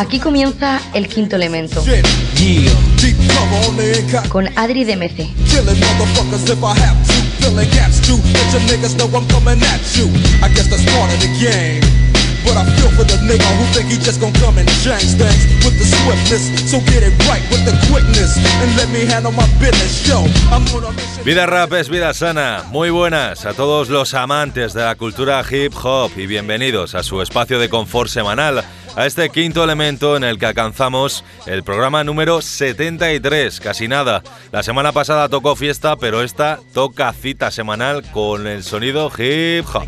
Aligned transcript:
Aquí 0.00 0.18
comienza 0.18 0.80
el 0.94 1.08
quinto 1.08 1.36
elemento. 1.36 1.84
Con 4.30 4.48
Adri 4.56 4.84
DMC. 4.86 5.28
But 5.52 5.66
Vida 21.24 21.46
rap 21.46 21.72
es 21.74 21.90
vida 21.90 22.14
sana. 22.14 22.64
Muy 22.70 22.88
buenas 22.88 23.44
a 23.44 23.52
todos 23.52 23.90
los 23.90 24.14
amantes 24.14 24.72
de 24.72 24.82
la 24.82 24.94
cultura 24.94 25.44
hip 25.50 25.74
hop 25.82 26.10
y 26.16 26.24
bienvenidos 26.26 26.94
a 26.94 27.02
su 27.02 27.20
espacio 27.20 27.58
de 27.58 27.68
confort 27.68 28.08
semanal 28.08 28.64
a 28.96 29.06
este 29.06 29.30
quinto 29.30 29.64
elemento 29.64 30.16
en 30.16 30.24
el 30.24 30.38
que 30.38 30.46
alcanzamos 30.46 31.24
el 31.46 31.62
programa 31.62 32.04
número 32.04 32.42
73, 32.42 33.60
casi 33.60 33.88
nada. 33.88 34.22
La 34.52 34.62
semana 34.62 34.92
pasada 34.92 35.28
tocó 35.28 35.56
fiesta, 35.56 35.96
pero 35.96 36.22
esta 36.22 36.58
toca 36.72 37.12
cita 37.12 37.50
semanal 37.50 38.02
con 38.10 38.46
el 38.46 38.62
sonido 38.62 39.10
hip 39.16 39.66
hop. 39.72 39.86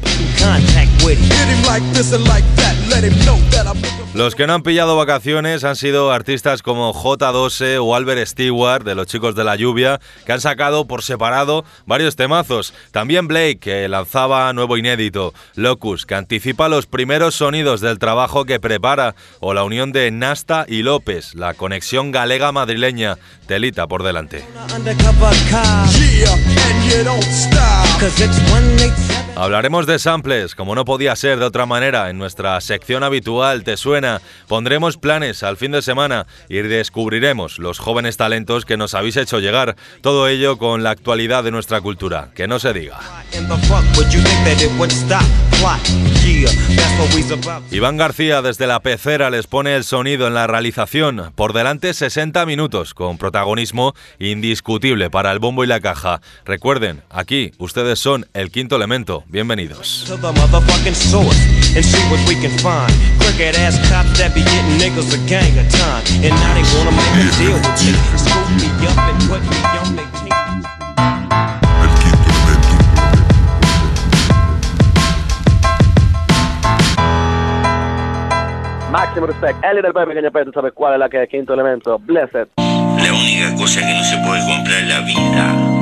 Los 4.15 4.34
que 4.34 4.47
no 4.47 4.52
han 4.52 4.62
pillado 4.62 4.95
vacaciones 4.95 5.65
han 5.65 5.75
sido 5.75 6.12
artistas 6.12 6.61
como 6.61 6.93
J12 6.93 7.79
o 7.83 7.95
Albert 7.95 8.27
Stewart 8.27 8.85
de 8.85 8.95
los 8.95 9.07
chicos 9.07 9.35
de 9.35 9.43
la 9.43 9.57
lluvia, 9.57 10.01
que 10.27 10.33
han 10.35 10.41
sacado 10.43 10.87
por 10.87 11.02
separado 11.02 11.65
varios 11.87 12.15
temazos. 12.15 12.74
También 12.91 13.27
Blake, 13.27 13.59
que 13.59 13.88
lanzaba 13.88 14.52
nuevo 14.52 14.77
inédito. 14.77 15.32
Locus, 15.54 16.04
que 16.04 16.15
anticipa 16.15 16.69
los 16.69 16.85
primeros 16.85 17.37
sonidos 17.37 17.80
del 17.80 17.99
trabajo 17.99 18.45
que 18.45 18.60
prepara. 18.60 19.15
O 19.41 19.54
la 19.54 19.65
unión 19.65 19.93
de 19.93 20.10
Nasta 20.10 20.66
y 20.69 20.82
López, 20.82 21.35
la 21.35 21.54
conexión 21.54 22.13
galega 22.13 22.52
madrileña. 22.52 23.16
Telita 23.47 23.87
por 23.87 24.02
delante. 24.02 24.45
Hablaremos 29.35 29.87
de 29.87 29.99
samples, 29.99 30.55
como 30.55 30.75
no 30.75 30.85
podía 30.85 31.16
ser 31.16 31.38
de 31.38 31.47
otra 31.47 31.65
manera, 31.65 32.11
en 32.11 32.19
nuestra 32.19 32.61
sección 32.61 33.02
habitual 33.02 33.65
Te 33.65 33.79
Suena. 33.79 34.21
Pondremos 34.47 34.99
planes 34.99 35.43
al 35.43 35.57
fin 35.57 35.73
de 35.73 35.80
semana 35.80 36.27
y 36.51 36.59
descubriremos 36.59 37.59
los 37.59 37.79
jóvenes 37.79 38.19
talentos 38.19 38.66
que 38.66 38.77
nos 38.77 38.93
habéis 38.93 39.16
hecho 39.16 39.41
llegar. 39.41 39.77
Todo 40.03 40.29
ello 40.29 40.59
con 40.59 40.83
la 40.83 40.91
actualidad 40.91 41.45
de 41.45 41.51
nuestra 41.51 41.80
cultura. 41.80 42.29
Que 42.35 42.47
no 42.47 42.59
se 42.59 42.75
diga. 42.75 42.99
Iván 47.71 47.97
García 47.97 48.43
desde 48.43 48.66
la 48.66 48.80
pecera 48.80 49.30
les 49.30 49.47
pone 49.47 49.77
el 49.77 49.85
sonido 49.85 50.27
en 50.27 50.35
la 50.35 50.47
realización. 50.47 51.33
Por 51.35 51.53
delante 51.53 51.95
60 51.95 52.45
minutos 52.47 52.95
con 52.95 53.16
protagonismo 53.16 53.95
indiscutible 54.19 55.09
para 55.09 55.33
el 55.33 55.38
bombo 55.38 55.65
y 55.65 55.69
la 55.69 55.80
caja. 55.80 56.21
Recuerden, 56.45 57.03
aquí 57.10 57.53
ustedes 57.59 57.99
son 57.99 58.27
el 58.35 58.51
quinto 58.51 58.77
elemento. 58.77 59.21
Bienvenidos. 59.28 60.04
Máximo 78.91 79.26
respect. 79.26 79.64
Eli 79.64 79.80
del 79.82 79.92
Pequeño 79.92 80.30
Peto 80.30 80.52
sabe 80.52 80.72
cuál 80.72 80.94
es 80.94 80.98
la 80.98 81.08
que 81.08 81.22
es 81.22 81.28
quinto 81.28 81.54
elemento. 81.54 81.98
Blessed. 81.98 82.48
La 82.56 83.12
única 83.12 83.54
cosa 83.56 83.80
que 83.80 83.94
no 83.94 84.04
se 84.04 84.16
puede 84.18 84.41
comprar 84.47 84.80
es 84.80 84.88
la 84.88 85.00
vida. 85.00 85.72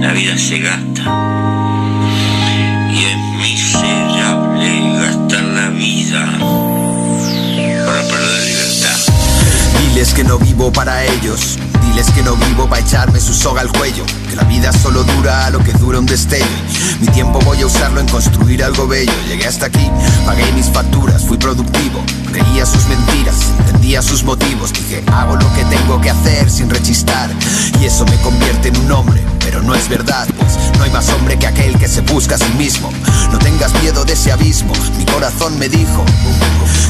La 0.00 0.12
vida 0.12 0.36
se 0.36 0.58
gasta. 0.58 1.37
Miserable 3.80 4.70
gastar 4.98 5.44
la 5.44 5.68
vida 5.70 6.26
para 7.86 8.02
perder. 8.02 8.27
Diles 9.98 10.14
que 10.14 10.22
no 10.22 10.38
vivo 10.38 10.70
para 10.70 11.02
ellos. 11.02 11.58
Diles 11.82 12.08
que 12.12 12.22
no 12.22 12.36
vivo 12.36 12.68
para 12.68 12.80
echarme 12.80 13.18
su 13.18 13.34
soga 13.34 13.62
al 13.62 13.72
cuello. 13.72 14.04
Que 14.30 14.36
la 14.36 14.44
vida 14.44 14.72
solo 14.72 15.02
dura 15.02 15.50
lo 15.50 15.58
que 15.58 15.72
dura 15.72 15.98
un 15.98 16.06
destello. 16.06 16.46
Mi 17.00 17.08
tiempo 17.08 17.40
voy 17.40 17.60
a 17.62 17.66
usarlo 17.66 17.98
en 17.98 18.06
construir 18.06 18.62
algo 18.62 18.86
bello. 18.86 19.12
Llegué 19.26 19.48
hasta 19.48 19.66
aquí, 19.66 19.90
pagué 20.24 20.52
mis 20.52 20.66
facturas, 20.66 21.24
fui 21.24 21.36
productivo. 21.36 22.00
Creía 22.30 22.64
sus 22.64 22.86
mentiras, 22.86 23.34
entendía 23.58 24.00
sus 24.00 24.22
motivos. 24.22 24.72
Dije, 24.72 25.02
hago 25.12 25.34
lo 25.34 25.52
que 25.54 25.64
tengo 25.64 26.00
que 26.00 26.10
hacer 26.10 26.48
sin 26.48 26.70
rechistar. 26.70 27.28
Y 27.80 27.86
eso 27.86 28.04
me 28.04 28.16
convierte 28.18 28.68
en 28.68 28.76
un 28.76 28.92
hombre, 28.92 29.20
pero 29.40 29.62
no 29.62 29.74
es 29.74 29.88
verdad, 29.88 30.28
pues 30.38 30.56
no 30.78 30.84
hay 30.84 30.90
más 30.92 31.08
hombre 31.08 31.36
que 31.36 31.48
aquel 31.48 31.76
que 31.76 31.88
se 31.88 32.02
busca 32.02 32.36
a 32.36 32.38
sí 32.38 32.52
mismo. 32.56 32.92
No 33.32 33.38
tengas 33.38 33.74
miedo 33.82 34.04
de 34.04 34.12
ese 34.12 34.30
abismo, 34.30 34.72
mi 34.96 35.04
corazón 35.06 35.58
me 35.58 35.68
dijo. 35.68 36.04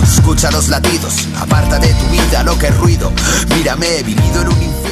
Escucha 0.02 0.50
los 0.50 0.68
latidos, 0.68 1.26
aparta 1.40 1.78
de 1.78 1.94
tu 1.94 2.06
vida 2.08 2.42
lo 2.42 2.58
que 2.58 2.66
es 2.66 2.78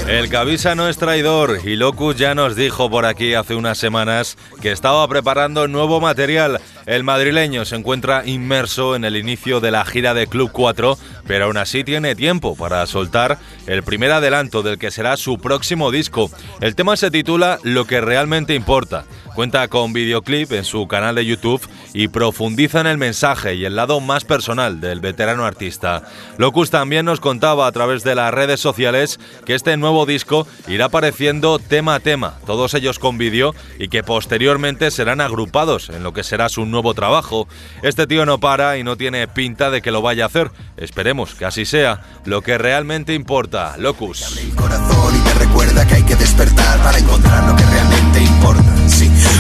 El 0.09 0.29
Cabisa 0.29 0.77
no 0.77 0.89
es 0.89 0.99
traidor 0.99 1.59
y 1.65 1.75
Locus 1.75 2.17
ya 2.17 2.35
nos 2.37 2.55
dijo 2.55 2.89
por 2.89 3.05
aquí 3.05 3.35
hace 3.35 3.57
unas 3.57 3.77
semanas 3.77 4.39
que 4.63 4.71
estaba 4.71 5.07
preparando 5.09 5.67
nuevo 5.67 6.01
material. 6.01 6.61
El 6.87 7.03
madrileño 7.03 7.65
se 7.65 7.75
encuentra 7.75 8.25
inmerso 8.25 8.95
en 8.95 9.05
el 9.05 9.17
inicio 9.17 9.59
de 9.59 9.73
la 9.73 9.85
gira 9.85 10.15
de 10.15 10.29
Club 10.29 10.51
4, 10.53 10.97
pero 11.27 11.47
aún 11.47 11.57
así 11.57 11.83
tiene 11.83 12.15
tiempo 12.15 12.55
para 12.55 12.87
soltar 12.87 13.39
el 13.67 13.83
primer 13.83 14.13
adelanto 14.13 14.63
del 14.63 14.79
que 14.79 14.93
será 14.93 15.17
su 15.17 15.39
próximo 15.39 15.91
disco. 15.91 16.31
El 16.61 16.77
tema 16.77 16.97
se 16.97 17.11
titula 17.11 17.59
Lo 17.65 17.85
que 17.87 18.01
realmente 18.01 18.55
importa. 18.55 19.07
Cuenta 19.37 19.69
con 19.69 19.93
videoclip 19.93 20.51
en 20.53 20.65
su 20.65 20.89
canal 20.89 21.15
de 21.15 21.27
YouTube 21.27 21.61
y 21.93 22.09
profundiza 22.09 22.81
en 22.81 22.87
el 22.87 22.97
mensaje 22.97 23.55
y 23.55 23.67
el 23.67 23.77
lado 23.77 24.01
más 24.01 24.25
personal 24.25 24.81
del 24.81 25.01
veterano 25.01 25.45
artista. 25.45 26.05
Locus 26.39 26.71
también 26.71 27.05
nos 27.05 27.21
contaba 27.21 27.67
a 27.67 27.73
través 27.73 28.03
de 28.03 28.15
las 28.15 28.33
redes 28.33 28.61
sociales 28.61 29.21
que 29.45 29.55
este 29.55 29.77
nuevo 29.77 30.07
disco 30.07 30.47
irá 30.69 30.87
apareciendo 30.87 31.59
tema 31.59 31.97
a 31.97 32.01
tema, 32.01 32.39
todos 32.47 32.73
ellos 32.73 32.99
con 32.99 33.19
vídeo 33.19 33.55
y 33.79 33.89
que 33.89 34.03
posteriormente 34.03 34.91
serán 34.91 35.21
agrupados 35.21 35.91
en 35.91 36.03
lo 36.03 36.15
que 36.15 36.25
será 36.25 36.49
su 36.49 36.65
nuevo 36.65 36.95
trabajo. 36.95 37.47
Este 37.83 38.07
tío 38.07 38.25
no 38.25 38.41
para 38.41 38.79
y 38.79 38.85
no 38.85 38.97
tiene 38.97 39.29
pinta 39.29 39.69
de 39.71 39.83
que 39.83 39.91
lo 39.91 40.01
vaya 40.01 40.25
a 40.25 40.29
hacer. 40.29 40.51
Esperemos 40.79 41.35
que 41.35 41.45
así 41.45 41.67
sea. 41.67 42.01
Lo 42.25 42.41
que 42.41 42.57
realmente 42.57 43.13
importa, 43.13 43.77
Locus. 43.77 44.41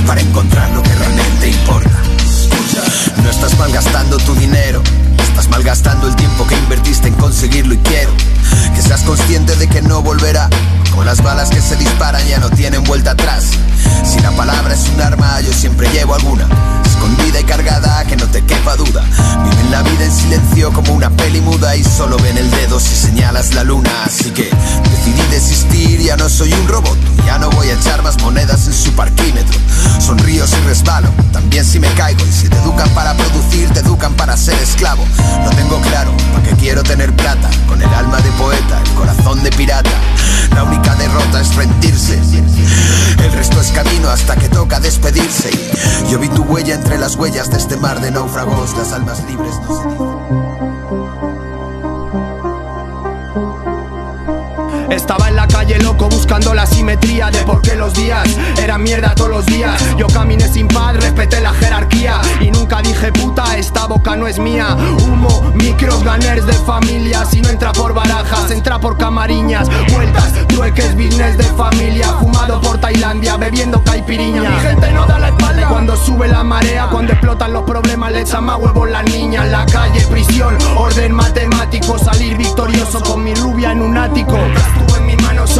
Para 0.06 0.20
encontrar 0.20 0.70
lo 0.70 0.82
que 0.82 0.94
realmente 0.94 1.48
importa. 1.48 2.02
No 3.22 3.30
estás 3.30 3.58
malgastando 3.58 4.16
tu 4.18 4.34
dinero, 4.34 4.82
estás 5.36 5.50
malgastando 5.50 6.08
el 6.08 6.16
tiempo 6.16 6.46
que 6.46 6.56
invertiste 6.56 7.08
en 7.08 7.14
conseguirlo 7.14 7.74
y 7.74 7.78
quiero 7.78 8.10
que 8.74 8.80
seas 8.80 9.02
consciente 9.02 9.54
de 9.56 9.68
que 9.68 9.82
no 9.82 10.02
volverá. 10.02 10.48
Con 10.94 11.04
las 11.04 11.22
balas 11.22 11.50
que 11.50 11.60
se 11.60 11.76
disparan 11.76 12.26
ya 12.26 12.38
no 12.38 12.48
tienen 12.48 12.82
vuelta 12.84 13.10
atrás. 13.10 13.50
Si 14.02 14.18
la 14.20 14.30
palabra 14.30 14.72
es 14.72 14.88
un 14.94 15.00
arma, 15.02 15.38
yo 15.42 15.52
siempre 15.52 15.90
llevo 15.90 16.14
alguna. 16.14 16.48
Escondida 16.86 17.38
y 17.40 17.44
cargada, 17.44 18.02
que 18.06 18.16
no 18.16 18.26
te 18.28 18.42
quepa 18.44 18.76
duda. 18.76 19.04
Viven 19.44 19.70
la 19.70 19.82
vida 19.82 20.04
en 20.04 20.12
silencio 20.12 20.72
como 20.72 20.94
una 20.94 21.10
peli 21.10 21.42
muda 21.42 21.76
y 21.76 21.84
solo 21.84 22.16
ven 22.16 22.38
el 22.38 22.50
dedo 22.50 22.80
si 22.80 22.96
señalas 22.96 23.52
la 23.54 23.62
luna. 23.62 23.90
Así 24.06 24.30
que 24.30 24.48
decidí 24.90 25.22
desistir, 25.30 26.00
ya 26.00 26.16
no 26.16 26.30
soy 26.30 26.50
un 26.54 26.66
robot. 26.66 26.96
Ya 27.26 27.38
no 27.38 27.50
voy 27.50 27.68
a 27.68 27.74
echar 27.74 28.02
más 28.02 28.18
monedas 28.22 28.66
en 28.66 28.72
su 28.72 28.92
parquímetro. 28.92 29.58
Sonrío 30.00 30.46
si 30.46 30.56
resbalo, 30.66 31.10
también 31.32 31.64
si 31.64 31.78
me 31.78 31.88
caigo. 31.94 32.24
Y 32.26 32.32
si 32.32 32.48
te 32.48 32.56
educan 32.56 32.88
para 32.90 33.14
producir, 33.14 33.68
te 33.70 33.80
educan 33.80 34.14
para 34.14 34.36
ser 34.36 34.58
esclavo. 34.60 35.04
No 35.44 35.50
tengo 35.50 35.80
claro, 35.80 36.12
porque 36.32 36.50
quiero 36.56 36.82
tener 36.82 37.14
plata. 37.14 37.50
Con 37.68 37.80
el 37.80 37.92
alma 37.94 38.18
de 38.18 38.30
poeta, 38.32 38.80
el 38.84 38.90
corazón 38.94 39.42
de 39.42 39.50
pirata. 39.50 39.90
La 40.54 40.64
única 40.64 40.94
derrota 40.94 41.40
es 41.40 41.54
rendirse. 41.54 42.20
El 43.22 43.32
resto 43.32 43.60
es 43.60 43.70
camino 43.72 44.08
hasta 44.08 44.36
que 44.36 44.48
toca 44.48 44.80
despedirse. 44.80 45.50
Yo 46.10 46.18
vi 46.18 46.28
tu 46.28 46.42
huella 46.44 46.74
entre 46.74 46.98
las 46.98 47.16
huellas 47.16 47.50
de 47.50 47.58
este 47.58 47.76
mar 47.76 48.00
de 48.00 48.10
náufragos. 48.10 48.76
Las 48.76 48.92
almas 48.92 49.22
libres 49.28 49.54
no 49.68 49.76
se 49.76 50.55
Estaba 54.90 55.28
en 55.28 55.36
la 55.36 55.46
calle 55.48 55.78
loco 55.78 56.08
buscando 56.08 56.54
la 56.54 56.66
simetría 56.66 57.30
de 57.30 57.42
por 57.42 57.60
qué 57.60 57.74
los 57.74 57.94
días 57.94 58.26
eran 58.62 58.82
mierda 58.82 59.14
todos 59.14 59.30
los 59.30 59.46
días. 59.46 59.82
Yo 59.96 60.06
caminé 60.06 60.48
sin 60.48 60.68
paz, 60.68 60.96
respeté 60.96 61.40
la 61.40 61.52
jerarquía 61.52 62.20
y 62.40 62.50
nunca 62.50 62.82
dije 62.82 63.12
puta, 63.12 63.56
esta 63.56 63.86
boca 63.86 64.16
no 64.16 64.26
es 64.26 64.38
mía. 64.38 64.76
Humo, 65.04 65.52
micros, 65.54 66.02
ganers 66.04 66.46
de 66.46 66.52
familia. 66.52 67.24
Si 67.24 67.40
no 67.40 67.48
entra 67.48 67.72
por 67.72 67.94
barajas, 67.94 68.50
entra 68.50 68.78
por 68.78 68.96
camariñas. 68.96 69.68
Vueltas, 69.92 70.32
trueques, 70.48 70.94
business 70.94 71.36
de 71.36 71.44
familia. 71.44 72.08
Fumado 72.20 72.60
por 72.60 72.78
Tailandia, 72.78 73.36
bebiendo 73.36 73.82
caipiriña. 73.82 74.50
Mi 74.50 74.60
gente 74.60 74.92
no 74.92 75.06
da 75.06 75.18
la 75.18 75.28
espalda 75.28 75.46
cuando 75.68 75.96
sube 75.96 76.28
la 76.28 76.42
marea 76.42 76.88
Cuando 76.90 77.12
explotan 77.12 77.52
los 77.52 77.64
problemas 77.64 78.12
le 78.12 78.20
echan 78.22 78.44
más 78.44 78.58
huevos 78.58 78.88
la 78.88 79.02
niña 79.02 79.44
En 79.44 79.52
la 79.52 79.66
calle, 79.66 80.00
prisión, 80.06 80.56
orden 80.76 81.12
matemático 81.12 81.98
Salir 81.98 82.36
victorioso 82.36 83.00
con 83.02 83.24
mi 83.24 83.34
rubia 83.34 83.72
en 83.72 83.82
un 83.82 83.96
ático 83.96 84.36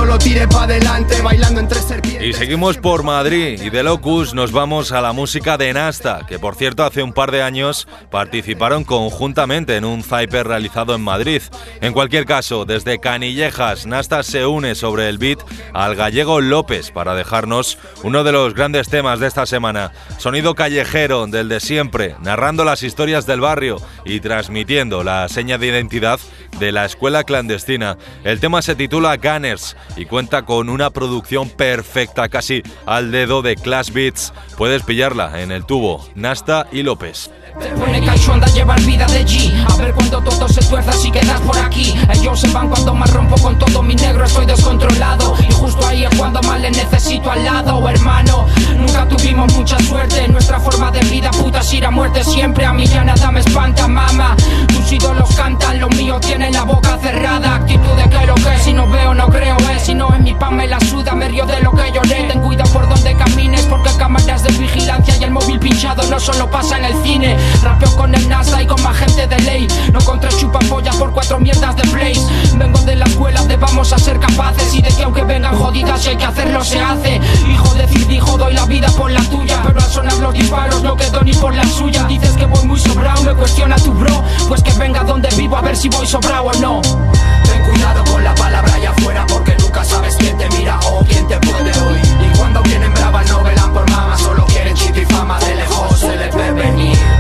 solo 0.07 0.19
tire 0.19 0.47
pa' 0.47 0.63
adelante 0.63 1.21
Bailando 1.21 1.61
entre 1.61 1.81
serpientes. 1.81 2.29
Y 2.29 2.33
seguimos 2.33 2.77
por 2.77 3.03
Madrid 3.03 3.61
y 3.61 3.71
de 3.71 3.83
Locus 3.83 4.35
nos 4.35 4.53
vamos 4.53 4.93
a 4.93 5.01
la 5.01 5.13
música 5.13 5.59
de 5.59 5.73
Nasta 5.73 6.25
Que 6.29 6.39
por 6.39 6.55
cierto 6.55 6.85
hace 6.85 7.03
un 7.03 7.13
par 7.13 7.33
de 7.33 7.43
años 7.43 7.89
participaron 8.11 8.85
conjuntamente 8.85 9.77
en 9.77 9.85
un 9.85 10.05
Zyper 10.05 10.47
realizado 10.47 10.95
en 10.95 11.01
Madrid. 11.01 11.43
En 11.81 11.93
cualquier 11.93 12.25
caso, 12.25 12.65
desde 12.65 13.01
Canillejas 13.01 13.87
Nasta 13.87 14.23
se 14.23 14.47
une 14.47 14.77
sobre 14.77 15.09
el 15.09 15.19
beat 15.19 15.41
al 15.75 15.97
gallego 15.97 16.41
López 16.41 16.93
Para 16.93 17.15
dejarnos 17.15 17.77
uno 18.05 18.23
de 18.23 18.33
los 18.33 18.55
grandes 18.55 18.89
temas 18.89 19.19
de 19.19 19.27
esta 19.27 19.45
semana. 19.45 19.91
Sonido 20.19 20.55
callejero 20.55 21.27
del 21.27 21.49
de 21.49 21.59
siempre 21.59 22.15
Narrando 22.23 22.65
las 22.65 22.85
historias 22.85 23.27
del 23.27 23.41
barrio 23.41 23.79
y 24.05 24.21
transmitiendo 24.21 25.03
la 25.03 25.29
seña 25.29 25.59
de 25.59 25.67
identidad 25.67 26.21
de 26.61 26.73
la 26.73 26.85
escuela 26.85 27.25
clandestina. 27.25 27.99
El 28.25 28.41
tema 28.41 28.63
se 28.63 28.75
titula 28.77 29.17
Gunners 29.17 29.77
y 29.97 30.07
cuenta 30.07 30.45
con 30.45 30.69
una 30.69 30.91
producción 30.91 31.49
perfecta, 31.49 32.29
casi 32.29 32.63
al 32.85 33.11
dedo 33.11 33.43
de 33.43 33.57
Class 33.57 33.93
Beats. 33.93 34.33
Puedes 34.57 34.83
pillarla 34.83 35.43
en 35.43 35.53
el 35.53 35.65
tubo, 35.65 36.07
Nasta 36.15 36.67
y 36.71 36.83
López. 36.83 37.31
Te 37.59 37.69
pone 37.71 38.03
anda 38.33 38.47
llevar 38.49 38.81
vida 38.83 39.07
de 39.07 39.25
G 39.25 39.65
A 39.71 39.77
ver 39.77 39.95
cuando 39.95 40.21
todo 40.21 40.49
se 40.49 40.61
tuerza 40.63 40.93
si 40.93 41.11
quedas 41.11 41.41
por 41.41 41.57
aquí. 41.59 41.95
Ellos 42.13 42.41
se 42.41 42.49
van 42.49 42.69
cuando 42.69 42.95
me 42.95 43.07
rompo 43.07 43.37
con 43.37 43.59
todo 43.59 43.83
mi 43.83 43.95
negro 43.95 44.25
Estoy 44.25 44.47
descontrolado. 44.47 45.35
Y 45.49 45.53
justo 45.53 45.87
ahí 45.87 46.05
es 46.05 46.15
cuando 46.17 46.43
más 46.43 46.61
le 46.61 46.71
necesito 46.71 47.31
al 47.31 47.45
lado 47.45 47.89
Hermano, 47.89 48.47
nunca 48.77 49.09
tuvimos 49.09 49.53
mucha 49.55 49.79
suerte 49.79 50.29
Nuestra 50.29 50.61
forma 50.61 50.91
de 50.91 51.01
vida 51.09 51.31
puta 51.31 51.61
es 51.61 51.73
ir 51.73 51.87
a 51.87 51.91
muerte 51.91 52.25
siempre. 52.25 52.67
A 52.67 52.73
mí 52.73 52.87
ya 52.87 53.05
nada 53.05 53.31
me 53.31 53.41
espanta, 53.41 53.89
mama 53.89 54.37
Tus 54.69 54.93
ídolos 54.93 55.35
cantan, 55.35 55.81
los 55.81 55.91
míos 55.97 56.21
tienen 56.21 56.53
la 56.53 56.65
boca 56.65 56.99
cerrada. 56.99 57.57
Actitud 57.57 57.97
de 57.97 58.09
que 58.11 58.27
lo 58.27 58.35
que 58.35 58.59
si 58.63 58.73
no 58.73 58.89
veo 58.89 59.15
no 59.15 59.29
creo 59.29 59.57
es 59.75 59.83
Si 59.83 59.95
no 59.95 60.13
es 60.13 60.21
mi 60.21 60.35
pan 60.35 60.57
me 60.57 60.67
la 60.67 60.81
suda, 60.81 61.15
me 61.15 61.29
río 61.29 61.47
de 61.47 61.61
lo 61.61 61.73
que 61.73 61.91
lloré 61.93 62.25
Ten 62.25 62.41
cuidado 62.41 62.71
por 62.71 62.89
donde 62.89 63.15
camines 63.17 63.63
porque 63.63 63.91
cámaras 63.97 64.43
de 64.43 64.53
vigilancia 64.53 65.17
Y 65.17 65.25
el 65.25 65.31
móvil 65.31 65.59
pinchado 65.59 66.03
no 66.11 66.21
solo 66.21 66.51
pasa 66.51 66.79
en 66.79 66.85
el 66.85 67.03
cine 67.03 67.37
Rapeo 67.63 67.97
con 67.97 68.15
el 68.15 68.29
NASA 68.29 68.63
y 68.63 68.67
con 68.67 68.83
más 68.83 68.97
gente 68.97 69.27
de 69.27 69.39
ley. 69.41 69.69
No 69.93 70.01
contra 70.01 70.31
chupapollas 70.31 70.97
por 70.97 71.13
cuatro 71.13 71.39
mierdas 71.39 71.77
de 71.77 71.83
plays. 71.89 72.21
Vengo 72.57 72.79
de 72.81 72.97
la 72.97 73.05
escuela 73.07 73.43
de 73.45 73.57
vamos 73.57 73.93
a 73.93 73.99
ser 73.99 74.19
capaces 74.19 74.75
y 74.75 74.83
de 74.83 74.89
que 74.89 75.03
aunque 75.03 75.23
vengan 75.25 75.57
jodidas, 75.57 76.03
si 76.03 76.11
hay 76.11 76.17
que 76.17 76.25
hacerlo 76.25 76.65
se 76.65 76.81
hace. 76.81 77.21
Hijo 77.51 77.75
de 77.75 77.87
hijo, 78.15 78.39
doy 78.39 78.55
la 78.55 78.65
vida 78.67 78.89
por 78.89 79.11
la 79.11 79.23
tuya. 79.25 79.61
Pero 79.65 79.81
al 79.81 79.91
sonar 79.91 80.15
los 80.15 80.35
disparos 80.35 80.83
no 80.83 80.97
quedo 80.97 81.23
ni 81.23 81.33
por 81.35 81.55
la 81.55 81.65
suya. 81.65 82.05
Dices 82.05 82.33
que 82.33 82.47
voy 82.47 82.65
muy 82.65 82.79
sobrado, 82.79 83.23
me 83.23 83.35
cuestiona 83.35 83.77
tu 83.77 83.93
bro. 83.93 84.23
Pues 84.49 84.63
que 84.63 84.73
venga 84.75 85.03
donde 85.03 85.29
vivo 85.37 85.57
a 85.57 85.63
ver 85.63 85.77
si 85.77 85.89
voy 85.89 86.07
sobrado 86.07 86.45
o 86.45 86.53
no. 86.55 86.81
Ten 86.83 87.63
cuidado 87.71 88.05
con 88.05 88.25
la 88.25 88.35
palabra 88.35 88.75
allá 88.75 88.91
afuera 88.91 89.27
porque 89.29 89.57
nunca 89.59 89.85
sabes 89.85 90.17
quién 90.17 90.37
te 90.37 90.49
mira 90.51 90.79
o 90.91 91.05
quién 91.05 91.27
te 91.29 91.39
puede 91.39 91.71
oír. 91.71 92.05
Y 92.33 92.37
cuando 92.37 92.63
vienen 92.63 92.93
bravas 92.95 93.29
no 93.31 93.43
velan 93.43 93.73
por 93.73 93.91
mama, 93.91 94.17
solo 94.19 94.45
quieren 94.47 94.75
chito 94.75 95.01
y 95.01 95.05
fama 95.07 95.39
de 95.41 95.55
lejos 95.55 95.99
se 95.99 96.17
les 96.17 96.35
ve 96.35 96.53
venir. 96.53 97.16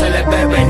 Se 0.00 0.08
le 0.08 0.22
ve 0.22 0.69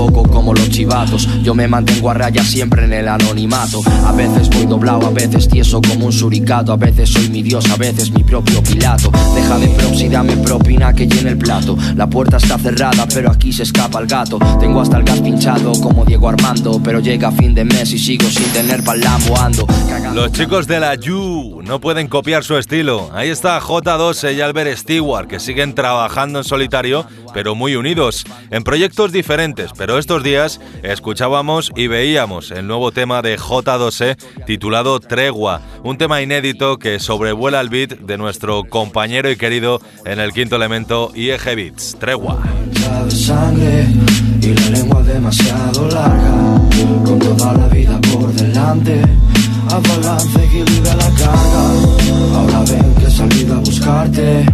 poco 0.00 0.22
como 0.22 0.54
los 0.54 0.70
chivatos. 0.70 1.28
Yo 1.42 1.54
me 1.54 1.68
mantengo 1.68 2.08
a 2.08 2.14
raya 2.14 2.42
siempre 2.42 2.84
en 2.84 2.92
el 2.94 3.06
anonimato. 3.06 3.82
A 4.06 4.12
veces 4.12 4.48
voy 4.48 4.64
doblado, 4.64 5.06
a 5.06 5.10
veces 5.10 5.46
tieso 5.46 5.82
como 5.82 6.06
un 6.06 6.12
suricato. 6.12 6.72
A 6.72 6.76
veces 6.76 7.10
soy 7.10 7.28
mi 7.28 7.42
dios, 7.42 7.68
a 7.70 7.76
veces 7.76 8.10
mi 8.10 8.24
propio 8.24 8.62
pilato. 8.62 9.12
Deja 9.34 9.58
de 9.58 9.68
proxy, 9.68 10.08
dame 10.08 10.38
propina 10.38 10.94
que 10.94 11.06
llene 11.06 11.30
el 11.30 11.36
plato. 11.36 11.76
La 11.96 12.08
puerta 12.08 12.38
está 12.38 12.58
cerrada, 12.58 13.06
pero 13.12 13.30
aquí 13.30 13.52
se 13.52 13.64
escapa 13.64 14.00
el 14.00 14.06
gato. 14.06 14.38
Tengo 14.58 14.80
hasta 14.80 14.96
el 14.96 15.04
gas 15.04 15.20
pinchado 15.20 15.72
como 15.82 16.06
Diego 16.06 16.30
Armando. 16.30 16.80
Pero 16.82 17.00
llega 17.00 17.30
fin 17.32 17.54
de 17.54 17.66
mes 17.66 17.92
y 17.92 17.98
sigo 17.98 18.26
sin 18.30 18.46
tener 18.54 18.82
palambo 18.82 19.38
ando. 19.38 19.66
Los 20.14 20.32
chicos 20.32 20.66
de 20.66 20.80
la 20.80 20.94
You 20.94 21.59
no 21.70 21.80
pueden 21.80 22.08
copiar 22.08 22.42
su 22.42 22.56
estilo. 22.56 23.10
Ahí 23.14 23.28
está 23.28 23.60
J12 23.60 24.34
y 24.34 24.40
Albert 24.40 24.76
Stewart, 24.76 25.28
que 25.28 25.38
siguen 25.38 25.72
trabajando 25.76 26.40
en 26.40 26.44
solitario, 26.44 27.06
pero 27.32 27.54
muy 27.54 27.76
unidos, 27.76 28.24
en 28.50 28.64
proyectos 28.64 29.12
diferentes 29.12 29.70
pero 29.78 29.96
estos 29.96 30.24
días 30.24 30.60
escuchábamos 30.82 31.70
y 31.76 31.86
veíamos 31.86 32.50
el 32.50 32.66
nuevo 32.66 32.90
tema 32.90 33.22
de 33.22 33.38
J2E 33.38 34.16
titulado 34.46 34.98
Tregua, 34.98 35.60
un 35.84 35.96
tema 35.96 36.20
inédito 36.22 36.76
que 36.76 36.98
sobrevuela 36.98 37.60
el 37.60 37.68
beat 37.68 38.00
de 38.00 38.18
nuestro 38.18 38.64
compañero 38.64 39.30
y 39.30 39.36
querido 39.36 39.80
en 40.04 40.18
el 40.18 40.32
quinto 40.32 40.56
elemento 40.56 41.12
IEG 41.14 41.54
Beats, 41.54 41.96
Tregua. 42.00 42.42
A 49.72 49.78
balance 49.78 50.44
equilibra 50.44 50.94
la 50.96 51.10
carga. 51.10 51.62
Ahora 52.34 52.60
ven 52.68 52.94
que 52.96 53.06
he 53.06 53.10
salido 53.10 53.54
a 53.54 53.58
buscarte. 53.58 54.44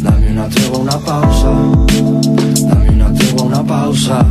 Dame 0.00 0.30
una 0.30 0.48
tregua, 0.48 0.78
una 0.78 0.98
pausa. 0.98 1.50
Dame 2.66 2.90
una 2.90 3.12
tregua, 3.12 3.42
una 3.44 3.62
pausa. 3.62 4.26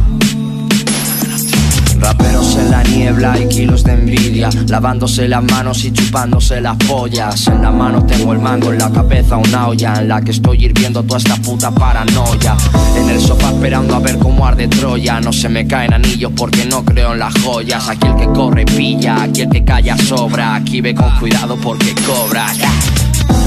Raperos 2.01 2.57
en 2.57 2.71
la 2.71 2.83
niebla 2.83 3.38
y 3.39 3.48
kilos 3.48 3.83
de 3.83 3.94
envidia 3.94 4.50
Lavándose 4.68 5.27
las 5.27 5.44
manos 5.44 5.86
y 5.86 5.92
chupándose 5.92 6.59
las 6.59 6.75
pollas. 6.77 7.48
En 7.48 7.62
la 7.62 7.69
mano 7.69 8.03
tengo 8.06 8.33
el 8.33 8.39
mango, 8.39 8.71
en 8.71 8.80
la 8.80 8.92
cabeza 8.92 9.38
una 9.38 9.68
olla 9.68 9.94
En 10.01 10.07
la 10.07 10.21
que 10.21 10.31
estoy 10.31 10.65
hirviendo 10.65 11.03
toda 11.03 11.19
esta 11.19 11.36
puta 11.38 11.69
paranoia. 11.69 12.57
En 12.98 13.08
el 13.08 13.22
sofá 13.22 13.51
esperando 13.51 13.96
a 13.96 14.00
ver 14.00 14.17
cómo 14.17 14.46
arde 14.46 14.67
Troya. 14.67 15.22
No 15.22 15.31
se 15.31 15.48
me 15.48 15.67
caen 15.67 15.93
anillos 15.93 16.31
porque 16.36 16.65
no 16.65 16.84
creo 16.84 17.13
en 17.13 17.20
las 17.20 17.34
joyas. 17.41 17.88
Aquí 17.88 18.08
el 18.08 18.15
que 18.15 18.25
corre 18.34 18.65
pilla, 18.65 19.22
aquí 19.22 19.41
el 19.41 19.50
que 19.50 19.63
calla 19.63 19.96
sobra. 19.98 20.55
Aquí 20.55 20.81
ve 20.81 20.96
con 20.96 21.12
cuidado 21.20 21.55
porque 21.58 21.93
cobra 22.05 22.48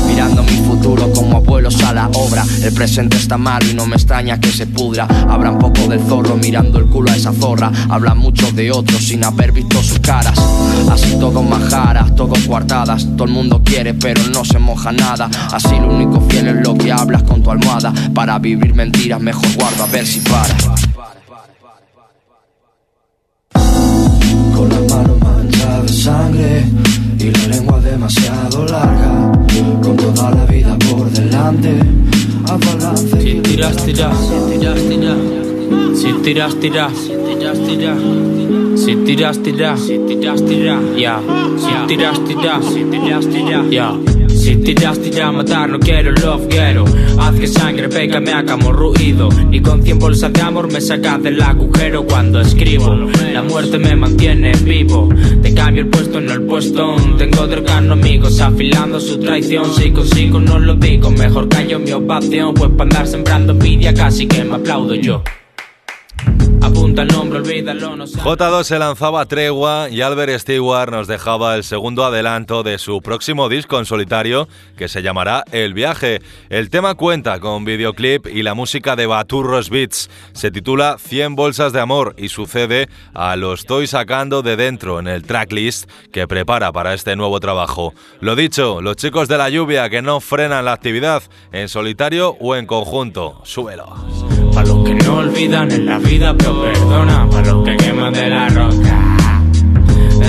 Mirando 0.07 0.43
mi 0.43 0.57
futuro 0.59 1.13
como 1.13 1.39
abuelos 1.39 1.83
a 1.83 1.93
la 1.93 2.09
obra. 2.09 2.45
El 2.63 2.73
presente 2.73 3.17
está 3.17 3.37
malo 3.37 3.69
y 3.71 3.75
no 3.75 3.87
me 3.87 3.97
extraña 3.97 4.39
que 4.39 4.51
se 4.51 4.67
pudra. 4.67 5.07
Habrá 5.29 5.51
un 5.51 5.59
poco 5.59 5.89
del 5.89 6.01
zorro 6.01 6.37
mirando 6.37 6.79
el 6.79 6.87
culo 6.87 7.11
a 7.11 7.17
esa 7.17 7.33
zorra. 7.33 7.71
Hablan 7.89 8.19
mucho 8.19 8.51
de 8.53 8.71
otros 8.71 9.05
sin 9.05 9.25
haber 9.25 9.53
visto 9.53 9.83
sus 9.83 9.99
caras. 10.01 10.39
Así 10.91 11.17
todo 11.19 11.43
majaras, 11.43 12.15
todo 12.15 12.35
cuartadas. 12.47 13.07
Todo 13.17 13.25
el 13.25 13.33
mundo 13.33 13.63
quiere, 13.65 13.95
pero 13.95 14.23
no 14.33 14.45
se 14.45 14.59
moja 14.59 14.93
nada. 14.93 15.29
Así 15.53 15.75
lo 15.81 15.95
único 15.95 16.21
fiel 16.29 16.49
es 16.49 16.67
lo 16.67 16.75
que 16.75 16.93
hablas 16.93 17.23
con 17.23 17.43
tu 17.43 17.51
almohada. 17.51 17.93
Para 18.15 18.39
vivir 18.39 18.75
mentiras, 18.75 19.21
mejor 19.21 19.53
guardo 19.55 19.85
a 19.85 19.87
ver 19.87 20.07
si 20.07 20.21
para. 20.21 20.55
Con 24.55 24.69
la 24.69 24.95
mano 24.95 25.17
manchada 25.21 25.83
de 25.83 25.89
sangre 25.89 26.65
y 27.19 27.31
la 27.31 27.47
lengua 27.49 27.74
demasiado 27.95 28.67
larga, 28.67 29.31
con 29.81 29.97
toda 29.97 30.31
la 30.33 30.45
vida 30.47 30.77
por 30.91 31.09
delante. 31.11 31.79
A 32.49 32.57
balance. 32.57 33.21
Si 33.21 33.35
tiras, 33.41 33.77
tiras, 33.85 34.17
si 34.19 34.51
tiras, 34.51 34.81
tiras. 34.89 35.19
Si 35.95 36.13
tiras, 36.25 36.55
tiras, 36.57 36.93
si 36.93 37.15
tiras, 37.17 37.59
tiras. 37.67 37.99
Si 38.77 38.97
tiras, 38.97 39.39
tiras, 39.45 39.81
si 39.81 39.99
tiras, 39.99 40.45
tiras. 40.45 40.83
Ya. 40.97 41.21
Si 41.57 41.87
tiras, 41.87 42.25
tiras, 42.25 42.65
si 42.65 42.85
tiras, 42.85 43.29
tiras. 43.29 43.71
Ya. 43.71 44.24
Si 44.37 44.57
tiras, 44.57 44.99
tiras, 45.01 45.33
matar, 45.33 45.71
no 45.71 45.79
quiero 45.79 46.13
love, 46.13 46.49
quiero 46.49 46.85
Haz 47.19 47.35
que 47.37 47.47
sangre 47.47 47.89
me 47.89 48.33
haga 48.33 48.53
como 48.53 48.73
ruido. 48.73 49.29
Ni 49.49 49.61
con 49.61 49.83
cien 49.83 49.99
bolsas 49.99 50.33
de 50.33 50.41
amor 50.41 50.71
me 50.71 50.81
sacas 50.81 51.23
del 51.23 51.41
agujero 51.41 52.05
cuando 52.05 52.41
escribo. 52.41 52.95
La 53.33 53.43
muerte 53.43 53.79
me 53.79 53.95
mantiene 53.97 54.53
vivo. 54.65 55.09
Te 55.43 55.55
cambio 55.55 55.83
el 55.83 55.89
puesto 55.89 56.19
en 56.19 56.31
el 56.31 56.43
puesto 56.43 56.97
Tengo 57.19 57.43
otro 57.43 57.65
carno 57.65 57.95
amigos 57.95 58.41
afilando 58.41 59.01
su 59.01 59.19
traición. 59.19 59.73
Si 59.75 59.91
consigo 59.91 60.41
no 60.41 60.59
lo 60.59 60.75
digo, 60.75 61.11
mejor 61.11 61.49
callo 61.49 61.79
mi 61.79 61.93
ovación. 61.93 62.55
Pues 62.55 62.71
para 62.71 62.83
andar 62.83 63.07
sembrando 63.07 63.53
envidia 63.53 63.95
casi 63.95 64.27
que 64.27 64.45
me 64.45 64.57
aplaudo 64.57 64.95
yo 64.95 65.23
Apunta 66.65 67.03
el 67.03 67.09
nombre, 67.09 67.41
olvídalo, 67.41 67.95
no 67.95 68.07
J2 68.07 68.65
se 68.65 68.79
lanzaba 68.79 69.27
Tregua 69.27 69.91
y 69.91 70.01
Albert 70.01 70.41
Stewart 70.41 70.91
nos 70.91 71.07
dejaba 71.07 71.57
el 71.57 71.63
segundo 71.63 72.07
adelanto 72.07 72.63
de 72.63 72.79
su 72.79 73.03
próximo 73.03 73.51
disco 73.51 73.79
en 73.79 73.85
solitario 73.85 74.49
que 74.75 74.89
se 74.89 75.03
llamará 75.03 75.45
El 75.53 75.75
Viaje. 75.75 76.23
El 76.49 76.71
tema 76.71 76.95
cuenta 76.95 77.39
con 77.39 77.67
videoclip 77.67 78.27
y 78.29 78.43
la 78.43 78.55
música 78.55 78.97
de 78.97 79.05
Baturros 79.05 79.69
Beats. 79.69 80.09
Se 80.33 80.51
titula 80.51 80.97
100 80.99 81.37
bolsas 81.37 81.75
de 81.75 81.81
amor 81.81 82.15
y 82.17 82.31
sucede 82.31 82.89
a 83.13 83.37
Lo 83.37 83.53
estoy 83.53 83.87
sacando 83.87 84.41
de 84.41 84.57
dentro 84.57 84.99
en 85.01 85.07
el 85.07 85.23
tracklist 85.25 85.91
que 86.13 86.27
prepara 86.27 86.73
para 86.73 86.95
este 86.95 87.15
nuevo 87.15 87.41
trabajo. 87.41 87.93
Lo 88.21 88.37
dicho, 88.37 88.81
los 88.81 88.97
chicos 88.97 89.29
de 89.29 89.37
la 89.37 89.51
lluvia 89.51 89.91
que 89.91 90.01
no 90.01 90.19
frenan 90.19 90.65
la 90.65 90.73
actividad 90.73 91.23
en 91.53 91.69
solitario 91.69 92.39
o 92.41 92.57
en 92.57 92.65
conjunto. 92.65 93.43
Súbelo. 93.45 94.44
Para 94.55 94.69
los 94.69 94.85
que 94.85 94.95
no 94.95 95.17
olvidan 95.17 95.73
en 95.73 95.87
la 95.87 95.99
vida, 95.99 96.35
pero 96.37 96.63
perdona, 96.63 97.29
para 97.29 97.53
los 97.53 97.65
que 97.65 97.77
queman 97.77 98.13
de 98.13 98.31
la 98.31 98.49
roca. 98.49 99.17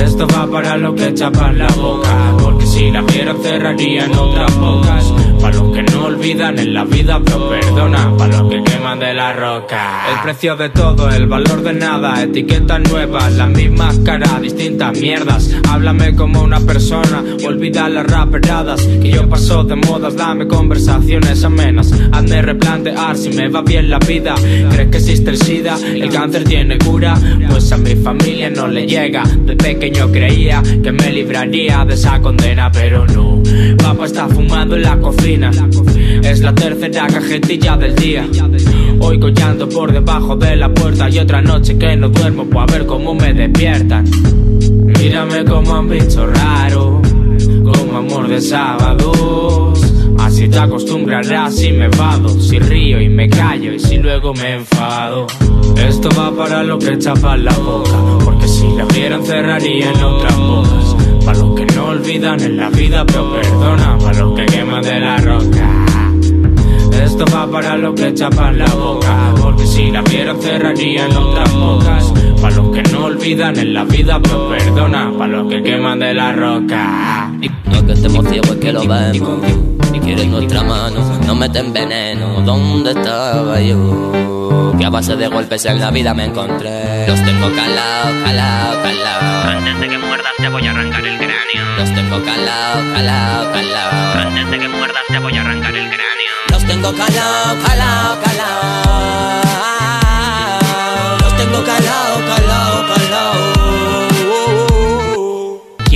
Esto 0.03 0.27
va 0.27 0.48
para 0.48 0.77
los 0.77 0.96
que 0.96 1.13
chapan 1.13 1.58
la 1.60 1.67
boca, 1.67 2.36
porque 2.41 2.65
si 2.65 2.91
la 2.91 3.01
vieran 3.01 3.38
cerrarían 3.41 4.12
otras 4.13 4.60
bocas. 4.60 5.13
Para 5.45 5.57
los 5.57 5.75
que 5.75 5.83
no 5.83 6.05
olvidan 6.05 6.57
en 6.57 6.73
la 6.73 6.85
vida, 6.85 7.21
pero 7.23 7.49
perdona, 7.49 8.17
para 8.17 8.41
los 8.41 8.49
que 8.49 8.63
queman 8.63 8.97
de 8.97 9.13
la 9.13 9.31
roca. 9.31 10.07
El 10.11 10.23
precio 10.23 10.55
de 10.55 10.69
todo, 10.69 11.07
el 11.11 11.27
valor 11.27 11.61
de 11.61 11.71
nada, 11.71 12.23
etiquetas 12.23 12.79
nuevas, 12.89 13.31
las 13.33 13.49
mismas 13.49 13.99
caras, 13.99 14.41
distintas 14.41 14.99
mierdas. 14.99 15.55
Háblame 15.69 16.15
como 16.15 16.41
una 16.41 16.59
persona, 16.61 17.23
olvida 17.45 17.87
las 17.89 18.07
raperadas, 18.07 18.81
que 18.81 19.11
yo 19.11 19.29
paso 19.29 19.63
de 19.63 19.75
modas, 19.75 20.15
dame 20.15 20.47
conversaciones 20.47 21.43
amenas. 21.43 21.93
Hazme 22.11 22.41
replantear 22.41 23.15
si 23.15 23.29
me 23.29 23.47
va 23.47 23.61
bien 23.61 23.91
la 23.91 23.99
vida. 23.99 24.33
¿Crees 24.71 24.89
que 24.89 24.97
existe 24.97 25.29
el 25.29 25.37
SIDA? 25.37 25.77
¿El 25.77 26.09
cáncer 26.09 26.43
tiene 26.45 26.79
cura? 26.79 27.13
Pues 27.51 27.71
a 27.71 27.77
mi 27.77 27.95
familia 27.95 28.49
no 28.49 28.67
le 28.67 28.87
llega. 28.87 29.21
De 29.21 29.55
pequeño 29.55 30.11
creía 30.11 30.63
que 30.63 30.91
me 30.91 31.11
libraría 31.11 31.85
de 31.85 31.93
esa 31.93 32.19
condena, 32.19 32.71
pero 32.71 33.05
no. 33.05 33.43
Papá 33.77 34.05
está 34.05 34.27
fumando 34.27 34.75
en 34.75 34.81
la 34.81 34.97
cocina. 34.97 35.35
Es 35.36 36.39
la 36.39 36.56
tercera 36.56 37.08
cajetilla 37.08 37.75
del 37.75 37.94
día. 37.96 38.25
Oigo 39.01 39.27
llanto 39.27 39.68
por 39.68 39.92
debajo 39.92 40.38
de 40.38 40.56
la 40.56 40.74
puerta 40.74 41.10
y 41.10 41.20
otra 41.20 41.42
noche 41.42 41.77
que 41.77 41.94
no 41.98 42.08
duermo 42.08 42.46
para 42.46 42.72
ver 42.72 42.86
cómo 42.86 43.13
me 43.13 43.34
despiertan. 43.34 44.06
Mírame 44.98 45.44
como 45.44 45.75
han 45.75 45.89
visto 45.89 46.25
raro, 46.25 47.01
como 47.65 47.98
amor 47.98 48.30
de 48.30 48.39
sábados. 48.39 49.82
Así 50.20 50.48
te 50.48 50.58
acostumbrarás 50.58 51.56
si 51.56 51.74
me 51.74 51.89
vado, 51.89 52.30
si 52.30 52.58
río 52.58 53.01
y 53.01 53.10
me 53.10 53.27
callo 53.27 53.74
y 53.74 53.80
si 53.80 53.98
luego 53.98 54.34
me 54.34 54.56
enfado. 54.56 55.27
Esto 55.75 56.10
va 56.18 56.32
para 56.34 56.63
los 56.63 56.84
que 56.84 56.98
chapan 56.98 57.44
la 57.44 57.54
boca, 57.58 57.98
porque 58.24 58.48
si 58.48 58.68
la 58.70 58.86
vieran 58.86 59.25
cerrarían 59.25 60.01
otras 60.01 60.38
bocas. 60.38 61.04
Para 61.25 61.39
los 61.39 61.55
que 61.55 61.65
no 61.65 61.86
olvidan 61.88 62.39
en 62.39 62.58
la 62.58 62.70
vida, 62.70 63.03
pero 63.05 63.34
perdona, 63.34 63.98
para 63.98 64.20
los 64.20 64.36
que 64.36 64.46
queman 64.46 64.84
de 64.84 65.00
la 65.00 65.17
roca. 65.17 65.86
Esto 67.03 67.25
va 67.34 67.50
para 67.50 67.77
los 67.77 67.96
que 67.96 68.13
chapan 68.13 68.58
la 68.60 68.67
boca, 68.67 69.34
porque 69.41 69.65
si 69.65 69.91
la 69.91 70.01
vieran 70.01 70.39
cerrarían 70.41 71.15
otras 71.15 71.53
bocas. 71.53 72.13
Para 72.45 72.57
los 72.57 72.69
que 72.75 72.83
no 72.91 73.05
olvidan 73.05 73.57
en 73.57 73.73
la 73.73 73.83
vida, 73.85 74.19
pero 74.21 74.49
perdona, 74.49 75.11
para 75.17 75.31
los 75.31 75.49
que 75.49 75.63
queman 75.63 75.97
de 75.97 76.13
la 76.13 76.31
roca. 76.31 77.31
No 77.65 77.75
es 77.75 77.81
que 77.81 77.93
estemos 77.93 78.23
ciegos, 78.29 78.51
es 78.51 78.57
que 78.57 78.71
lo 78.71 78.85
vemos. 78.87 79.39
Y 79.91 79.99
quieres 79.99 80.27
nuestra 80.27 80.61
mano, 80.61 80.99
no 81.25 81.33
meten 81.33 81.73
veneno. 81.73 82.41
¿Dónde 82.41 82.91
estaba 82.91 83.59
yo? 83.59 84.73
Que 84.77 84.85
a 84.85 84.91
base 84.91 85.15
de 85.15 85.27
golpes 85.27 85.65
en 85.65 85.79
la 85.79 85.89
vida 85.89 86.13
me 86.13 86.25
encontré. 86.25 87.07
Los 87.07 87.19
tengo 87.25 87.49
calao, 87.49 88.13
calao, 88.23 88.83
calao. 88.83 89.57
Antes 89.57 89.79
de 89.79 89.87
que 89.89 89.97
muerdas 89.97 90.33
te 90.37 90.47
voy 90.47 90.67
a 90.67 90.69
arrancar 90.69 91.03
el 91.03 91.17
cráneo. 91.17 91.75
Los 91.79 91.95
tengo 91.95 92.23
calao, 92.23 92.93
calao, 92.93 93.51
calao. 93.53 94.27
Antes 94.27 94.51
de 94.51 94.59
que 94.59 94.67
muerdas 94.67 95.01
te 95.07 95.17
voy 95.17 95.35
a 95.35 95.41
arrancar 95.41 95.75
el 95.75 95.87
cráneo. 95.87 96.33
Los 96.51 96.63
tengo 96.63 96.93
calao, 96.93 97.57
calao, 97.65 98.19
calao. 98.23 99.41
Los 101.21 101.35
tengo 101.37 101.63
calao, 101.63 102.04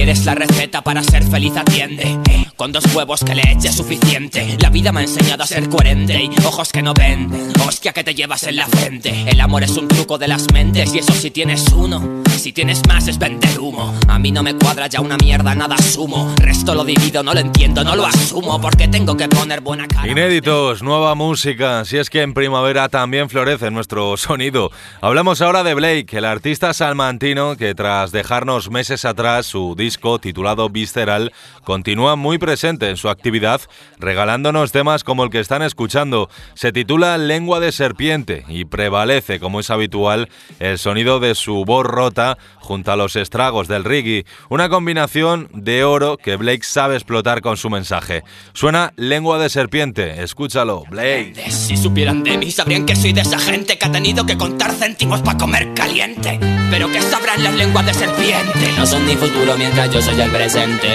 ¿Quieres 0.09 0.25
la 0.25 0.33
receta 0.33 0.81
para 0.81 1.03
ser 1.03 1.21
feliz? 1.21 1.55
Atiende. 1.55 2.17
Con 2.55 2.71
dos 2.71 2.83
huevos 2.95 3.23
que 3.23 3.35
le 3.35 3.43
eche 3.51 3.71
suficiente. 3.71 4.57
La 4.59 4.71
vida 4.71 4.91
me 4.91 5.01
ha 5.01 5.03
enseñado 5.03 5.43
a 5.43 5.45
ser 5.45 5.69
coherente 5.69 6.19
y 6.19 6.31
ojos 6.43 6.71
que 6.71 6.81
no 6.81 6.95
ven. 6.95 7.29
Hostia 7.67 7.93
que 7.93 8.03
te 8.03 8.15
llevas 8.15 8.41
en 8.43 8.55
la 8.55 8.65
frente. 8.65 9.29
El 9.29 9.39
amor 9.39 9.63
es 9.63 9.77
un 9.77 9.87
truco 9.87 10.17
de 10.17 10.27
las 10.27 10.51
mentes 10.51 10.95
y 10.95 10.97
eso 10.97 11.13
si 11.13 11.29
tienes 11.29 11.71
uno. 11.73 12.23
Si 12.25 12.51
tienes 12.53 12.81
más 12.87 13.07
es 13.07 13.19
vender 13.19 13.59
humo. 13.59 13.93
A 14.07 14.17
mí 14.17 14.31
no 14.31 14.41
me 14.41 14.55
cuadra 14.55 14.87
ya 14.87 14.99
una 14.99 15.15
mierda, 15.17 15.53
nada 15.53 15.77
sumo. 15.77 16.33
Resto 16.37 16.73
lo 16.73 16.83
divido, 16.83 17.21
no 17.21 17.35
lo 17.35 17.39
entiendo, 17.41 17.83
no 17.83 17.95
lo 17.95 18.07
asumo. 18.07 18.59
Porque 18.59 18.87
tengo 18.87 19.15
que 19.15 19.27
poner 19.27 19.61
buena 19.61 19.87
cara. 19.87 20.07
Inéditos, 20.07 20.81
nueva 20.81 21.13
música. 21.13 21.85
Si 21.85 21.97
es 21.97 22.09
que 22.09 22.23
en 22.23 22.33
primavera 22.33 22.89
también 22.89 23.29
florece 23.29 23.69
nuestro 23.69 24.17
sonido. 24.17 24.71
Hablamos 25.01 25.41
ahora 25.41 25.63
de 25.63 25.75
Blake, 25.75 26.17
el 26.17 26.25
artista 26.25 26.73
salmantino 26.73 27.57
que 27.57 27.75
tras 27.75 28.11
dejarnos 28.11 28.71
meses 28.71 29.05
atrás 29.05 29.45
su 29.45 29.75
disco 29.77 29.98
titulado 30.19 30.69
Visceral 30.69 31.33
continúa 31.63 32.15
muy 32.15 32.37
presente 32.37 32.89
en 32.89 32.97
su 32.97 33.09
actividad, 33.09 33.61
regalándonos 33.99 34.71
temas 34.71 35.03
como 35.03 35.23
el 35.23 35.29
que 35.29 35.39
están 35.39 35.61
escuchando. 35.61 36.29
Se 36.53 36.71
titula 36.71 37.17
Lengua 37.17 37.59
de 37.59 37.71
Serpiente 37.71 38.45
y 38.47 38.65
prevalece, 38.65 39.39
como 39.39 39.59
es 39.59 39.69
habitual, 39.69 40.29
el 40.59 40.79
sonido 40.79 41.19
de 41.19 41.35
su 41.35 41.65
voz 41.65 41.85
rota 41.85 42.37
junto 42.57 42.91
a 42.91 42.95
los 42.95 43.15
estragos 43.15 43.67
del 43.67 43.83
reggae, 43.83 44.25
una 44.49 44.69
combinación 44.69 45.49
de 45.53 45.83
oro 45.83 46.17
que 46.17 46.35
Blake 46.35 46.63
sabe 46.63 46.95
explotar 46.95 47.41
con 47.41 47.57
su 47.57 47.69
mensaje. 47.69 48.23
Suena 48.53 48.93
Lengua 48.95 49.39
de 49.39 49.49
Serpiente, 49.49 50.23
escúchalo, 50.23 50.83
Blake. 50.89 51.51
Si 51.51 51.77
supieran 51.77 52.23
de 52.23 52.37
mí, 52.37 52.51
sabrían 52.51 52.85
que 52.85 52.95
soy 52.95 53.13
de 53.13 53.21
esa 53.21 53.39
gente 53.39 53.77
que 53.77 53.85
ha 53.85 53.91
tenido 53.91 54.25
que 54.25 54.37
contar 54.37 54.71
céntimos 54.73 55.21
para 55.21 55.37
comer 55.37 55.73
caliente. 55.73 56.39
Pero 56.69 56.91
que 56.91 57.01
sabrán 57.01 57.43
las 57.43 57.55
lenguas 57.55 57.85
de 57.85 57.93
serpiente. 57.93 58.71
No 58.77 58.85
son 58.85 59.05
ni 59.05 59.15
futuro 59.15 59.57
mientras 59.57 59.88
yo 59.91 60.01
soy 60.01 60.19
el 60.21 60.29
presente. 60.31 60.87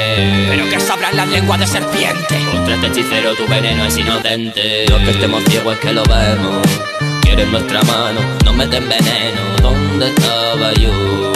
Pero 0.48 0.68
que 0.68 0.80
sabrán 0.80 1.16
las 1.16 1.28
lenguas 1.28 1.60
de 1.60 1.66
serpiente. 1.66 2.38
Contra 2.52 2.74
este 2.74 2.86
hechicero 2.88 3.34
tu 3.34 3.46
veneno 3.46 3.84
es 3.84 3.96
inocente. 3.96 4.86
No 4.88 4.96
es 4.98 5.04
que 5.04 5.10
estemos 5.10 5.44
ciegos, 5.44 5.74
es 5.74 5.80
que 5.80 5.92
lo 5.92 6.02
vemos. 6.04 6.66
Quieren 7.22 7.50
nuestra 7.50 7.82
mano, 7.82 8.20
nos 8.44 8.54
meten 8.54 8.88
veneno. 8.88 9.40
¿Dónde 9.62 10.08
estaba 10.08 10.72
yo? 10.74 11.32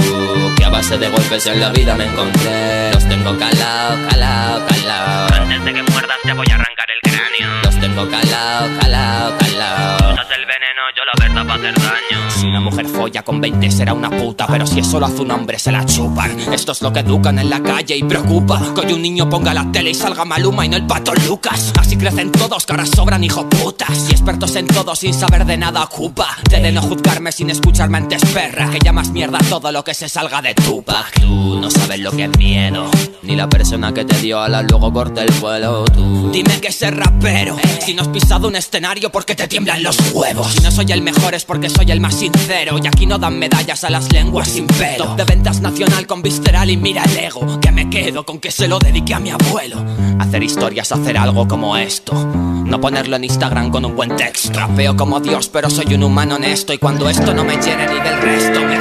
Que 0.57 0.65
a 0.65 0.69
base 0.71 0.99
de 0.99 1.09
golpes 1.09 1.47
en 1.47 1.61
la 1.61 1.71
vida 1.71 1.95
me 1.95 2.05
encontré. 2.05 2.93
Los 2.93 3.09
tengo 3.09 3.37
calao, 3.37 4.09
calao, 4.09 4.67
calao. 4.67 5.29
Antes 5.35 5.65
de 5.65 5.73
que 5.75 5.83
muerdas 5.83 6.19
te 6.23 6.33
voy 6.33 6.47
a 6.50 6.55
arrancar 6.55 6.87
el 6.91 7.11
cráneo. 7.11 7.62
Los 7.65 7.81
tengo 7.81 8.09
calao, 8.09 8.69
calao, 8.81 9.38
calao. 9.38 10.17
El 10.31 10.47
veneno, 10.47 10.67
yo 10.94 11.02
la 11.04 11.26
verdad 11.26 11.47
va 11.49 11.54
a 11.54 11.56
hacer 11.56 11.75
daño. 11.75 12.30
Si 12.30 12.47
una 12.47 12.61
mujer 12.61 12.87
folla 12.87 13.23
con 13.23 13.40
20 13.40 13.70
será 13.70 13.92
una 13.94 14.11
puta, 14.11 14.47
pero 14.47 14.66
si 14.66 14.80
eso 14.80 15.00
lo 15.00 15.06
hace 15.06 15.23
un 15.23 15.30
hombre 15.30 15.58
se 15.58 15.73
la 15.73 15.85
chupan. 15.85 16.38
Esto 16.52 16.73
es 16.73 16.82
lo 16.82 16.92
que 16.92 17.00
educan 17.00 17.38
en 17.38 17.50
la 17.50 17.62
calle 17.62 17.97
y 17.97 18.02
preocupa. 18.04 18.61
Que 18.87 18.94
un 18.94 19.02
niño 19.02 19.28
ponga 19.28 19.52
la 19.52 19.70
tele 19.70 19.90
y 19.90 19.94
salga 19.94 20.25
Maluma 20.25 20.64
y 20.64 20.68
no 20.68 20.76
el 20.76 20.87
pato 20.87 21.12
Lucas. 21.26 21.73
Así 21.78 21.97
crecen 21.97 22.32
todos, 22.32 22.64
que 22.64 22.73
ahora 22.73 22.87
sobran 22.87 23.25
hijo 23.25 23.49
putas. 23.49 24.08
Y 24.08 24.12
expertos 24.12 24.54
en 24.56 24.66
todo 24.66 24.94
sin 24.94 25.12
saber 25.12 25.44
de 25.44 25.56
nada 25.56 25.82
ocupa. 25.82 26.37
Te 26.49 26.61
de 26.61 26.73
no 26.73 26.80
juzgarme 26.80 27.32
sin 27.32 27.50
escucharme 27.50 27.99
antes 27.99 28.25
perra. 28.32 28.70
Que 28.70 28.78
llamas 28.78 29.11
mierda 29.11 29.38
todo 29.50 29.70
lo 29.73 29.85
que 29.85 29.94
se 29.94 30.08
salga 30.08 30.40
de 30.40 30.54
Tupac. 30.54 31.20
Tú 31.20 31.58
no 31.61 31.70
sabes 31.70 32.00
lo 32.00 32.12
que 32.12 32.25
es 32.25 32.38
miedo. 32.38 32.90
Ni 33.23 33.37
la 33.37 33.49
persona 33.49 33.92
que 33.92 34.04
te 34.04 34.16
dio 34.18 34.40
alas 34.40 34.64
luego 34.70 34.92
corta 34.92 35.23
el 35.23 35.32
vuelo. 35.40 35.85
Tú. 35.85 36.30
Dime 36.32 36.61
que 36.61 36.73
ser 36.73 36.97
rapero. 36.97 37.56
Si 37.85 37.94
no 37.94 38.02
has 38.02 38.08
pisado 38.08 38.49
un 38.49 38.56
escenario 38.56 39.11
porque 39.11 39.35
te 39.35 39.49
tiemblan 39.49 39.82
los 39.82 39.99
huevos. 40.12 40.54
Soy 40.70 40.92
el 40.92 41.02
mejor 41.02 41.34
es 41.34 41.44
porque 41.44 41.68
soy 41.70 41.90
el 41.90 42.00
más 42.00 42.14
sincero. 42.14 42.78
Y 42.82 42.87
aquí 42.87 43.06
no 43.06 43.18
dan 43.18 43.38
medallas 43.38 43.84
a 43.84 43.90
las 43.90 44.12
lenguas 44.12 44.48
sin 44.48 44.66
pelo. 44.66 45.14
De 45.16 45.25
ventas 45.25 45.60
nacional 45.60 46.06
con 46.06 46.22
visceral 46.22 46.70
y 46.70 46.76
mira 46.76 47.02
el 47.04 47.16
ego. 47.16 47.60
Que 47.60 47.70
me 47.70 47.88
quedo 47.90 48.25
con 48.25 48.38
que 48.38 48.50
se 48.50 48.68
lo 48.68 48.78
dedique 48.78 49.14
a 49.14 49.20
mi 49.20 49.30
abuelo. 49.30 49.84
Hacer 50.18 50.42
historias, 50.42 50.92
hacer 50.92 51.18
algo 51.18 51.46
como 51.46 51.76
esto. 51.76 52.12
No 52.14 52.80
ponerlo 52.80 53.16
en 53.16 53.25
Instagram 53.25 53.70
con 53.70 53.84
un 53.84 53.96
buen 53.96 54.16
texto. 54.16 54.52
Rapeo 54.52 54.96
como 54.96 55.20
Dios, 55.20 55.48
pero 55.48 55.70
soy 55.70 55.94
un 55.94 56.02
humano 56.02 56.37
honesto. 56.37 56.72
Y 56.72 56.78
cuando 56.78 57.08
esto 57.08 57.34
no 57.34 57.44
me 57.44 57.56
llene 57.56 57.87
ni 57.87 58.00
del 58.00 58.20
resto, 58.20 58.60
me 58.60 58.78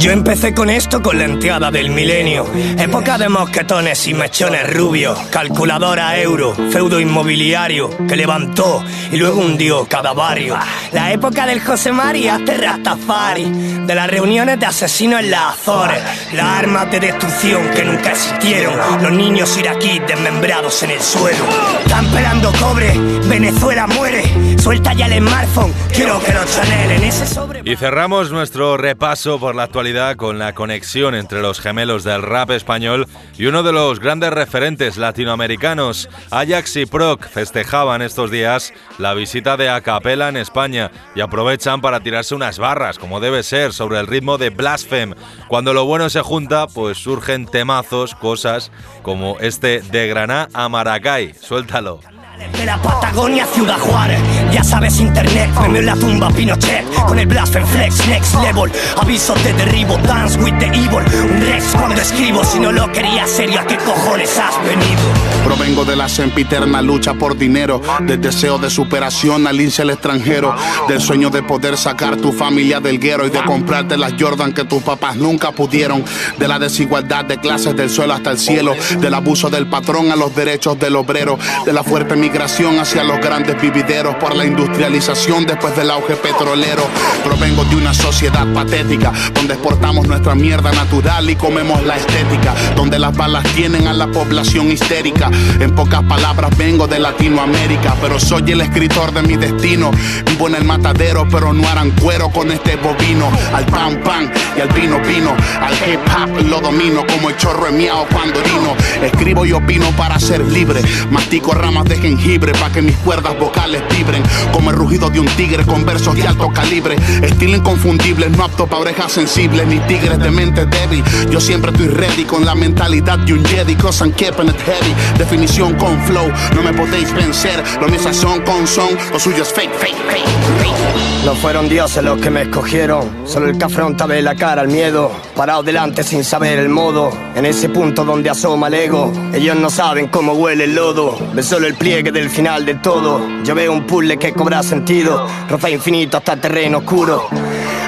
Yo 0.00 0.12
empecé 0.12 0.54
con 0.54 0.70
esto 0.70 1.02
con 1.02 1.18
la 1.18 1.24
entrada 1.24 1.70
del 1.70 1.90
milenio. 1.90 2.46
Época 2.78 3.18
de 3.18 3.28
mosquetones 3.28 4.08
y 4.08 4.14
mechones 4.14 4.72
rubios. 4.72 5.18
Calculadora 5.30 6.18
euro, 6.18 6.54
feudo 6.54 6.98
inmobiliario 6.98 7.90
que 8.08 8.16
levantó 8.16 8.82
y 9.12 9.18
luego 9.18 9.42
hundió 9.42 9.84
cada 9.84 10.14
barrio. 10.14 10.56
La 10.92 11.12
época 11.12 11.44
del 11.44 11.60
José 11.60 11.92
María 11.92 12.40
Terrastafari. 12.46 13.44
De 13.86 13.94
las 13.94 14.08
reuniones 14.08 14.58
de 14.58 14.64
asesinos 14.64 15.20
en 15.20 15.32
las 15.32 15.58
Azores. 15.58 16.02
Las 16.32 16.46
armas 16.46 16.90
de 16.90 17.00
destrucción 17.00 17.68
que 17.74 17.84
nunca 17.84 18.12
existieron. 18.12 19.02
Los 19.02 19.12
niños 19.12 19.54
iraquíes 19.58 20.00
desmembrados 20.06 20.82
en 20.82 20.92
el 20.92 21.00
suelo. 21.00 21.44
Están 21.84 22.06
pelando 22.06 22.50
cobre, 22.58 22.90
Venezuela 23.28 23.86
muere. 23.86 24.24
Suelta 24.58 24.94
ya 24.94 25.06
el 25.06 25.18
smartphone, 25.18 25.74
quiero 25.92 26.22
que 26.22 26.32
lo 26.32 26.44
chanelen 26.46 27.02
ese 27.02 27.26
sobre. 27.26 27.60
Y 27.64 27.76
cerramos 27.76 28.30
nuestro 28.30 28.78
repaso 28.78 29.38
por 29.38 29.54
la 29.54 29.64
actualidad 29.64 29.89
con 30.16 30.38
la 30.38 30.54
conexión 30.54 31.16
entre 31.16 31.42
los 31.42 31.58
gemelos 31.58 32.04
del 32.04 32.22
rap 32.22 32.52
español 32.52 33.08
y 33.36 33.46
uno 33.46 33.64
de 33.64 33.72
los 33.72 33.98
grandes 33.98 34.30
referentes 34.30 34.96
latinoamericanos, 34.96 36.08
Ajax 36.30 36.76
y 36.76 36.86
Proc, 36.86 37.26
festejaban 37.26 38.00
estos 38.00 38.30
días 38.30 38.72
la 38.98 39.14
visita 39.14 39.56
de 39.56 39.68
Acapela 39.68 40.28
en 40.28 40.36
España 40.36 40.92
y 41.16 41.22
aprovechan 41.22 41.80
para 41.80 42.00
tirarse 42.00 42.36
unas 42.36 42.60
barras, 42.60 43.00
como 43.00 43.18
debe 43.18 43.42
ser, 43.42 43.72
sobre 43.72 43.98
el 43.98 44.06
ritmo 44.06 44.38
de 44.38 44.50
Blaspheme. 44.50 45.16
Cuando 45.48 45.74
lo 45.74 45.84
bueno 45.84 46.08
se 46.08 46.20
junta, 46.20 46.68
pues 46.68 46.98
surgen 46.98 47.46
temazos, 47.46 48.14
cosas 48.14 48.70
como 49.02 49.38
este 49.40 49.80
de 49.80 50.06
Granada 50.06 50.48
a 50.54 50.68
Maracay. 50.68 51.34
Suéltalo. 51.34 52.09
De 52.40 52.64
la 52.64 52.80
Patagonia, 52.80 53.44
Ciudad 53.52 53.78
Juárez. 53.78 54.18
Ya 54.50 54.64
sabes, 54.64 54.98
internet, 54.98 55.50
me 55.68 55.80
en 55.80 55.86
la 55.86 55.94
tumba 55.94 56.30
Pinochet. 56.30 56.84
Con 57.06 57.18
el 57.18 57.26
Blasphemy 57.26 57.66
Flex, 57.66 58.08
next 58.08 58.34
level. 58.36 58.72
Aviso 58.96 59.34
de 59.34 59.52
derribo, 59.52 59.98
dance 59.98 60.38
with 60.38 60.58
the 60.58 60.66
evil. 60.66 61.04
Un 61.30 61.40
Rex 61.42 61.64
cuando 61.76 62.00
escribo, 62.00 62.42
si 62.44 62.58
no 62.58 62.72
lo 62.72 62.90
quería 62.92 63.26
serio, 63.26 63.60
¿a 63.60 63.66
qué 63.66 63.76
cojones 63.76 64.38
has 64.38 64.56
venido? 64.64 65.29
Provengo 65.44 65.84
de 65.84 65.96
la 65.96 66.08
sempiterna 66.08 66.80
lucha 66.82 67.14
por 67.14 67.36
dinero, 67.36 67.80
del 68.00 68.20
deseo 68.20 68.58
de 68.58 68.70
superación 68.70 69.46
al 69.46 69.60
irse 69.60 69.82
al 69.82 69.90
extranjero, 69.90 70.54
del 70.88 71.00
sueño 71.00 71.30
de 71.30 71.42
poder 71.42 71.76
sacar 71.76 72.16
tu 72.16 72.32
familia 72.32 72.80
del 72.80 72.98
guero 72.98 73.26
y 73.26 73.30
de 73.30 73.42
comprarte 73.44 73.96
las 73.96 74.14
Jordan 74.18 74.52
que 74.52 74.64
tus 74.64 74.82
papás 74.82 75.16
nunca 75.16 75.52
pudieron, 75.52 76.04
de 76.38 76.48
la 76.48 76.58
desigualdad 76.58 77.24
de 77.24 77.38
clases 77.38 77.76
del 77.76 77.90
suelo 77.90 78.14
hasta 78.14 78.30
el 78.30 78.38
cielo, 78.38 78.74
del 79.00 79.14
abuso 79.14 79.50
del 79.50 79.66
patrón 79.66 80.10
a 80.12 80.16
los 80.16 80.34
derechos 80.34 80.78
del 80.78 80.96
obrero, 80.96 81.38
de 81.64 81.72
la 81.72 81.82
fuerte 81.82 82.16
migración 82.16 82.78
hacia 82.78 83.04
los 83.04 83.18
grandes 83.18 83.60
vivideros 83.60 84.14
por 84.16 84.36
la 84.36 84.44
industrialización 84.44 85.46
después 85.46 85.76
del 85.76 85.90
auge 85.90 86.16
petrolero. 86.16 86.82
Provengo 87.24 87.64
de 87.64 87.76
una 87.76 87.94
sociedad 87.94 88.46
patética, 88.52 89.12
donde 89.34 89.54
exportamos 89.54 90.06
nuestra 90.06 90.34
mierda 90.34 90.72
natural 90.72 91.28
y 91.28 91.36
comemos 91.36 91.82
la 91.84 91.96
estética, 91.96 92.54
donde 92.76 92.98
las 92.98 93.16
balas 93.16 93.44
tienen 93.54 93.86
a 93.86 93.92
la 93.92 94.06
población 94.06 94.70
histérica. 94.70 95.29
En 95.60 95.74
pocas 95.74 96.02
palabras 96.04 96.56
vengo 96.56 96.86
de 96.86 96.98
Latinoamérica, 96.98 97.94
pero 98.00 98.18
soy 98.18 98.52
el 98.52 98.60
escritor 98.60 99.12
de 99.12 99.22
mi 99.22 99.36
destino. 99.36 99.90
Vivo 100.26 100.48
en 100.48 100.54
el 100.56 100.64
matadero, 100.64 101.26
pero 101.30 101.52
no 101.52 101.68
harán 101.68 101.90
cuero 101.92 102.30
con 102.30 102.50
este 102.50 102.76
bovino. 102.76 103.30
Al 103.52 103.66
pan 103.66 104.00
pan 104.02 104.30
y 104.56 104.60
al 104.60 104.68
vino 104.68 104.98
vino, 105.00 105.34
al 105.60 105.74
hip 105.74 106.00
hop 106.06 106.48
lo 106.48 106.60
domino 106.60 107.04
como 107.06 107.30
el 107.30 107.36
chorro 107.36 107.70
miao 107.72 108.06
cuando 108.12 108.40
orino. 108.40 108.74
Escribo 109.02 109.44
y 109.44 109.52
opino 109.52 109.86
para 109.96 110.18
ser 110.18 110.44
libre, 110.46 110.80
mastico 111.10 111.52
ramas 111.52 111.84
de 111.84 111.96
jengibre 111.96 112.52
para 112.52 112.72
que 112.72 112.82
mis 112.82 112.96
cuerdas 112.96 113.38
vocales 113.38 113.82
vibren 113.96 114.22
como 114.52 114.70
el 114.70 114.76
rugido 114.76 115.10
de 115.10 115.20
un 115.20 115.26
tigre 115.26 115.64
con 115.64 115.84
versos 115.84 116.14
de 116.14 116.26
alto 116.26 116.50
calibre. 116.52 116.96
Estilo 117.22 117.56
inconfundible, 117.56 118.28
no 118.30 118.44
apto 118.44 118.66
para 118.66 118.82
orejas 118.82 119.12
sensibles 119.12 119.66
ni 119.66 119.78
tigres 119.80 120.18
de 120.18 120.30
mente 120.30 120.66
débil. 120.66 121.04
Yo 121.30 121.40
siempre 121.40 121.70
estoy 121.70 121.88
ready 121.88 122.24
con 122.24 122.44
la 122.44 122.54
mentalidad 122.54 123.18
de 123.18 123.34
un 123.34 123.44
Jedi, 123.44 123.74
cause 123.76 124.04
I'm 124.04 124.12
keeping 124.12 124.48
it 124.48 124.60
heavy. 124.60 124.94
Definición 125.20 125.74
con 125.74 126.00
flow, 126.04 126.32
no 126.56 126.62
me 126.62 126.72
podéis 126.72 127.12
vencer. 127.12 127.62
Lo 127.78 127.88
mío 127.88 128.00
son 128.10 128.40
con 128.40 128.66
son, 128.66 128.88
lo 129.12 129.20
suyo 129.20 129.42
es 129.42 129.52
fake, 129.52 129.70
fake, 129.74 129.94
fake, 130.08 130.24
fake. 130.58 131.24
No 131.26 131.34
fueron 131.34 131.68
dioses 131.68 132.02
los 132.02 132.18
que 132.22 132.30
me 132.30 132.42
escogieron, 132.42 133.26
solo 133.26 133.50
el 133.50 133.58
que 133.58 133.64
afronta 133.66 134.06
ve 134.06 134.22
la 134.22 134.34
cara 134.34 134.62
al 134.62 134.68
miedo, 134.68 135.12
parado 135.36 135.62
delante 135.62 136.02
sin 136.02 136.24
saber 136.24 136.58
el 136.58 136.70
modo, 136.70 137.10
en 137.34 137.44
ese 137.44 137.68
punto 137.68 138.02
donde 138.02 138.30
asoma 138.30 138.68
el 138.68 138.74
ego, 138.74 139.12
ellos 139.34 139.56
no 139.56 139.68
saben 139.68 140.08
cómo 140.08 140.32
huele 140.32 140.64
el 140.64 140.74
lodo, 140.74 141.18
ve 141.34 141.42
solo 141.42 141.66
el 141.66 141.74
pliegue 141.74 142.10
del 142.10 142.30
final 142.30 142.64
de 142.64 142.76
todo, 142.76 143.20
yo 143.44 143.54
veo 143.54 143.70
un 143.70 143.86
puzzle 143.86 144.18
que 144.18 144.32
cobra 144.32 144.62
sentido, 144.62 145.26
roza 145.50 145.68
infinito 145.68 146.16
hasta 146.16 146.36
terreno 146.36 146.78
oscuro. 146.78 147.28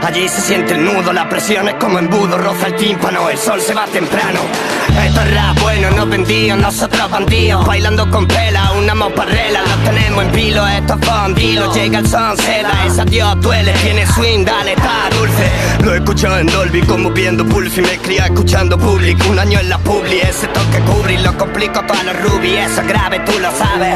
Allí 0.02 0.28
se 0.28 0.40
siente 0.40 0.74
el 0.74 0.84
nudo, 0.84 1.12
la 1.12 1.28
presión 1.28 1.68
es 1.68 1.74
como 1.74 1.98
embudo, 1.98 2.36
roza 2.36 2.66
el 2.66 2.76
tímpano, 2.76 3.30
el 3.30 3.38
sol 3.38 3.60
se 3.60 3.72
va 3.72 3.86
temprano. 3.86 4.40
Esto 5.06 5.20
es 5.20 5.34
rap 5.34 5.60
bueno, 5.60 5.90
no 5.90 6.06
vendidos, 6.06 6.58
nosotros 6.58 7.08
bandidos, 7.08 7.64
bailando 7.64 8.10
con 8.10 8.26
pela, 8.26 8.72
una 8.72 8.94
moparrela, 8.94 9.60
lo 9.62 9.90
tenemos 9.90 10.24
en 10.24 10.32
vilo, 10.32 10.66
esto 10.66 10.94
es 11.00 11.06
bandido, 11.06 11.72
llega 11.72 12.00
el 12.00 12.08
son, 12.08 12.36
esa 12.86 13.04
Dios 13.04 13.40
duele, 13.40 13.72
tiene 13.74 14.06
swing, 14.06 14.44
dale, 14.44 14.72
está 14.72 15.08
dulce. 15.16 15.50
Lo 15.84 15.94
he 15.94 15.98
escuchado 15.98 16.38
en 16.38 16.46
Dolby, 16.46 16.82
como 16.82 17.10
viendo 17.10 17.44
Pulfi, 17.46 17.80
me 17.80 17.96
cría 17.98 18.26
escuchando 18.26 18.76
Public, 18.76 19.18
un 19.30 19.38
año 19.38 19.60
en 19.60 19.68
la 19.68 19.78
Publi, 19.78 20.20
ese 20.20 20.48
toque 20.48 20.80
cubre 20.80 21.14
y 21.14 21.18
lo 21.18 21.36
complico 21.38 21.86
para 21.86 22.02
los 22.02 22.22
rubi, 22.22 22.56
eso 22.56 22.80
es 22.80 22.88
grave, 22.88 23.20
tú 23.20 23.32
lo 23.38 23.50
sabes. 23.52 23.94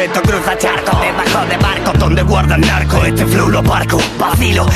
Esto 0.00 0.22
cruza 0.22 0.56
charco, 0.56 0.98
debajo 1.00 1.46
de 1.46 1.56
barco, 1.58 1.92
donde 1.98 2.22
guardan 2.22 2.60
narco, 2.60 3.04
este 3.04 3.26
flow 3.26 3.48
lo 3.48 3.62
barco, 3.62 3.98
vacilo, 4.18 4.66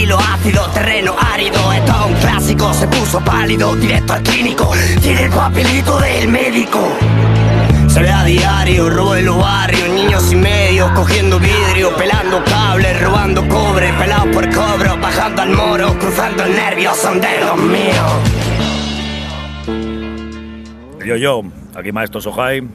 estilo 0.00 0.18
ácido, 0.18 0.66
terreno 0.70 1.14
árido, 1.18 1.72
esto 1.74 1.92
es 1.92 2.06
un 2.06 2.14
clásico, 2.20 2.72
se 2.72 2.88
puso 2.88 3.20
pálido, 3.22 3.76
directo 3.76 4.14
al 4.14 4.22
clínico, 4.22 4.70
tiene 5.02 5.24
el 5.24 5.30
papelito 5.30 5.98
del 6.00 6.28
médico. 6.28 6.80
Se 7.86 8.00
ve 8.00 8.08
a 8.08 8.24
diario, 8.24 8.88
robo 8.88 9.14
en 9.16 9.26
los 9.26 9.36
barrios, 9.36 9.90
niños 9.90 10.32
y 10.32 10.36
medio, 10.36 10.90
cogiendo 10.94 11.38
vidrio, 11.38 11.94
pelando 11.96 12.42
cables, 12.44 12.98
robando 13.02 13.46
cobre, 13.46 13.92
pelados 13.92 14.28
por 14.34 14.48
cobro, 14.48 14.96
bajando 14.96 15.42
al 15.42 15.50
moro, 15.50 15.98
cruzando 15.98 16.44
el 16.44 16.56
nervio, 16.56 16.94
son 16.94 17.20
de 17.20 17.40
los 17.40 17.58
míos. 17.58 18.12
Yo, 21.04 21.16
yo, 21.16 21.42
aquí 21.74 21.92
Maestro 21.92 22.22
Sohai, 22.22 22.66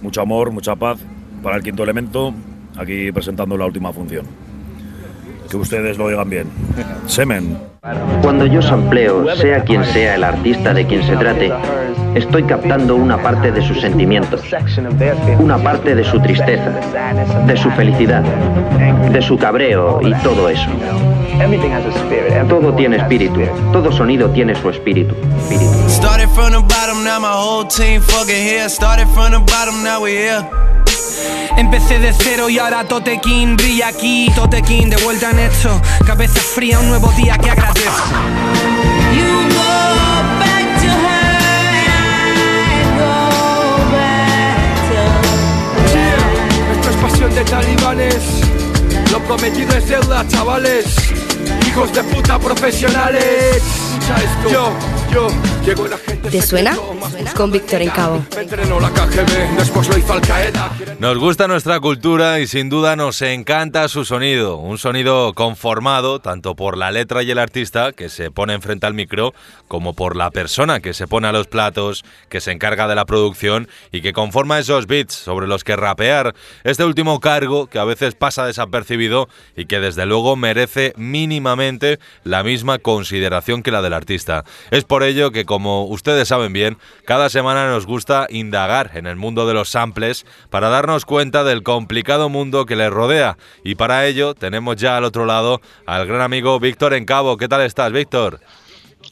mucho 0.00 0.20
amor, 0.20 0.52
mucha 0.52 0.76
paz 0.76 1.00
para 1.42 1.56
el 1.56 1.64
quinto 1.64 1.82
elemento, 1.82 2.32
aquí 2.76 3.10
presentando 3.10 3.56
la 3.56 3.66
última 3.66 3.92
función. 3.92 4.51
Que 5.52 5.58
ustedes 5.58 5.98
lo 5.98 6.06
oigan 6.06 6.30
bien. 6.30 6.46
Semen. 7.04 7.58
Cuando 8.22 8.46
yo 8.46 8.62
sampleo, 8.62 9.36
sea 9.36 9.62
quien 9.62 9.84
sea 9.84 10.14
el 10.14 10.24
artista 10.24 10.72
de 10.72 10.86
quien 10.86 11.02
se 11.02 11.14
trate, 11.14 11.52
estoy 12.14 12.44
captando 12.44 12.96
una 12.96 13.22
parte 13.22 13.52
de 13.52 13.60
sus 13.60 13.78
sentimientos, 13.78 14.40
una 15.38 15.58
parte 15.58 15.94
de 15.94 16.04
su 16.04 16.18
tristeza, 16.20 16.70
de 17.46 17.56
su 17.58 17.70
felicidad, 17.72 18.22
de 19.12 19.20
su 19.20 19.36
cabreo 19.36 20.00
y 20.00 20.14
todo 20.22 20.48
eso. 20.48 20.70
Todo 22.48 22.72
tiene 22.72 22.96
espíritu, 22.96 23.40
todo 23.74 23.92
sonido 23.92 24.30
tiene 24.30 24.54
su 24.54 24.70
espíritu. 24.70 25.14
espíritu. 25.42 25.70
Empecé 31.56 31.98
de 31.98 32.12
cero 32.12 32.48
y 32.48 32.58
ahora 32.58 32.84
Totequín 32.84 33.56
brilla 33.56 33.88
aquí. 33.88 34.30
Totequín 34.34 34.90
de 34.90 34.96
vuelta 34.96 35.30
en 35.30 35.38
esto. 35.40 35.80
Cabeza 36.06 36.40
fría, 36.40 36.78
un 36.80 36.88
nuevo 36.88 37.10
día 37.12 37.36
que 37.38 37.50
agradezco. 37.50 37.92
Esto 46.72 46.90
es 46.90 46.96
pasión 46.96 47.34
de 47.34 47.44
talibanes. 47.44 48.24
Lo 49.10 49.20
prometido 49.20 49.76
es 49.76 49.88
deuda, 49.88 50.26
chavales. 50.28 50.86
Hijos 51.66 51.92
de 51.92 52.02
puta 52.04 52.38
profesionales. 52.38 53.56
Escucha 53.56 54.16
esto. 54.16 54.50
Yo, 54.50 54.72
yo. 55.12 55.51
¿Te 55.62 56.42
suena? 56.42 56.76
Con 57.36 57.52
Víctor 57.52 57.82
en 57.82 57.90
Cabo. 57.90 58.24
Me 58.34 58.42
entrenó 58.42 58.80
la 58.80 58.90
KGB, 58.90 59.56
después 59.56 59.88
lo 59.88 59.96
hizo 59.96 60.12
Al 60.12 60.20
Qaeda. 60.20 60.72
Nos 60.98 61.18
gusta 61.18 61.46
nuestra 61.46 61.78
cultura 61.78 62.40
y 62.40 62.48
sin 62.48 62.68
duda 62.68 62.96
nos 62.96 63.22
encanta 63.22 63.86
su 63.88 64.04
sonido. 64.04 64.56
Un 64.56 64.78
sonido 64.78 65.34
conformado 65.34 66.20
tanto 66.20 66.56
por 66.56 66.76
la 66.76 66.90
letra 66.90 67.22
y 67.22 67.30
el 67.30 67.38
artista 67.38 67.92
que 67.92 68.08
se 68.08 68.32
pone 68.32 68.54
enfrente 68.54 68.86
al 68.86 68.94
micro, 68.94 69.34
como 69.68 69.94
por 69.94 70.16
la 70.16 70.30
persona 70.30 70.80
que 70.80 70.94
se 70.94 71.06
pone 71.06 71.28
a 71.28 71.32
los 71.32 71.46
platos, 71.46 72.04
que 72.28 72.40
se 72.40 72.50
encarga 72.50 72.88
de 72.88 72.96
la 72.96 73.04
producción 73.04 73.68
y 73.92 74.00
que 74.00 74.12
conforma 74.12 74.58
esos 74.58 74.86
beats 74.86 75.14
sobre 75.14 75.46
los 75.46 75.62
que 75.62 75.76
rapear. 75.76 76.34
Este 76.64 76.84
último 76.84 77.20
cargo 77.20 77.68
que 77.68 77.78
a 77.78 77.84
veces 77.84 78.14
pasa 78.14 78.46
desapercibido 78.46 79.28
y 79.56 79.66
que 79.66 79.78
desde 79.80 80.06
luego 80.06 80.34
merece 80.34 80.92
mínimamente 80.96 82.00
la 82.24 82.42
misma 82.42 82.78
consideración 82.78 83.62
que 83.62 83.70
la 83.70 83.82
del 83.82 83.92
artista. 83.92 84.44
Es 84.70 84.84
por 84.84 85.04
ello 85.04 85.30
que, 85.30 85.44
como 85.52 85.84
ustedes 85.84 86.28
saben 86.28 86.54
bien, 86.54 86.78
cada 87.04 87.28
semana 87.28 87.68
nos 87.68 87.84
gusta 87.84 88.26
indagar 88.30 88.92
en 88.94 89.06
el 89.06 89.16
mundo 89.16 89.46
de 89.46 89.52
los 89.52 89.68
samples 89.68 90.24
para 90.48 90.70
darnos 90.70 91.04
cuenta 91.04 91.44
del 91.44 91.62
complicado 91.62 92.30
mundo 92.30 92.64
que 92.64 92.74
les 92.74 92.88
rodea. 92.88 93.36
Y 93.62 93.74
para 93.74 94.06
ello 94.06 94.32
tenemos 94.32 94.76
ya 94.76 94.96
al 94.96 95.04
otro 95.04 95.26
lado 95.26 95.60
al 95.84 96.06
gran 96.06 96.22
amigo 96.22 96.58
Víctor 96.58 96.94
Encabo. 96.94 97.36
¿Qué 97.36 97.48
tal 97.48 97.60
estás, 97.60 97.92
Víctor? 97.92 98.40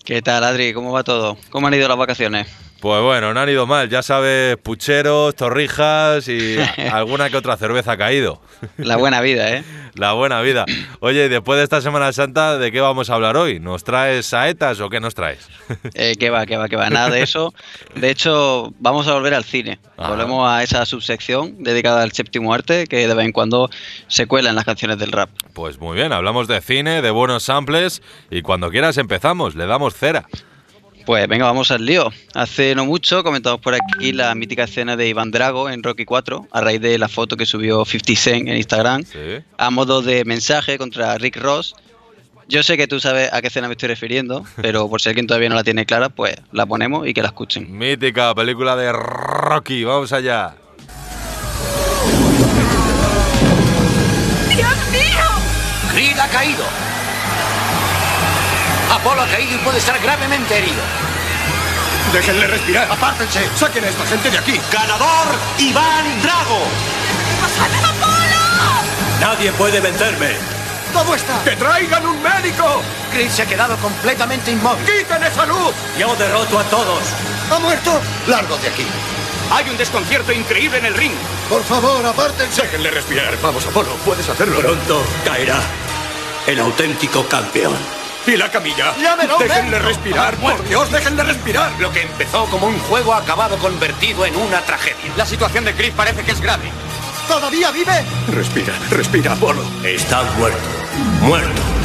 ¿Qué 0.03 0.23
tal, 0.23 0.43
Adri? 0.45 0.73
¿Cómo 0.73 0.93
va 0.93 1.05
todo? 1.05 1.37
¿Cómo 1.51 1.67
han 1.67 1.75
ido 1.75 1.89
las 1.89 1.99
vacaciones? 1.99 2.47
Pues 2.81 3.03
bueno, 3.03 3.35
no 3.35 3.41
han 3.41 3.49
ido 3.51 3.67
mal, 3.67 3.91
ya 3.91 4.03
sabes, 4.03 4.57
pucheros, 4.57 5.35
torrijas 5.35 6.27
y 6.29 6.57
alguna 6.93 7.29
que 7.29 7.37
otra 7.37 7.59
cerveza 7.59 7.93
ha 7.93 7.97
caído. 7.99 8.41
La 8.79 8.97
buena 8.97 9.21
vida, 9.21 9.53
¿eh? 9.53 9.65
La 9.95 10.13
buena 10.15 10.41
vida. 10.41 10.65
Oye, 11.01 11.27
y 11.27 11.29
después 11.29 11.59
de 11.59 11.65
esta 11.65 11.83
Semana 11.83 12.11
Santa, 12.13 12.57
¿de 12.57 12.73
qué 12.73 12.81
vamos 12.81 13.11
a 13.11 13.15
hablar 13.15 13.37
hoy? 13.37 13.61
¿Nos 13.61 13.85
traes 13.85 14.25
saetas 14.25 14.81
o 14.81 14.89
qué 14.89 14.99
nos 15.01 15.15
traes? 15.15 15.47
Eh, 15.95 16.17
¿Qué 16.19 16.31
va, 16.31 16.47
qué 16.47 16.57
va, 16.57 16.69
qué 16.69 16.77
va? 16.77 16.89
Nada 16.91 17.11
de 17.11 17.23
eso. 17.23 17.53
De 17.95 18.11
hecho, 18.11 18.73
vamos 18.79 19.09
a 19.09 19.15
volver 19.15 19.35
al 19.35 19.45
cine. 19.45 19.79
Ajá. 19.97 20.11
Volvemos 20.11 20.49
a 20.49 20.63
esa 20.63 20.85
subsección 20.87 21.63
dedicada 21.63 22.03
al 22.03 22.13
séptimo 22.13 22.55
arte 22.55 22.87
que 22.87 23.07
de 23.07 23.15
vez 23.15 23.27
en 23.27 23.33
cuando 23.33 23.71
se 24.09 24.27
cuela 24.27 24.51
en 24.51 24.57
las 24.57 24.65
canciones 24.65 24.99
del 24.99 25.13
rap. 25.13 25.31
Pues 25.53 25.79
muy 25.79 25.97
bien, 25.97 26.13
hablamos 26.13 26.49
de 26.49 26.61
cine, 26.61 27.03
de 27.03 27.11
buenos 27.11 27.45
samples 27.45 28.03
y 28.31 28.43
cuando 28.43 28.71
quieras 28.71 28.99
empezamos, 28.99 29.55
le 29.55 29.67
damos 29.67 29.95
cera. 29.95 30.27
Pues 31.07 31.27
venga, 31.29 31.47
vamos 31.47 31.71
al 31.71 31.85
lío. 31.85 32.11
Hace 32.35 32.75
no 32.75 32.87
mucho 32.87 33.25
comentamos 33.25 33.61
por 33.61 33.75
aquí 33.75 34.13
la 34.13 34.35
mítica 34.35 34.65
escena 34.65 34.97
de 34.97 35.09
Iván 35.09 35.31
Drago 35.31 35.69
en 35.69 35.83
Rocky 35.83 36.05
4, 36.05 36.49
a 36.51 36.61
raíz 36.61 36.81
de 36.81 36.99
la 36.99 37.09
foto 37.09 37.37
que 37.37 37.47
subió 37.47 37.85
50 37.85 38.21
Cent 38.21 38.49
en 38.49 38.57
Instagram, 38.57 39.05
a 39.59 39.71
modo 39.71 40.03
de 40.03 40.25
mensaje 40.25 40.79
contra 40.79 41.17
Rick 41.19 41.37
Ross. 41.37 41.75
Yo 42.49 42.65
sé 42.65 42.77
que 42.77 42.89
tú 42.89 42.99
sabes 42.99 43.33
a 43.33 43.41
qué 43.41 43.47
escena 43.47 43.69
me 43.69 43.75
estoy 43.75 43.89
refiriendo, 43.89 44.45
pero 44.61 44.89
por 44.89 45.01
si 45.01 45.09
alguien 45.09 45.27
todavía 45.27 45.49
no 45.49 45.55
la 45.55 45.65
tiene 45.65 45.87
clara, 45.87 46.09
pues 46.09 46.37
la 46.53 46.67
ponemos 46.67 47.07
y 47.07 47.15
que 47.15 47.23
la 47.23 47.29
escuchen. 47.29 47.77
Mítica 47.77 48.35
película 48.35 48.77
de 48.77 48.93
Rocky, 48.93 49.85
vamos 49.85 50.13
allá. 50.13 50.55
¡Dios 54.49 54.77
mío! 54.91 55.93
Creed 55.93 56.19
ha 56.19 56.29
caído. 56.29 56.90
Apolo 59.01 59.23
ha 59.23 59.27
caído 59.27 59.55
y 59.55 59.59
puede 59.59 59.79
estar 59.79 59.99
gravemente 59.99 60.59
herido. 60.59 60.83
Déjenle 62.13 62.47
respirar. 62.49 62.91
Apártense. 62.91 63.49
Saquen 63.57 63.85
a 63.85 63.89
esta 63.89 64.05
gente 64.07 64.31
de 64.31 64.39
aquí. 64.39 64.61
Ganador, 64.71 65.27
Iván 65.59 66.23
Drago. 66.23 66.61
Nadie 69.21 69.53
puede 69.53 69.81
vencerme. 69.81 70.29
¿Cómo 70.93 71.15
está? 71.15 71.43
¡Que 71.45 71.53
traigan 71.53 72.05
un 72.05 72.21
médico! 72.21 72.83
Creed 73.13 73.31
se 73.31 73.43
ha 73.43 73.47
quedado 73.47 73.77
completamente 73.77 74.51
inmóvil. 74.51 74.85
¡Quiten 74.85 75.23
esa 75.23 75.47
luz! 75.47 75.73
Yo 75.97 76.15
derroto 76.17 76.59
a 76.59 76.65
todos. 76.65 77.03
¿Ha 77.51 77.59
muerto? 77.61 78.01
Largo 78.27 78.59
de 78.59 78.69
aquí. 78.69 78.85
Hay 79.53 79.71
un 79.71 79.79
desconcierto 79.79 80.33
increíble 80.33 80.79
en 80.79 80.87
el 80.87 80.95
ring. 80.95 81.15
Por 81.49 81.63
favor, 81.63 82.05
apártense. 82.05 82.63
Déjenle 82.63 82.91
respirar. 82.91 83.39
Vamos, 83.41 83.65
Apolo, 83.67 83.95
puedes 84.05 84.29
hacerlo. 84.29 84.61
Pronto 84.61 85.03
caerá 85.25 85.61
el 86.47 86.59
auténtico 86.59 87.25
campeón. 87.27 88.00
¿Y 88.27 88.37
la 88.37 88.51
camilla? 88.51 88.93
Déjenle 89.39 89.79
respirar, 89.79 90.35
por 90.37 90.63
Dios, 90.69 90.91
déjenle 90.93 91.23
respirar. 91.25 91.73
Lo 91.79 91.91
que 91.91 92.03
empezó 92.03 92.45
como 92.47 92.67
un 92.67 92.79
juego 92.81 93.15
ha 93.15 93.19
acabado 93.19 93.57
convertido 93.59 94.25
en 94.27 94.37
una 94.37 94.61
tragedia. 94.61 95.13
La 95.17 95.27
situación 95.27 95.65
de 95.65 95.75
Chris 95.75 95.93
parece 95.97 96.23
que 96.23 96.33
es 96.33 96.41
grave. 96.41 96.71
¿Todavía 97.27 97.71
vive? 97.71 98.05
Respira, 98.29 98.75
respira, 98.91 99.33
Apolo. 99.33 99.63
Está 99.85 100.23
muerto. 100.37 100.59
Muerto. 101.23 101.80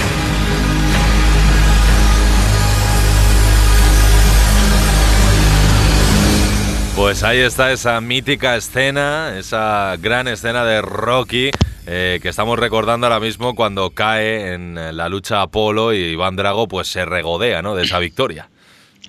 Pues 6.95 7.23
ahí 7.23 7.39
está 7.39 7.73
esa 7.73 7.99
mítica 7.99 8.55
escena, 8.55 9.37
esa 9.37 9.97
gran 10.01 10.29
escena 10.29 10.63
de 10.63 10.81
Rocky 10.81 11.51
eh, 11.85 12.19
que 12.21 12.29
estamos 12.29 12.57
recordando 12.57 13.05
ahora 13.05 13.19
mismo 13.19 13.53
cuando 13.53 13.89
cae 13.89 14.53
en 14.53 14.75
la 14.95 15.09
lucha 15.09 15.41
Apolo 15.41 15.93
y 15.93 15.97
Iván 15.97 16.37
Drago 16.37 16.69
pues 16.69 16.87
se 16.87 17.03
regodea 17.03 17.61
¿no? 17.61 17.75
de 17.75 17.83
esa 17.83 17.99
victoria. 17.99 18.49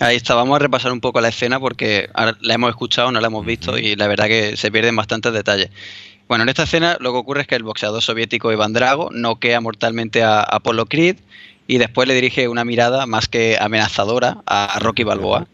Ahí 0.01 0.17
está, 0.17 0.35
vamos 0.35 0.57
a 0.57 0.59
repasar 0.59 0.91
un 0.91 1.01
poco 1.01 1.21
la 1.21 1.29
escena 1.29 1.61
porque 1.61 2.11
ahora 2.13 2.37
la 2.41 2.55
hemos 2.55 2.71
escuchado, 2.71 3.13
no 3.13 3.21
la 3.21 3.29
hemos 3.29 3.47
visto 3.47 3.79
y 3.79 3.95
la 3.95 4.09
verdad 4.09 4.27
que 4.27 4.57
se 4.57 4.73
pierden 4.73 4.97
bastantes 4.97 5.33
detalles. 5.33 5.71
Bueno, 6.27 6.43
en 6.43 6.49
esta 6.49 6.65
escena 6.65 6.97
lo 6.99 7.13
que 7.13 7.19
ocurre 7.19 7.43
es 7.43 7.47
que 7.47 7.55
el 7.55 7.63
boxeador 7.63 8.03
soviético 8.03 8.53
Iván 8.53 8.73
Drago 8.73 9.11
noquea 9.13 9.61
mortalmente 9.61 10.25
a 10.25 10.41
Apollo 10.41 10.87
Creed 10.87 11.19
y 11.69 11.79
después 11.79 12.09
le 12.09 12.15
dirige 12.15 12.49
una 12.49 12.65
mirada 12.65 13.07
más 13.07 13.29
que 13.29 13.57
amenazadora 13.61 14.39
a 14.45 14.77
Rocky 14.81 15.05
Balboa. 15.05 15.47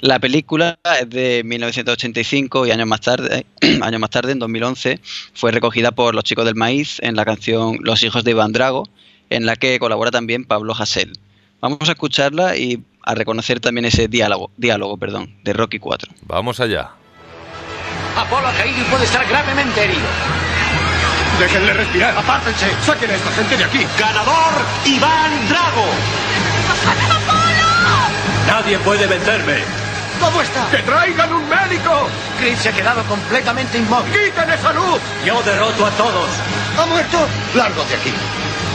La 0.00 0.20
película 0.20 0.78
es 1.00 1.10
de 1.10 1.42
1985 1.44 2.66
y 2.66 2.70
años 2.70 2.86
más 2.86 3.00
tarde, 3.00 3.46
años 3.82 4.00
más 4.00 4.10
tarde, 4.10 4.32
en 4.32 4.38
2011, 4.38 5.00
fue 5.34 5.50
recogida 5.50 5.90
por 5.90 6.14
los 6.14 6.22
chicos 6.22 6.44
del 6.44 6.54
maíz 6.54 6.98
en 7.00 7.16
la 7.16 7.24
canción 7.24 7.78
Los 7.80 8.02
hijos 8.04 8.22
de 8.22 8.30
Iván 8.30 8.52
Drago, 8.52 8.88
en 9.28 9.44
la 9.44 9.56
que 9.56 9.78
colabora 9.80 10.12
también 10.12 10.44
Pablo 10.44 10.72
Hasél. 10.78 11.12
Vamos 11.60 11.88
a 11.88 11.92
escucharla 11.92 12.56
y 12.56 12.80
a 13.02 13.14
reconocer 13.16 13.58
también 13.58 13.86
ese 13.86 14.06
diálogo, 14.06 14.52
diálogo 14.56 14.96
perdón, 14.96 15.34
de 15.42 15.52
Rocky 15.52 15.80
4. 15.80 16.12
Vamos 16.26 16.60
allá. 16.60 16.90
Apolo 18.16 18.46
ha 18.46 18.52
caído 18.52 18.80
y 18.80 18.84
puede 18.84 19.04
estar 19.04 19.26
gravemente 19.28 19.82
herido. 19.82 20.06
Déjenle 21.40 21.72
respirar. 21.72 22.16
Apártense. 22.16 22.66
Saquen 22.84 23.10
a 23.10 23.14
esta 23.14 23.30
gente 23.32 23.56
de 23.56 23.64
aquí. 23.64 23.86
Ganador, 23.98 24.52
Iván 24.84 25.48
Drago. 25.48 25.86
Nadie 28.46 28.78
puede 28.78 29.06
vencerme. 29.06 29.87
¿Cómo 30.20 30.42
está? 30.42 30.68
¡Que 30.70 30.78
traigan 30.78 31.32
un 31.32 31.48
médico! 31.48 32.08
Creed 32.38 32.56
se 32.56 32.68
ha 32.68 32.72
quedado 32.72 33.02
completamente 33.04 33.78
inmóvil. 33.78 34.12
¡Quiten 34.12 34.50
esa 34.50 34.72
luz! 34.72 35.00
Yo 35.24 35.42
derroto 35.42 35.86
a 35.86 35.90
todos. 35.90 36.28
¿Ha 36.78 36.86
muerto? 36.86 37.18
Largo 37.54 37.84
de 37.84 37.94
aquí. 37.94 38.12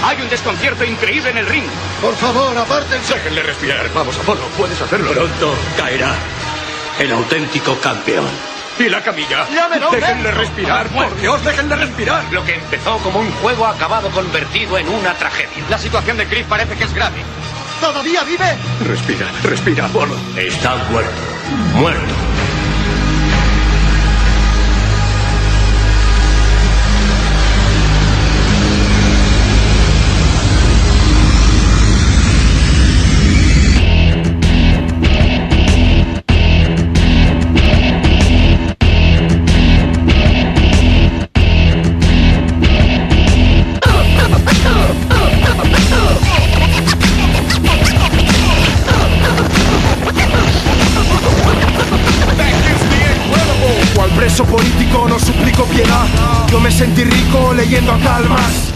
Hay 0.05 0.21
un 0.21 0.29
desconcierto 0.29 0.83
increíble 0.83 1.29
en 1.29 1.37
el 1.37 1.45
ring. 1.45 1.63
Por 2.01 2.15
favor, 2.15 2.57
apártense. 2.57 3.13
Déjenle 3.13 3.43
respirar. 3.43 3.89
Vamos, 3.93 4.17
Apolo, 4.17 4.41
puedes 4.57 4.79
hacerlo. 4.81 5.11
Pronto 5.11 5.55
caerá 5.77 6.13
el 6.99 7.11
auténtico 7.11 7.77
campeón. 7.79 8.27
¿Y 8.79 8.89
la 8.89 9.01
camilla? 9.01 9.47
Llámelo, 9.53 9.91
Déjenle 9.91 10.31
respirar, 10.31 10.87
por 10.87 11.15
Dios, 11.21 11.45
déjenle 11.45 11.75
respirar. 11.75 12.23
Lo 12.31 12.43
que 12.43 12.55
empezó 12.55 12.97
como 12.97 13.19
un 13.19 13.31
juego 13.33 13.67
ha 13.67 13.71
acabado 13.71 14.09
convertido 14.09 14.77
en 14.79 14.89
una 14.89 15.13
tragedia. 15.13 15.63
La 15.69 15.77
situación 15.77 16.17
de 16.17 16.25
Chris 16.25 16.45
parece 16.49 16.75
que 16.75 16.83
es 16.85 16.93
grave. 16.93 17.23
¿Todavía 17.83 18.23
vive? 18.23 18.57
Respira, 18.85 19.29
respira, 19.43 19.85
Apolo. 19.87 20.15
Está 20.37 20.77
muerto. 20.89 21.11
Muerto. 21.75 22.32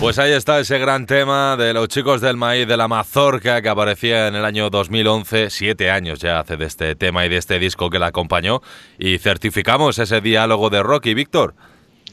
Pues 0.07 0.19
ahí 0.19 0.31
está 0.31 0.57
ese 0.57 0.79
gran 0.79 1.05
tema 1.05 1.57
de 1.57 1.73
los 1.73 1.89
chicos 1.89 2.21
del 2.21 2.37
maíz 2.37 2.65
de 2.65 2.77
la 2.77 2.87
mazorca 2.87 3.61
que 3.61 3.67
aparecía 3.67 4.29
en 4.29 4.35
el 4.35 4.45
año 4.45 4.69
2011, 4.69 5.49
siete 5.49 5.91
años 5.91 6.19
ya 6.19 6.39
hace 6.39 6.55
de 6.55 6.63
este 6.63 6.95
tema 6.95 7.25
y 7.25 7.29
de 7.29 7.35
este 7.35 7.59
disco 7.59 7.89
que 7.89 7.99
la 7.99 8.07
acompañó 8.07 8.61
y 8.97 9.17
certificamos 9.17 9.99
ese 9.99 10.21
diálogo 10.21 10.69
de 10.69 10.81
Rocky, 10.81 11.13
Víctor. 11.13 11.55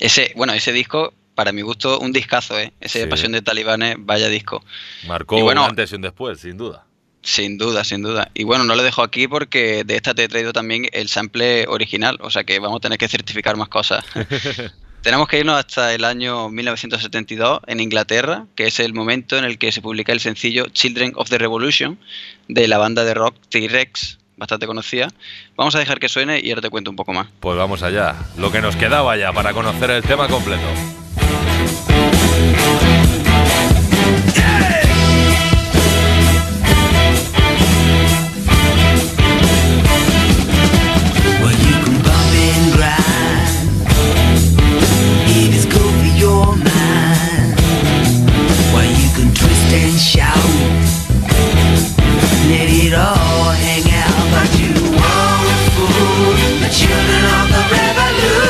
Ese, 0.01 0.33
bueno, 0.35 0.55
ese 0.55 0.73
disco, 0.73 1.15
para 1.37 1.53
mi 1.53 1.63
gusto, 1.63 2.01
un 2.01 2.11
discazo, 2.11 2.59
¿eh? 2.59 2.73
Ese 2.81 3.03
Sí. 3.03 3.07
Pasión 3.07 3.31
de 3.31 3.43
Talibanes, 3.43 3.95
vaya 4.01 4.27
disco. 4.27 4.65
Marcó 5.07 5.41
bueno, 5.41 5.63
un 5.63 5.71
antes 5.71 5.93
y 5.93 5.95
un 5.95 6.03
después, 6.03 6.41
sin 6.41 6.57
duda. 6.57 6.87
Sin 7.23 7.59
duda, 7.59 7.85
sin 7.85 8.03
duda. 8.03 8.29
Y 8.35 8.43
bueno, 8.43 8.65
no 8.65 8.75
lo 8.75 8.83
dejo 8.83 9.03
aquí 9.05 9.29
porque 9.29 9.85
de 9.85 9.95
esta 9.95 10.15
te 10.15 10.25
he 10.25 10.29
traído 10.29 10.53
también 10.53 10.89
el 10.91 11.07
sample 11.07 11.69
original, 11.69 12.19
o 12.23 12.31
sea 12.33 12.43
que 12.43 12.59
vamos 12.59 12.79
a 12.79 12.81
tener 12.81 12.99
que 12.99 13.07
certificar 13.07 13.57
más 13.57 13.69
cosas. 13.69 14.05
Tenemos 15.05 15.29
que 15.29 15.39
irnos 15.39 15.57
hasta 15.59 15.93
el 15.93 16.03
año 16.03 16.49
1972 16.49 17.61
en 17.67 17.81
Inglaterra, 17.81 18.47
que 18.57 18.67
es 18.67 18.81
el 18.81 18.95
momento 18.95 19.37
en 19.37 19.45
el 19.45 19.59
que 19.59 19.71
se 19.71 19.83
publica 19.83 20.13
el 20.13 20.21
sencillo 20.21 20.65
Children 20.71 21.13
of 21.17 21.29
the 21.29 21.37
Revolution 21.37 21.99
de 22.49 22.67
la 22.69 22.79
banda 22.79 23.05
de 23.05 23.13
rock 23.13 23.37
T-Rex, 23.51 24.19
bastante 24.39 24.67
conocida. 24.67 25.09
Vamos 25.57 25.75
a 25.75 25.79
dejar 25.79 26.01
que 26.01 26.09
suene 26.09 26.41
y 26.43 26.49
ahora 26.49 26.63
te 26.63 26.71
cuento 26.71 26.89
un 26.89 26.97
poco 26.97 27.13
más. 27.13 27.29
Pues 27.41 27.55
vamos 27.55 27.83
allá. 27.83 28.17
Lo 28.39 28.51
que 28.51 28.63
nos 28.63 28.77
quedaba 28.77 29.15
ya 29.19 29.31
para 29.31 29.53
conocer 29.53 29.91
el 29.91 30.03
tema 30.03 30.27
completo. 30.27 30.65
and 49.75 49.99
shout. 49.99 50.37
Let 52.49 52.69
it 52.71 52.95
all 52.95 53.51
hang 53.51 53.87
out, 53.91 54.25
but 54.31 54.51
you 54.61 54.73
won't 54.95 55.61
fool 55.75 56.33
the 56.63 56.71
children 56.71 57.25
of 57.39 57.47
the 57.55 57.63
revolution. 57.75 58.44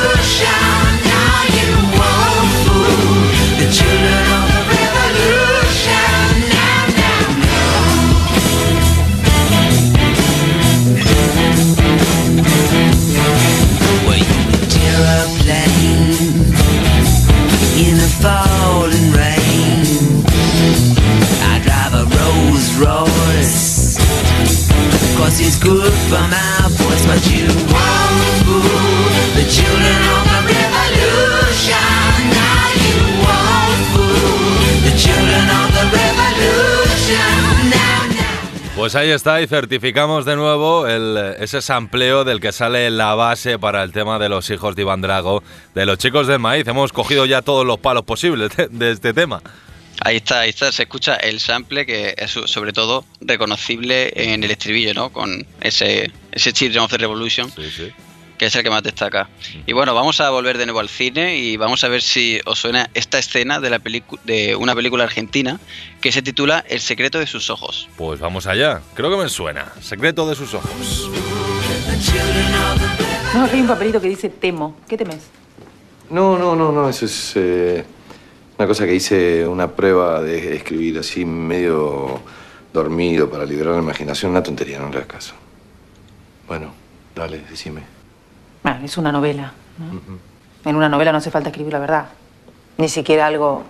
Pues 38.95 39.03
ahí 39.07 39.11
está 39.11 39.43
y 39.43 39.49
certificamos 39.49 40.25
de 40.25 40.37
nuevo 40.37 40.87
el, 40.87 41.35
ese 41.41 41.61
sampleo 41.61 42.23
del 42.23 42.39
que 42.39 42.53
sale 42.53 42.89
la 42.91 43.17
base 43.17 43.59
para 43.59 43.83
el 43.83 43.91
tema 43.91 44.21
de 44.21 44.29
los 44.29 44.49
hijos 44.51 44.77
de 44.77 44.83
Iván 44.83 45.01
Drago, 45.01 45.43
de 45.75 45.85
los 45.85 45.99
chicos 45.99 46.29
del 46.29 46.39
maíz. 46.39 46.65
Hemos 46.69 46.93
cogido 46.93 47.27
ya 47.27 47.43
todos 47.43 47.67
los 47.67 47.81
palos 47.81 48.05
posibles 48.05 48.53
de, 48.57 48.91
este 48.93 49.13
tema. 49.13 49.43
Ahí 50.05 50.19
está, 50.19 50.39
ahí 50.41 50.51
está, 50.51 50.71
se 50.71 50.85
escucha 50.85 51.17
el 51.17 51.41
sample 51.41 51.87
que 51.87 52.15
es 52.17 52.31
so- 52.31 52.47
sobre 52.47 52.73
todo 52.73 53.05
reconocible 53.21 54.13
en 54.15 54.45
el 54.45 54.53
estribillo, 54.53 54.95
¿no? 54.95 55.11
Con 55.11 55.45
ese, 55.61 56.13
ese 56.31 56.53
Children 56.53 56.85
of 56.85 56.93
the 56.93 56.99
Revolution, 56.99 57.51
que 58.39 58.47
es 58.47 58.57
el 58.57 58.63
que 58.63 58.71
más 58.71 58.83
destaca. 58.83 59.29
Y 59.67 59.73
bueno, 59.73 59.95
vamos 59.95 60.21
a 60.21 60.31
volver 60.31 60.59
de 60.59 60.67
nuevo 60.67 60.81
al 60.81 60.89
cine 60.89 61.37
y 61.37 61.57
vamos 61.57 61.85
a 61.85 61.89
ver 61.89 62.03
si 62.03 62.41
os 62.45 62.59
suena 62.59 62.91
esta 62.95 63.19
escena 63.19 63.61
de, 63.61 63.71
la 63.71 63.81
de 64.25 64.57
una 64.57 64.75
película 64.75 65.05
argentina 65.05 65.61
que 66.01 66.13
se 66.13 66.23
titula 66.23 66.65
El 66.69 66.81
secreto 66.81 67.19
de 67.19 67.27
sus 67.27 67.51
ojos. 67.51 67.89
Pues 67.97 68.21
vamos 68.21 68.47
allá. 68.47 68.83
Creo 68.95 69.11
que 69.11 69.17
me 69.17 69.29
suena. 69.29 69.73
Secreto 69.81 70.29
de 70.29 70.35
sus 70.35 70.55
ojos. 70.55 71.11
No, 73.35 73.45
aquí 73.45 73.57
hay 73.57 73.61
un 73.63 73.67
papelito 73.67 74.01
que 74.01 74.09
dice 74.09 74.29
temo. 74.29 74.77
¿Qué 74.89 74.97
temes? 74.97 75.29
No, 76.11 76.39
no, 76.39 76.55
no, 76.55 76.71
no, 76.71 76.89
eso 76.89 77.07
es 77.07 77.33
eh, 77.37 77.85
una 78.59 78.69
cosa 78.69 78.85
que 78.85 78.95
hice, 78.95 79.47
una 79.47 79.73
prueba 79.73 80.23
de 80.23 80.55
escribir 80.57 80.99
así 80.99 81.25
medio 81.25 82.21
dormido 82.73 83.31
para 83.31 83.45
liberar 83.45 83.75
la 83.75 83.81
imaginación, 83.81 84.33
una 84.33 84.43
tontería, 84.43 84.79
no 84.79 84.91
le 84.91 84.97
hagas 84.97 85.09
caso. 85.09 85.35
Bueno, 86.47 86.75
dale, 87.15 87.41
decime. 87.49 87.94
Bueno, 88.65 88.85
es 88.85 88.97
una 88.99 89.13
novela. 89.13 89.53
¿no? 89.79 90.01
En 90.69 90.75
una 90.77 90.89
novela 90.89 91.13
no 91.13 91.19
hace 91.19 91.31
falta 91.31 91.51
escribir 91.51 91.73
la 91.75 91.79
verdad. 91.79 92.07
Ni 92.79 92.89
siquiera 92.89 93.27
algo 93.27 93.63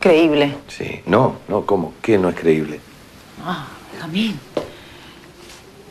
creíble. 0.00 0.56
Sí, 0.68 1.00
no, 1.06 1.36
no, 1.48 1.64
¿cómo? 1.64 1.94
¿Qué 2.02 2.18
no 2.18 2.28
es 2.28 2.34
creíble? 2.34 2.80
Ah, 3.44 3.66
Jamín. 4.00 4.38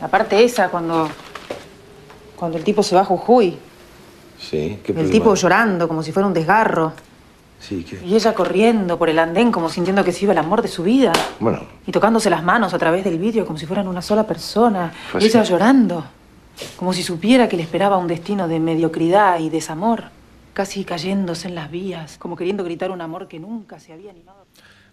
La 0.00 0.08
parte 0.08 0.44
esa, 0.44 0.68
cuando. 0.68 1.08
Cuando 2.36 2.58
el 2.58 2.64
tipo 2.64 2.82
se 2.82 2.94
va 2.94 3.00
a 3.00 3.04
Jujuy. 3.04 3.58
Sí, 4.38 4.78
¿qué 4.84 4.92
El 4.92 4.94
problema 4.94 5.10
tipo 5.10 5.30
hay? 5.32 5.36
llorando 5.36 5.88
como 5.88 6.02
si 6.02 6.12
fuera 6.12 6.26
un 6.26 6.34
desgarro. 6.34 6.92
Sí, 7.58 7.84
¿qué? 7.88 8.00
Y 8.06 8.14
ella 8.14 8.34
corriendo 8.34 8.98
por 8.98 9.08
el 9.10 9.18
andén 9.18 9.50
como 9.52 9.68
sintiendo 9.68 10.02
que 10.04 10.12
se 10.12 10.24
iba 10.24 10.32
el 10.32 10.38
amor 10.38 10.62
de 10.62 10.68
su 10.68 10.82
vida. 10.82 11.12
Bueno, 11.40 11.60
Y 11.86 11.92
tocándose 11.92 12.30
las 12.30 12.42
manos 12.42 12.72
a 12.72 12.78
través 12.78 13.04
del 13.04 13.18
vidrio 13.18 13.44
como 13.46 13.58
si 13.58 13.66
fueran 13.66 13.88
una 13.88 14.00
sola 14.02 14.26
persona. 14.26 14.92
Fue 15.10 15.22
y 15.22 15.26
ella 15.26 15.42
llorando. 15.42 16.04
Como 16.76 16.92
si 16.92 17.02
supiera 17.02 17.48
que 17.48 17.56
le 17.56 17.62
esperaba 17.62 17.96
un 17.96 18.06
destino 18.06 18.48
de 18.48 18.60
mediocridad 18.60 19.38
y 19.40 19.50
desamor. 19.50 20.04
Casi 20.52 20.84
cayéndose 20.84 21.48
en 21.48 21.54
las 21.54 21.70
vías. 21.70 22.18
Como 22.18 22.36
queriendo 22.36 22.64
gritar 22.64 22.90
un 22.90 23.00
amor 23.00 23.28
que 23.28 23.38
nunca 23.38 23.80
se 23.80 23.92
había 23.92 24.10
animado. 24.10 24.46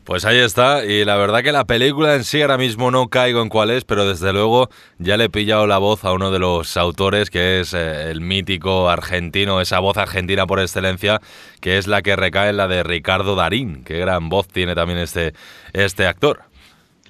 Pues 0.08 0.24
ahí 0.24 0.38
está, 0.38 0.86
y 0.86 1.04
la 1.04 1.18
verdad 1.18 1.44
que 1.44 1.52
la 1.52 1.66
película 1.66 2.16
en 2.16 2.24
sí 2.24 2.42
ahora 2.42 2.58
mismo 2.58 2.92
no 2.92 3.10
caigo 3.10 3.42
en 3.42 3.50
cuál 3.50 3.72
es, 3.72 3.84
pero 3.84 4.08
desde 4.08 4.32
luego 4.32 4.70
ya 5.00 5.18
le 5.18 5.26
he 5.26 5.30
pillado 5.30 5.68
la 5.68 5.80
voz 5.80 6.06
a 6.06 6.14
uno 6.14 6.32
de 6.32 6.40
los 6.40 6.78
autores, 6.78 7.30
que 7.30 7.60
es 7.60 7.74
eh, 7.74 8.10
el 8.10 8.22
mítico 8.22 8.90
argentino, 8.90 9.60
esa 9.60 9.80
voz 9.80 9.98
argentina 9.98 10.48
por 10.48 10.62
excelencia, 10.62 11.20
que 11.60 11.78
es 11.78 11.88
la 11.88 12.02
que 12.04 12.16
recae 12.16 12.52
en 12.52 12.56
la 12.56 12.70
de 12.70 12.84
Ricardo 12.84 13.36
Darín. 13.36 13.84
Qué 13.84 13.98
gran 13.98 14.30
voz 14.30 14.48
tiene 14.48 14.76
también 14.76 15.00
este, 15.00 15.34
este 15.74 16.08
actor. 16.08 16.47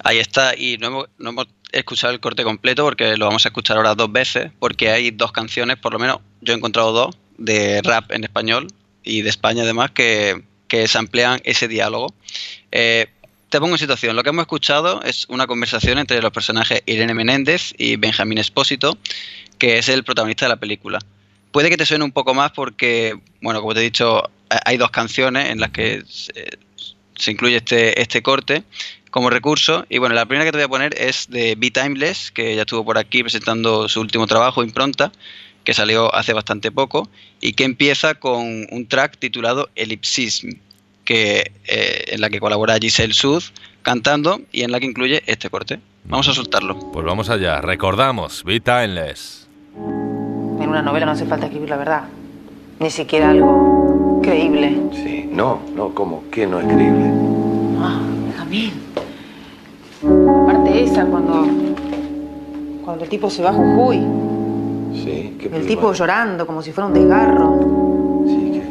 Ahí 0.08 0.20
está, 0.20 0.56
y 0.56 0.78
no 0.78 1.06
hemos, 1.20 1.48
escuchado 1.74 2.14
el 2.14 2.22
corte 2.22 2.46
completo 2.46 2.86
porque 2.86 3.18
lo 3.18 3.26
vamos 3.26 3.46
a 3.46 3.50
escuchar 3.50 3.76
ahora 3.76 3.94
dos 3.94 4.10
veces, 4.10 4.52
porque 4.58 4.90
hay 4.90 5.12
dos 5.12 5.34
canciones, 5.34 5.76
por 5.76 5.92
lo 5.92 6.00
menos 6.00 6.20
yo 6.40 6.54
he 6.54 6.56
encontrado 6.56 6.94
dos, 6.94 7.18
de 7.38 7.82
rap 7.84 8.14
en 8.14 8.24
español 8.24 8.68
y 9.04 9.22
de 9.22 9.30
España 9.30 9.64
además, 9.64 9.92
que, 9.92 10.44
que 10.70 10.88
samplean 10.88 11.42
ese 11.44 11.68
diálogo. 11.68 12.14
Eh, 12.72 13.08
te 13.50 13.60
pongo 13.60 13.76
en 13.76 13.80
situación, 13.80 14.16
lo 14.16 14.24
que 14.24 14.30
hemos 14.30 14.44
escuchado 14.44 15.02
es 15.04 15.26
una 15.28 15.46
conversación 15.46 15.98
entre 15.98 16.22
los 16.22 16.32
personajes 16.32 16.84
Irene 16.86 17.14
Menéndez 17.14 17.74
y 17.78 17.98
Benjamín 17.98 18.38
Espósito, 18.38 18.98
que 19.58 19.78
es 19.78 19.90
el 19.90 20.06
protagonista 20.06 20.46
de 20.46 20.50
la 20.50 20.56
película. 20.58 21.00
Puede 21.52 21.70
que 21.70 21.76
te 21.76 21.86
suene 21.86 22.06
un 22.06 22.14
poco 22.14 22.34
más 22.34 22.52
porque, 22.52 23.20
bueno, 23.42 23.60
como 23.60 23.74
te 23.74 23.82
he 23.82 23.84
dicho, 23.84 24.24
ha- 24.50 24.62
hay 24.64 24.78
dos 24.78 24.92
canciones 24.92 25.50
en 25.50 25.60
las 25.60 25.72
que 25.72 26.04
se, 26.08 26.34
se 27.16 27.32
incluye 27.32 27.58
este, 27.58 28.02
este 28.02 28.22
corte 28.22 28.64
como 29.12 29.30
recurso. 29.30 29.86
Y 29.90 29.98
bueno, 29.98 30.16
la 30.16 30.26
primera 30.26 30.46
que 30.46 30.52
te 30.52 30.58
voy 30.58 30.66
a 30.66 30.70
poner 30.70 31.02
es 31.02 31.28
de 31.30 31.56
Be 31.56 31.72
Timeless, 31.72 32.32
que 32.32 32.56
ya 32.56 32.62
estuvo 32.62 32.86
por 32.86 32.98
aquí 32.98 33.22
presentando 33.24 33.88
su 33.90 34.02
último 34.02 34.28
trabajo, 34.28 34.64
Impronta, 34.64 35.12
que 35.64 35.74
salió 35.74 36.14
hace 36.16 36.34
bastante 36.34 36.72
poco, 36.72 37.10
y 37.42 37.54
que 37.54 37.64
empieza 37.64 38.16
con 38.16 38.68
un 38.72 38.88
track 38.88 39.18
titulado 39.18 39.70
Ellipsism, 39.76 40.52
que, 41.04 41.52
eh, 41.66 42.06
en 42.08 42.22
la 42.22 42.30
que 42.30 42.40
colabora 42.40 42.78
Giselle 42.80 43.14
Sud 43.14 43.44
cantando 43.82 44.42
y 44.52 44.64
en 44.64 44.72
la 44.72 44.80
que 44.80 44.86
incluye 44.86 45.24
este 45.26 45.50
corte. 45.50 45.80
Vamos 46.06 46.28
a 46.28 46.34
soltarlo. 46.34 46.92
Pues 46.92 47.06
vamos 47.06 47.30
allá, 47.30 47.62
recordamos, 47.62 48.44
Be 48.44 48.60
Timeless. 48.60 49.48
En 49.76 50.70
una 50.70 50.82
novela 50.82 51.06
no 51.06 51.12
hace 51.12 51.26
falta 51.26 51.46
escribir 51.46 51.70
la 51.70 51.78
verdad. 51.78 52.04
Ni 52.80 52.90
siquiera 52.90 53.30
algo 53.30 54.22
creíble. 54.24 54.78
Sí, 54.94 55.28
no, 55.30 55.62
no, 55.76 55.94
¿cómo? 55.94 56.24
¿Qué 56.32 56.48
no 56.48 56.60
es 56.60 56.66
creíble? 56.66 57.12
Ah, 57.80 58.00
Jamín. 58.38 58.87
Esa, 60.78 61.06
cuando. 61.06 61.48
Cuando 62.86 63.04
el 63.04 63.10
tipo 63.10 63.30
se 63.30 63.42
va 63.42 63.50
a 63.50 63.54
Jujuy. 63.54 63.98
Sí, 64.94 65.36
¿qué 65.40 65.50
El 65.52 65.66
tipo 65.66 65.92
llorando 65.92 66.46
como 66.46 66.62
si 66.62 66.72
fuera 66.72 66.88
un 66.88 66.94
desgarro. 66.94 67.60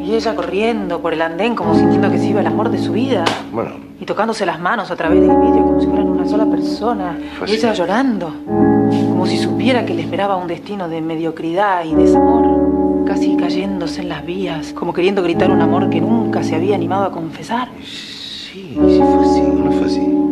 Y 0.03 0.15
ella 0.15 0.33
corriendo 0.35 1.01
por 1.01 1.13
el 1.13 1.21
andén 1.21 1.53
como 1.53 1.75
sintiendo 1.75 2.09
que 2.09 2.17
se 2.17 2.27
iba 2.27 2.39
el 2.39 2.47
amor 2.47 2.69
de 2.69 2.77
su 2.77 2.93
vida. 2.93 3.25
Bueno, 3.51 3.71
Y 3.99 4.05
tocándose 4.05 4.45
las 4.45 4.57
manos 4.57 4.89
a 4.89 4.95
través 4.95 5.19
del 5.19 5.35
vidrio 5.35 5.63
como 5.65 5.81
si 5.81 5.87
fueran 5.87 6.07
una 6.07 6.25
sola 6.25 6.45
persona. 6.45 7.17
Y 7.45 7.51
ella 7.51 7.73
llorando. 7.73 8.31
Como 8.45 9.25
si 9.25 9.37
supiera 9.37 9.85
que 9.85 9.93
le 9.93 10.03
esperaba 10.03 10.37
un 10.37 10.47
destino 10.47 10.87
de 10.87 11.01
mediocridad 11.01 11.83
y 11.83 11.93
desamor. 11.93 13.03
Casi 13.05 13.35
cayéndose 13.35 14.01
en 14.01 14.09
las 14.09 14.25
vías. 14.25 14.71
Como 14.71 14.93
queriendo 14.93 15.21
gritar 15.21 15.51
un 15.51 15.61
amor 15.61 15.89
que 15.89 15.99
nunca 15.99 16.41
se 16.41 16.55
había 16.55 16.75
animado 16.75 17.03
a 17.03 17.11
confesar. 17.11 17.67
sí, 17.83 18.71
sí 18.73 18.77
fue 18.77 19.25
así, 19.25 19.41
no 19.41 19.71
fue 19.73 19.87
así. 19.87 20.26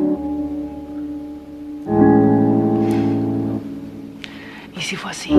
¿Y 4.76 4.82
si 4.82 4.96
fue 4.96 5.12
así? 5.12 5.32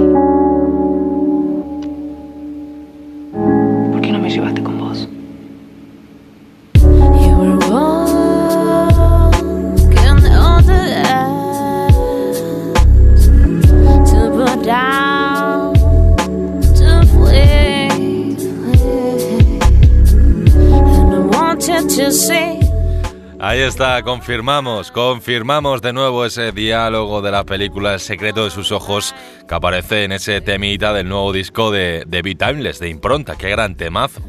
Está, 23.67 24.01
confirmamos, 24.03 24.93
confirmamos 24.93 25.83
de 25.83 25.93
nuevo 25.93 26.25
ese 26.25 26.53
diálogo 26.53 27.21
de 27.21 27.33
la 27.33 27.45
película 27.45 27.95
El 27.95 28.01
secreto 28.01 28.45
de 28.45 28.51
sus 28.51 28.71
ojos 28.71 29.15
que 29.49 29.55
aparece 29.55 30.05
en 30.05 30.13
ese 30.13 30.41
temita 30.41 30.93
del 30.93 31.09
nuevo 31.09 31.33
disco 31.33 31.73
de, 31.73 32.05
de 32.07 32.23
Be 32.23 32.37
Timeless, 32.37 32.79
de 32.79 32.89
Impronta. 32.89 33.37
Qué 33.37 33.51
gran 33.51 33.75
temazo. 33.75 34.21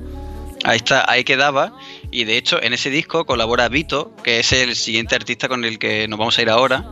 Ahí 0.64 0.78
está, 0.78 1.06
ahí 1.08 1.24
quedaba. 1.24 1.78
Y 2.10 2.24
de 2.24 2.38
hecho, 2.38 2.62
en 2.62 2.74
ese 2.74 2.90
disco 2.90 3.26
colabora 3.26 3.70
Vito, 3.70 4.12
que 4.24 4.40
es 4.40 4.52
el 4.54 4.76
siguiente 4.76 5.14
artista 5.14 5.48
con 5.48 5.66
el 5.66 5.78
que 5.78 6.08
nos 6.08 6.18
vamos 6.18 6.38
a 6.40 6.42
ir 6.42 6.50
ahora. 6.50 6.84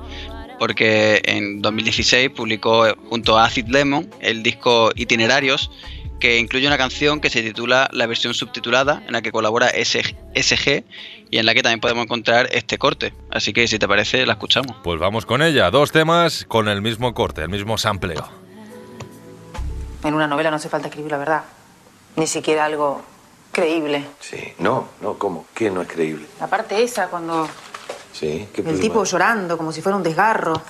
Porque 0.59 1.21
en 1.25 1.61
2016 1.61 2.29
publicó 2.29 2.85
junto 3.09 3.37
a 3.37 3.45
Acid 3.45 3.67
Lemon 3.67 4.09
el 4.21 4.43
disco 4.43 4.91
Itinerarios, 4.95 5.71
que 6.19 6.39
incluye 6.39 6.67
una 6.67 6.77
canción 6.77 7.19
que 7.19 7.29
se 7.29 7.41
titula 7.41 7.89
La 7.91 8.07
versión 8.07 8.33
subtitulada, 8.33 9.03
en 9.05 9.13
la 9.13 9.21
que 9.21 9.31
colabora 9.31 9.69
SG, 9.69 10.83
y 11.29 11.37
en 11.37 11.45
la 11.45 11.53
que 11.53 11.61
también 11.61 11.79
podemos 11.79 12.03
encontrar 12.03 12.47
este 12.51 12.77
corte. 12.77 13.13
Así 13.31 13.53
que 13.53 13.67
si 13.67 13.79
te 13.79 13.87
parece, 13.87 14.25
la 14.25 14.33
escuchamos. 14.33 14.77
Pues 14.83 14.99
vamos 14.99 15.25
con 15.25 15.41
ella, 15.41 15.69
dos 15.71 15.91
temas 15.91 16.45
con 16.47 16.67
el 16.67 16.81
mismo 16.81 17.13
corte, 17.13 17.41
el 17.41 17.49
mismo 17.49 17.77
sampleo. 17.77 18.27
En 20.03 20.13
una 20.13 20.27
novela 20.27 20.49
no 20.49 20.57
hace 20.57 20.69
falta 20.69 20.87
escribir 20.87 21.11
la 21.11 21.17
verdad. 21.17 21.43
Ni 22.15 22.27
siquiera 22.27 22.65
algo 22.65 23.01
creíble. 23.51 24.05
Sí, 24.19 24.53
no, 24.59 24.89
no, 25.01 25.17
¿cómo? 25.17 25.47
¿Qué 25.53 25.69
no 25.69 25.81
es 25.81 25.87
creíble? 25.87 26.27
La 26.39 26.47
parte 26.47 26.81
esa, 26.81 27.07
cuando 27.07 27.47
Sí, 28.15 28.47
¿qué 28.53 28.61
el 28.61 28.63
problema 28.63 28.81
tipo 28.81 29.03
llorando 29.03 29.57
como 29.57 29.73
si 29.73 29.81
fuera 29.81 29.97
un 29.97 30.03
desgarro. 30.03 30.61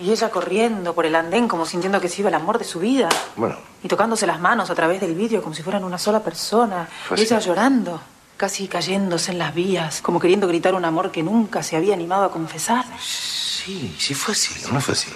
Y 0.00 0.10
ella 0.10 0.30
corriendo 0.30 0.94
por 0.94 1.06
el 1.06 1.14
andén 1.14 1.46
como 1.46 1.66
sintiendo 1.66 2.00
que 2.00 2.08
se 2.08 2.20
iba 2.20 2.28
el 2.28 2.34
amor 2.34 2.58
de 2.58 2.64
su 2.64 2.80
vida. 2.80 3.08
Bueno. 3.36 3.56
Y 3.82 3.88
tocándose 3.88 4.26
las 4.26 4.40
manos 4.40 4.70
a 4.70 4.74
través 4.74 5.00
del 5.00 5.14
vidrio 5.14 5.42
como 5.42 5.54
si 5.54 5.62
fueran 5.62 5.84
una 5.84 5.98
sola 5.98 6.20
persona. 6.20 6.88
Ella 7.16 7.38
llorando, 7.38 8.00
casi 8.36 8.66
cayéndose 8.66 9.30
en 9.30 9.38
las 9.38 9.54
vías, 9.54 10.02
como 10.02 10.18
queriendo 10.18 10.48
gritar 10.48 10.74
un 10.74 10.84
amor 10.84 11.12
que 11.12 11.22
nunca 11.22 11.62
se 11.62 11.76
había 11.76 11.94
animado 11.94 12.24
a 12.24 12.30
confesar. 12.32 12.84
Sí, 12.98 13.94
sí 13.98 14.14
fue 14.14 14.32
así, 14.32 14.52
no 14.72 14.80
fue 14.80 14.94
así. 14.94 15.10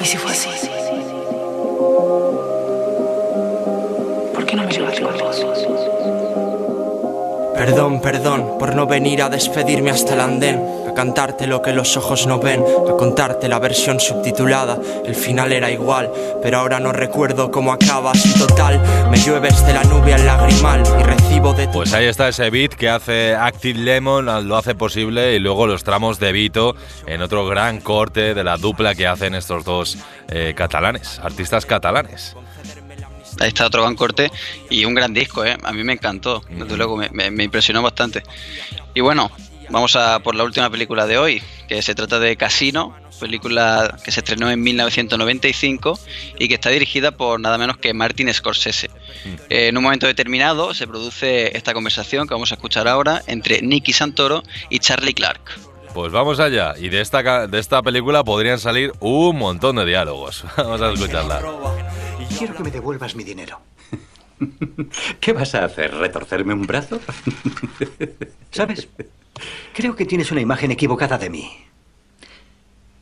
¿Y 0.00 0.04
si 0.04 0.16
fue 0.16 0.32
así? 0.32 0.48
¿Por 4.34 4.46
qué 4.46 4.56
no 4.56 4.64
me 4.64 4.72
llevaste 4.72 5.02
con 5.02 5.18
vos? 5.18 5.79
Perdón, 7.60 8.00
perdón 8.00 8.56
por 8.58 8.74
no 8.74 8.86
venir 8.86 9.20
a 9.20 9.28
despedirme 9.28 9.90
hasta 9.90 10.14
el 10.14 10.20
andén, 10.20 10.64
a 10.88 10.94
cantarte 10.94 11.46
lo 11.46 11.60
que 11.60 11.74
los 11.74 11.94
ojos 11.94 12.26
no 12.26 12.38
ven, 12.40 12.64
a 12.88 12.96
contarte 12.96 13.50
la 13.50 13.58
versión 13.58 14.00
subtitulada. 14.00 14.78
El 15.04 15.14
final 15.14 15.52
era 15.52 15.70
igual, 15.70 16.10
pero 16.42 16.56
ahora 16.56 16.80
no 16.80 16.90
recuerdo 16.90 17.50
cómo 17.50 17.74
acaba. 17.74 18.14
Si 18.14 18.32
total, 18.38 18.80
me 19.10 19.18
llueves 19.18 19.62
de 19.66 19.74
la 19.74 19.84
nube 19.84 20.14
al 20.14 20.24
lagrimal 20.24 20.82
y 21.00 21.02
recibo 21.02 21.52
de 21.52 21.68
Pues 21.68 21.92
ahí 21.92 22.06
está 22.06 22.30
ese 22.30 22.48
beat 22.48 22.72
que 22.72 22.88
hace 22.88 23.34
Active 23.34 23.78
Lemon, 23.78 24.48
lo 24.48 24.56
hace 24.56 24.74
posible, 24.74 25.34
y 25.34 25.38
luego 25.38 25.66
los 25.66 25.84
tramos 25.84 26.18
de 26.18 26.32
Vito 26.32 26.74
en 27.06 27.20
otro 27.20 27.46
gran 27.46 27.82
corte 27.82 28.32
de 28.32 28.42
la 28.42 28.56
dupla 28.56 28.94
que 28.94 29.06
hacen 29.06 29.34
estos 29.34 29.66
dos 29.66 29.98
eh, 30.28 30.54
catalanes, 30.56 31.18
artistas 31.18 31.66
catalanes. 31.66 32.34
Ahí 33.40 33.48
está 33.48 33.66
otro 33.66 33.82
gran 33.82 33.96
corte 33.96 34.30
y 34.68 34.84
un 34.84 34.94
gran 34.94 35.12
disco, 35.12 35.44
¿eh? 35.44 35.56
A 35.64 35.72
mí 35.72 35.82
me 35.82 35.94
encantó, 35.94 36.44
desde 36.48 36.76
luego, 36.76 36.96
me, 36.96 37.08
me- 37.10 37.30
me 37.30 37.42
impresionó 37.44 37.82
bastante. 37.82 38.22
Y 38.94 39.00
bueno, 39.00 39.30
vamos 39.70 39.96
a 39.96 40.20
por 40.20 40.34
la 40.34 40.44
última 40.44 40.70
película 40.70 41.06
de 41.06 41.18
hoy, 41.18 41.42
que 41.68 41.80
se 41.82 41.94
trata 41.94 42.18
de 42.20 42.36
Casino, 42.36 42.94
película 43.18 43.98
que 44.04 44.10
se 44.12 44.20
estrenó 44.20 44.50
en 44.50 44.62
1995 44.62 45.98
y 46.38 46.48
que 46.48 46.54
está 46.54 46.70
dirigida 46.70 47.10
por 47.12 47.38
nada 47.40 47.58
menos 47.58 47.76
que 47.76 47.92
Martin 47.92 48.32
Scorsese. 48.32 48.90
Eh, 49.50 49.68
en 49.68 49.76
un 49.76 49.82
momento 49.84 50.06
determinado 50.06 50.72
se 50.74 50.86
produce 50.86 51.56
esta 51.56 51.74
conversación 51.74 52.26
que 52.26 52.34
vamos 52.34 52.50
a 52.52 52.54
escuchar 52.54 52.88
ahora 52.88 53.22
entre 53.26 53.60
Nicky 53.62 53.92
Santoro 53.92 54.42
y 54.70 54.78
Charlie 54.78 55.12
Clark. 55.14 55.40
Pues 55.92 56.12
vamos 56.12 56.38
allá, 56.40 56.74
y 56.78 56.88
de 56.88 57.00
esta, 57.00 57.46
de 57.48 57.58
esta 57.58 57.82
película 57.82 58.22
podrían 58.22 58.58
salir 58.60 58.92
un 59.00 59.36
montón 59.36 59.74
de 59.76 59.84
diálogos. 59.84 60.44
Vamos 60.56 60.80
a 60.80 60.92
escucharla. 60.92 61.42
Quiero 62.40 62.56
que 62.56 62.62
me 62.62 62.70
devuelvas 62.70 63.14
mi 63.16 63.22
dinero. 63.22 63.60
¿Qué 65.20 65.34
vas 65.34 65.54
a 65.54 65.66
hacer? 65.66 65.94
¿Retorcerme 65.94 66.54
un 66.54 66.62
brazo? 66.62 66.98
¿Sabes? 68.50 68.88
Creo 69.74 69.94
que 69.94 70.06
tienes 70.06 70.32
una 70.32 70.40
imagen 70.40 70.70
equivocada 70.70 71.18
de 71.18 71.28
mí. 71.28 71.52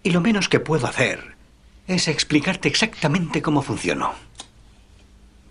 Y 0.02 0.10
lo 0.10 0.20
menos 0.20 0.48
que 0.48 0.58
puedo 0.58 0.88
hacer 0.88 1.36
es 1.86 2.08
explicarte 2.08 2.66
exactamente 2.66 3.40
cómo 3.40 3.62
funciono. 3.62 4.12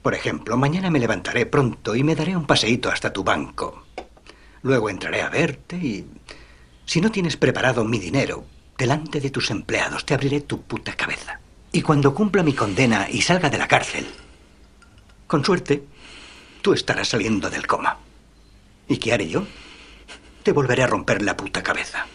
Por 0.02 0.13
ejemplo, 0.13 0.58
mañana 0.58 0.91
me 0.91 1.00
levantaré 1.00 1.45
pronto 1.45 1.95
y 1.95 2.04
me 2.04 2.15
daré 2.15 2.36
un 2.36 2.45
paseíto 2.45 2.89
hasta 2.89 3.13
tu 3.13 3.23
banco. 3.23 3.86
Luego 4.63 4.89
entraré 4.89 5.21
a 5.21 5.30
verte 5.30 5.78
y... 5.78 6.06
Si 6.86 7.00
no 7.00 7.10
tienes 7.10 7.38
preparado 7.38 7.86
mi 7.86 8.00
dinero, 8.00 8.43
delante 8.78 9.21
de 9.21 9.30
tus 9.30 9.50
empleados 9.50 10.06
te 10.06 10.13
abriré 10.13 10.41
tu 10.41 10.62
puta 10.63 10.93
cabeza. 10.93 11.39
Y 11.77 11.83
cuando 11.83 12.11
cumpla 12.11 12.41
mi 12.41 12.53
condena 12.53 13.07
y 13.07 13.21
salga 13.21 13.51
de 13.51 13.59
la 13.59 13.67
cárcel, 13.67 14.07
con 15.27 15.45
suerte, 15.45 15.83
tú 16.63 16.73
estarás 16.73 17.09
saliendo 17.09 17.51
del 17.51 17.67
coma. 17.67 17.99
¿Y 18.87 18.97
qué 18.97 19.13
haré 19.13 19.29
yo? 19.29 19.45
Te 20.41 20.53
volveré 20.53 20.81
a 20.81 20.87
romper 20.87 21.21
la 21.21 21.37
puta 21.37 21.61
cabeza. 21.61 22.07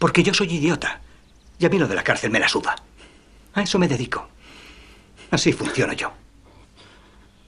Porque 0.00 0.24
yo 0.24 0.34
soy 0.34 0.54
idiota. 0.54 1.02
Y 1.60 1.66
a 1.66 1.68
mí 1.68 1.78
lo 1.78 1.86
de 1.86 1.94
la 1.94 2.02
cárcel 2.02 2.32
me 2.32 2.40
la 2.40 2.48
suda. 2.48 2.74
A 3.54 3.62
eso 3.62 3.78
me 3.78 3.86
dedico. 3.86 4.26
Así 5.30 5.52
funciono 5.52 5.92
yo. 5.92 6.10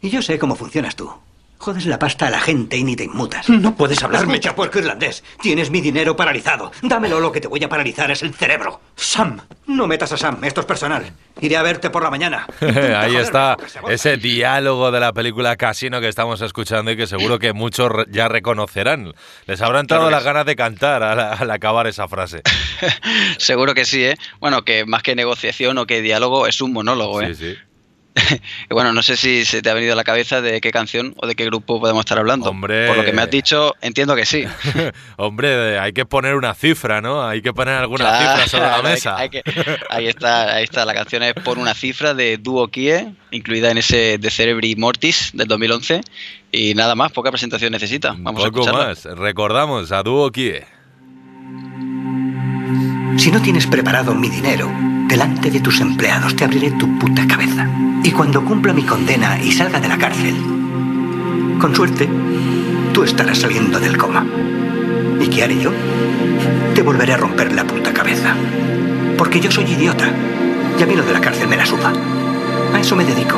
Y 0.01 0.11
yo 0.11 0.23
sé 0.23 0.39
cómo 0.39 0.55
funcionas 0.55 0.95
tú. 0.95 1.13
Jodes 1.63 1.87
la 1.87 1.97
pasta 1.97 2.27
a 2.27 2.31
la 2.31 2.41
gente 2.41 2.77
y 2.77 2.83
ni 2.83 2.97
te 2.97 3.05
inmutas. 3.05 3.49
No 3.49 3.77
puedes 3.77 4.03
hablarme, 4.03 4.41
chapuerco 4.41 4.81
irlandés. 4.81 5.23
Tienes 5.41 5.71
mi 5.71 5.81
dinero 5.81 6.17
paralizado. 6.17 6.73
Dámelo, 6.83 7.21
lo 7.21 7.31
que 7.31 7.41
te 7.41 7.47
voy 7.47 7.63
a 7.63 7.69
paralizar 7.69 8.11
es 8.11 8.25
el 8.25 8.35
cerebro. 8.35 8.81
Sam. 8.97 9.41
No 9.69 9.87
metas 9.87 10.11
a 10.11 10.17
Sam, 10.17 10.43
esto 10.43 10.63
es 10.63 10.67
personal. 10.67 11.13
Iré 11.41 11.57
a 11.57 11.63
verte 11.63 11.89
por 11.89 12.03
la 12.03 12.11
mañana. 12.11 12.49
Ahí 12.99 13.15
está 13.15 13.57
ese 13.89 14.17
diálogo 14.17 14.91
de 14.91 14.99
la 14.99 15.13
película 15.13 15.55
Casino 15.55 16.01
que 16.01 16.09
estamos 16.09 16.41
escuchando 16.41 16.91
y 16.91 16.97
que 16.97 17.07
seguro 17.07 17.39
que 17.39 17.53
muchos 17.53 17.93
ya 18.11 18.27
reconocerán. 18.27 19.13
Les 19.47 19.63
habrá 19.63 19.79
entrado 19.79 20.11
las 20.11 20.25
ganas 20.25 20.45
de 20.45 20.57
cantar 20.57 21.05
al, 21.05 21.21
al 21.21 21.49
acabar 21.53 21.87
esa 21.87 22.09
frase. 22.09 22.43
Seguro 23.39 23.73
que 23.75 23.85
sí, 23.85 24.03
¿eh? 24.03 24.17
Bueno, 24.41 24.65
que 24.65 24.85
más 24.85 25.05
que 25.05 25.15
negociación 25.15 25.79
o 25.79 25.87
que 25.87 26.03
diálogo 26.03 26.49
es 26.49 26.61
un 26.61 26.73
monólogo, 26.73 27.23
¿eh? 27.23 27.37
Sí, 27.37 27.53
sí. 27.53 27.59
Bueno, 28.71 28.93
no 28.93 29.03
sé 29.03 29.17
si 29.17 29.45
se 29.45 29.63
te 29.63 29.71
ha 29.71 29.75
venido 29.75 29.93
a 29.93 29.97
la 29.97 30.05
cabeza 30.05 30.41
de 30.41 30.61
qué 30.61 30.71
canción 30.71 31.15
o 31.19 31.27
de 31.27 31.35
qué 31.35 31.45
grupo 31.47 31.81
podemos 31.81 32.01
estar 32.01 32.19
hablando. 32.19 32.49
Hombre. 32.51 32.87
Por 32.89 32.97
lo 32.97 33.05
que 33.05 33.13
me 33.13 33.23
has 33.23 33.31
dicho, 33.31 33.75
entiendo 33.81 34.15
que 34.17 34.25
sí. 34.27 34.45
Hombre, 35.17 35.79
hay 35.79 35.93
que 35.93 36.05
poner 36.05 36.35
una 36.35 36.55
cifra, 36.55 37.01
¿no? 37.01 37.27
Hay 37.27 37.43
que 37.43 37.53
poner 37.53 37.75
alguna 37.75 38.05
Claro, 38.07 38.43
cifra 38.43 38.49
sobre 38.49 38.67
la 38.67 38.77
hay- 38.77 38.83
mesa. 38.83 39.17
hay 39.17 39.29
que- 39.31 39.43
ahí 39.91 40.07
está, 40.09 40.55
ahí 40.57 40.65
está. 40.65 40.85
La 40.85 40.95
canción 40.95 41.23
es 41.23 41.35
por 41.35 41.59
una 41.59 41.75
cifra 41.75 42.15
de 42.15 42.37
Duo 42.39 42.69
Kie, 42.69 43.15
incluida 43.31 43.71
en 43.71 43.79
ese 43.79 44.19
de 44.19 44.31
Cerebri 44.31 44.77
Mortis 44.77 45.31
del 45.35 45.49
2011. 45.49 46.01
Y 46.51 46.75
nada 46.75 46.95
más, 46.95 47.13
poca 47.13 47.31
presentación 47.31 47.73
necesita. 47.73 48.11
Vamos 48.19 48.45
a 48.45 48.49
Poco 48.49 48.61
escucharla. 48.61 48.89
más. 48.89 49.05
Recordamos 49.05 49.91
a 49.93 50.03
Duo 50.03 50.31
Kie. 50.31 50.61
Si 53.17 53.31
no 53.31 53.41
tienes 53.43 53.67
preparado 53.67 54.15
mi 54.15 54.29
dinero, 54.29 54.71
delante 55.13 55.51
de 55.51 55.61
tus 55.61 55.79
empleados 55.83 56.35
te 56.37 56.45
abriré 56.45 56.71
tu 56.71 56.99
puta 56.99 57.27
cabeza. 57.27 57.69
Y 58.03 58.13
cuando 58.13 58.43
cumpla 58.43 58.73
mi 58.73 58.83
condena 58.83 59.39
y 59.39 59.53
salga 59.53 59.79
de 59.79 59.87
la 59.87 59.99
cárcel, 59.99 60.35
con 61.61 61.77
suerte, 61.77 62.09
tú 62.95 63.03
estarás 63.03 63.37
saliendo 63.37 63.79
del 63.79 63.99
coma. 63.99 64.25
¿Y 65.21 65.27
qué 65.27 65.43
haré 65.43 65.61
yo? 65.61 65.71
Te 66.75 66.81
volveré 66.81 67.13
a 67.13 67.19
romper 67.19 67.53
la 67.53 67.65
puta 67.65 67.93
cabeza. 67.93 68.35
Porque 69.19 69.39
yo 69.39 69.51
soy 69.51 69.65
idiota. 69.65 70.11
Y 70.79 70.83
a 70.83 70.87
mí 70.87 70.97
lo 70.97 71.05
de 71.05 71.13
la 71.13 71.21
cárcel 71.21 71.47
me 71.47 71.59
la 71.59 71.67
suda. 71.67 71.93
A 72.73 72.81
eso 72.81 72.97
me 72.97 73.05
dedico. 73.05 73.37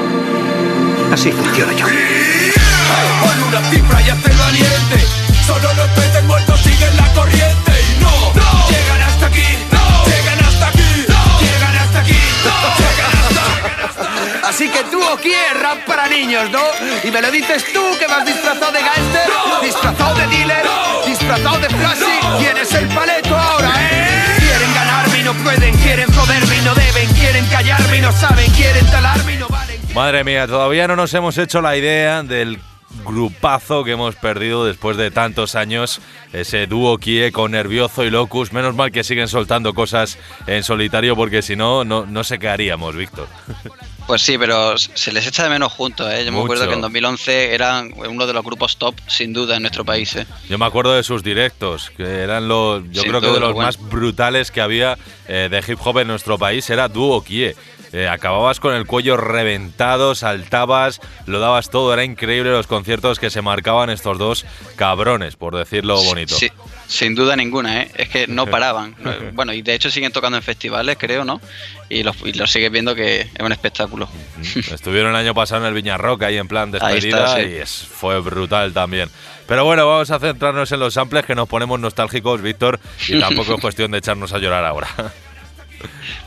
Así 1.12 1.32
funciona 1.32 1.72
yo. 1.72 1.86
Pon 1.86 3.48
una 3.48 3.60
cifra 3.70 4.00
y 4.00 4.10
valiente. 4.38 5.06
Solo 5.44 5.74
los 5.74 5.88
peces 5.88 6.24
muertos 6.24 6.60
siguen 6.60 6.96
la 6.96 7.12
corriente. 7.14 7.73
Así 14.54 14.68
que 14.68 14.84
tú 14.84 15.02
o 15.02 15.16
quién 15.16 15.34
rap 15.60 15.84
para 15.84 16.06
niños, 16.06 16.48
¿no? 16.52 16.62
Y 17.02 17.10
me 17.10 17.20
lo 17.20 17.28
dices 17.32 17.64
tú 17.72 17.82
que 17.98 18.06
vas 18.06 18.24
disfrazado 18.24 18.70
de 18.70 18.82
gángster, 18.82 19.28
disfrazado 19.60 20.14
de 20.14 20.26
dealer, 20.28 20.64
disfrazado 21.04 21.58
de 21.58 21.68
flashy. 21.70 22.20
¿Quién 22.38 22.56
es 22.58 22.72
el 22.72 22.86
paleto 22.86 23.34
ahora, 23.34 23.72
eh? 23.80 24.36
Quieren 24.38 24.72
ganarme 24.72 25.18
y 25.18 25.22
no 25.24 25.34
pueden, 25.34 25.76
quieren 25.78 26.06
joderme 26.12 26.56
y 26.56 26.60
no 26.60 26.72
deben, 26.72 27.08
quieren 27.14 27.44
callarme 27.46 27.96
y 27.96 28.00
no 28.00 28.12
saben, 28.12 28.48
quieren 28.52 28.86
talarme 28.92 29.34
y 29.34 29.38
no 29.38 29.48
valen. 29.48 29.80
Madre 29.92 30.22
mía, 30.22 30.46
todavía 30.46 30.86
no 30.86 30.94
nos 30.94 31.12
hemos 31.14 31.36
hecho 31.36 31.60
la 31.60 31.76
idea 31.76 32.22
del 32.22 32.60
grupazo 33.04 33.82
que 33.82 33.90
hemos 33.90 34.14
perdido 34.14 34.64
después 34.64 34.96
de 34.96 35.10
tantos 35.10 35.56
años. 35.56 36.00
Ese 36.32 36.68
dúo 36.68 36.98
Kie 36.98 37.32
con 37.32 37.50
Nervioso 37.50 38.04
y 38.04 38.10
Locus. 38.10 38.52
Menos 38.52 38.76
mal 38.76 38.92
que 38.92 39.02
siguen 39.02 39.26
soltando 39.26 39.74
cosas 39.74 40.16
en 40.46 40.62
solitario 40.62 41.16
porque 41.16 41.42
si 41.42 41.56
no, 41.56 41.84
no, 41.84 42.06
no 42.06 42.22
sé 42.22 42.38
qué 42.38 42.48
haríamos, 42.48 42.94
Víctor. 42.94 43.26
Pues 44.06 44.20
sí, 44.20 44.36
pero 44.36 44.76
se 44.76 45.12
les 45.12 45.26
echa 45.26 45.44
de 45.44 45.48
menos 45.48 45.72
juntos, 45.72 46.06
¿eh? 46.12 46.24
Yo 46.26 46.32
me 46.32 46.42
acuerdo 46.42 46.68
que 46.68 46.74
en 46.74 46.82
2011 46.82 47.54
eran 47.54 47.92
uno 47.96 48.26
de 48.26 48.34
los 48.34 48.44
grupos 48.44 48.76
top, 48.76 48.94
sin 49.06 49.32
duda, 49.32 49.56
en 49.56 49.62
nuestro 49.62 49.82
país, 49.84 50.14
¿eh? 50.16 50.26
Yo 50.48 50.58
me 50.58 50.66
acuerdo 50.66 50.94
de 50.94 51.02
sus 51.02 51.22
directos, 51.22 51.90
que 51.96 52.02
eran 52.04 52.46
los, 52.46 52.82
yo 52.90 53.00
Sin 53.00 53.10
creo 53.10 53.22
que 53.22 53.28
duda, 53.28 53.36
de 53.36 53.40
los 53.40 53.52
bueno. 53.54 53.66
más 53.66 53.78
brutales 53.78 54.50
que 54.50 54.60
había 54.60 54.98
eh, 55.26 55.48
de 55.50 55.64
hip 55.66 55.78
hop 55.82 55.98
en 56.00 56.08
nuestro 56.08 56.38
país, 56.38 56.68
era 56.68 56.88
dúo 56.88 57.24
Kie. 57.24 57.54
Eh, 57.94 58.08
acababas 58.08 58.58
con 58.58 58.74
el 58.74 58.86
cuello 58.86 59.16
reventado, 59.16 60.16
saltabas, 60.16 61.00
lo 61.26 61.38
dabas 61.38 61.70
todo, 61.70 61.92
era 61.92 62.02
increíble 62.02 62.50
los 62.50 62.66
conciertos 62.66 63.20
que 63.20 63.30
se 63.30 63.40
marcaban 63.40 63.88
estos 63.88 64.18
dos 64.18 64.44
cabrones, 64.74 65.36
por 65.36 65.54
decirlo 65.54 66.02
bonito. 66.02 66.34
Sí, 66.34 66.50
sin 66.88 67.14
duda 67.14 67.36
ninguna, 67.36 67.82
¿eh? 67.82 67.90
Es 67.94 68.08
que 68.08 68.26
no 68.26 68.46
paraban. 68.50 68.96
No, 68.98 69.12
Bueno, 69.34 69.52
y 69.52 69.62
de 69.62 69.74
hecho 69.74 69.92
siguen 69.92 70.10
tocando 70.10 70.36
en 70.36 70.42
festivales, 70.42 70.96
creo, 70.98 71.24
¿no? 71.24 71.40
Y 71.88 72.02
los, 72.02 72.16
y 72.24 72.32
los 72.32 72.50
sigues 72.50 72.72
viendo 72.72 72.96
que 72.96 73.20
es 73.20 73.30
un 73.38 73.52
espectáculo. 73.52 74.08
Estuvieron 74.72 75.10
el 75.10 75.16
año 75.16 75.32
pasado 75.32 75.60
en 75.60 75.68
el 75.68 75.74
Viña 75.74 75.96
Rock 75.96 76.24
ahí 76.24 76.36
en 76.36 76.48
plan 76.48 76.72
despedida 76.72 77.36
sí. 77.36 77.42
y 77.42 77.54
es, 77.54 77.86
fue 77.88 78.18
brutal 78.18 78.72
también. 78.72 79.08
Pero 79.46 79.64
bueno, 79.64 79.86
vamos 79.86 80.10
a 80.10 80.18
centrarnos 80.18 80.72
en 80.72 80.80
los 80.80 80.94
samples 80.94 81.24
que 81.24 81.36
nos 81.36 81.48
ponemos 81.48 81.78
nostálgicos, 81.78 82.42
Víctor, 82.42 82.80
y 83.06 83.20
tampoco 83.20 83.54
es 83.54 83.60
cuestión 83.60 83.92
de 83.92 83.98
echarnos 83.98 84.32
a 84.32 84.38
llorar 84.38 84.64
ahora. 84.64 84.88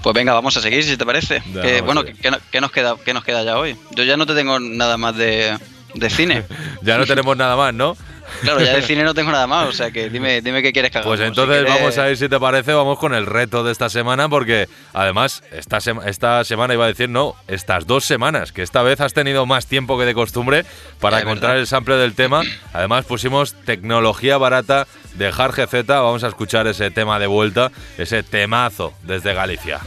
Pues 0.03 0.13
venga, 0.13 0.33
vamos 0.33 0.55
a 0.57 0.61
seguir, 0.61 0.83
si 0.83 0.97
te 0.97 1.05
parece. 1.05 1.41
Que, 1.61 1.81
bueno. 1.81 2.03
¿qué, 2.03 2.31
no- 2.31 2.37
qué 2.51 2.61
nos 2.61 2.71
queda, 2.71 2.95
¿qué 3.03 3.13
nos 3.13 3.23
queda 3.23 3.43
ya 3.43 3.57
hoy? 3.57 3.75
Yo 3.95 4.03
ya 4.03 4.17
no 4.17 4.25
te 4.25 4.33
tengo 4.35 4.59
nada 4.59 4.97
más 4.97 5.15
de, 5.15 5.57
de 5.93 6.09
cine. 6.09 6.43
ya 6.81 6.97
no 6.97 7.05
tenemos 7.05 7.35
nada 7.37 7.55
más, 7.55 7.73
¿no? 7.73 7.97
Claro, 8.41 8.59
ya 8.61 8.73
de 8.75 8.81
cine 8.81 9.03
no 9.03 9.13
tengo 9.13 9.31
nada 9.31 9.47
más, 9.47 9.67
o 9.67 9.71
sea 9.71 9.91
que 9.91 10.09
dime, 10.09 10.41
dime 10.41 10.61
qué 10.61 10.71
quieres 10.73 10.91
que 10.91 10.97
hagamos. 10.99 11.17
Pues 11.17 11.27
entonces 11.27 11.57
Si 11.59 11.63
quieres- 11.65 11.81
vamos 11.81 11.97
a 11.97 12.09
ir, 12.09 12.17
si 12.17 12.29
te 12.29 12.39
parece, 12.39 12.73
vamos 12.73 12.99
con 12.99 13.13
el 13.13 13.25
reto 13.25 13.63
de 13.63 13.71
esta 13.71 13.89
semana, 13.89 14.29
porque 14.29 14.67
además 14.93 15.43
esta, 15.51 15.79
sema- 15.79 16.05
esta 16.05 16.43
semana 16.43 16.73
iba 16.73 16.85
a 16.85 16.87
decir, 16.87 17.09
no, 17.09 17.35
estas 17.47 17.87
dos 17.87 18.05
semanas, 18.05 18.51
que 18.51 18.61
esta 18.63 18.81
vez 18.83 18.99
has 19.01 19.13
tenido 19.13 19.45
más 19.45 19.65
tiempo 19.67 19.97
que 19.97 20.05
de 20.05 20.13
costumbre 20.13 20.65
para 20.99 21.17
Es 21.17 21.23
encontrar 21.23 21.51
verdad. 21.51 21.61
el 21.61 21.67
sample 21.67 21.95
del 21.95 22.13
tema. 22.15 22.41
Además 22.73 23.05
pusimos 23.05 23.53
tecnología 23.65 24.37
barata 24.37 24.87
de 25.15 25.27
Hard 25.35 25.53
GZ, 25.55 25.87
vamos 25.87 26.23
a 26.23 26.27
escuchar 26.27 26.67
ese 26.67 26.91
tema 26.91 27.17
de 27.19 27.27
vuelta, 27.27 27.71
ese 27.97 28.23
temazo 28.23 28.93
desde 29.03 29.33
Galicia. 29.33 29.79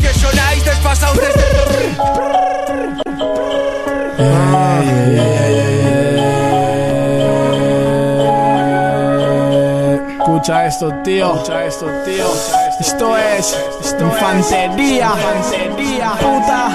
que 0.00 0.08
sonáis 0.14 0.64
desfasados 0.64 1.18
desde... 1.18 1.48
Escucha 10.48 10.66
esto, 10.66 10.94
tío. 11.04 11.34
Escucha 11.34 11.64
esto, 11.66 11.86
tío. 12.06 12.26
Esto 12.80 13.18
es 13.18 13.54
infantería. 14.00 15.12
Infantería, 15.14 16.12
puta. 16.12 16.70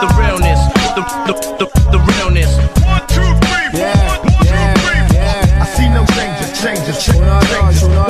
The 0.00 0.06
realness, 0.16 0.60
the, 0.94 1.02
the, 1.26 1.34
the, 1.58 1.66
the 1.90 1.98
realness. 1.98 2.56
Yeah, 3.72 3.92
yeah, 4.44 4.74
yeah. 5.12 5.62
I 5.62 5.66
see 5.66 5.88
no 5.88 6.04
changes, 6.14 6.60
changes, 6.62 7.04
changes. 7.06 8.09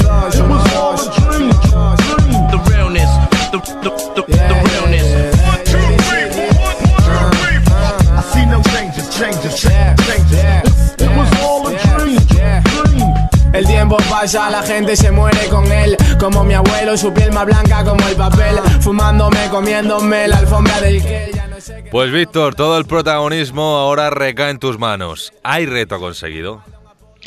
Tiempo 13.90 14.10
pasa, 14.10 14.50
la 14.50 14.62
gente 14.62 14.96
se 14.96 15.10
muere 15.10 15.48
con 15.48 15.70
él 15.70 15.96
Como 16.18 16.44
mi 16.44 16.54
abuelo, 16.54 16.96
su 16.96 17.12
piel 17.12 17.32
más 17.32 17.46
blanca 17.46 17.84
como 17.84 18.06
el 18.08 18.16
papel 18.16 18.58
Fumándome, 18.80 19.48
comiéndome 19.50 20.28
la 20.28 20.38
alfombra 20.38 20.80
del 20.80 21.02
que 21.02 21.30
ya 21.34 21.46
no 21.46 21.60
sé 21.60 21.82
qué 21.84 21.90
Pues 21.90 22.12
Víctor, 22.12 22.54
todo 22.54 22.78
el 22.78 22.84
protagonismo 22.84 23.76
ahora 23.76 24.10
recae 24.10 24.50
en 24.50 24.58
tus 24.58 24.78
manos. 24.78 25.32
¿Hay 25.42 25.66
reto 25.66 25.98
conseguido? 25.98 26.62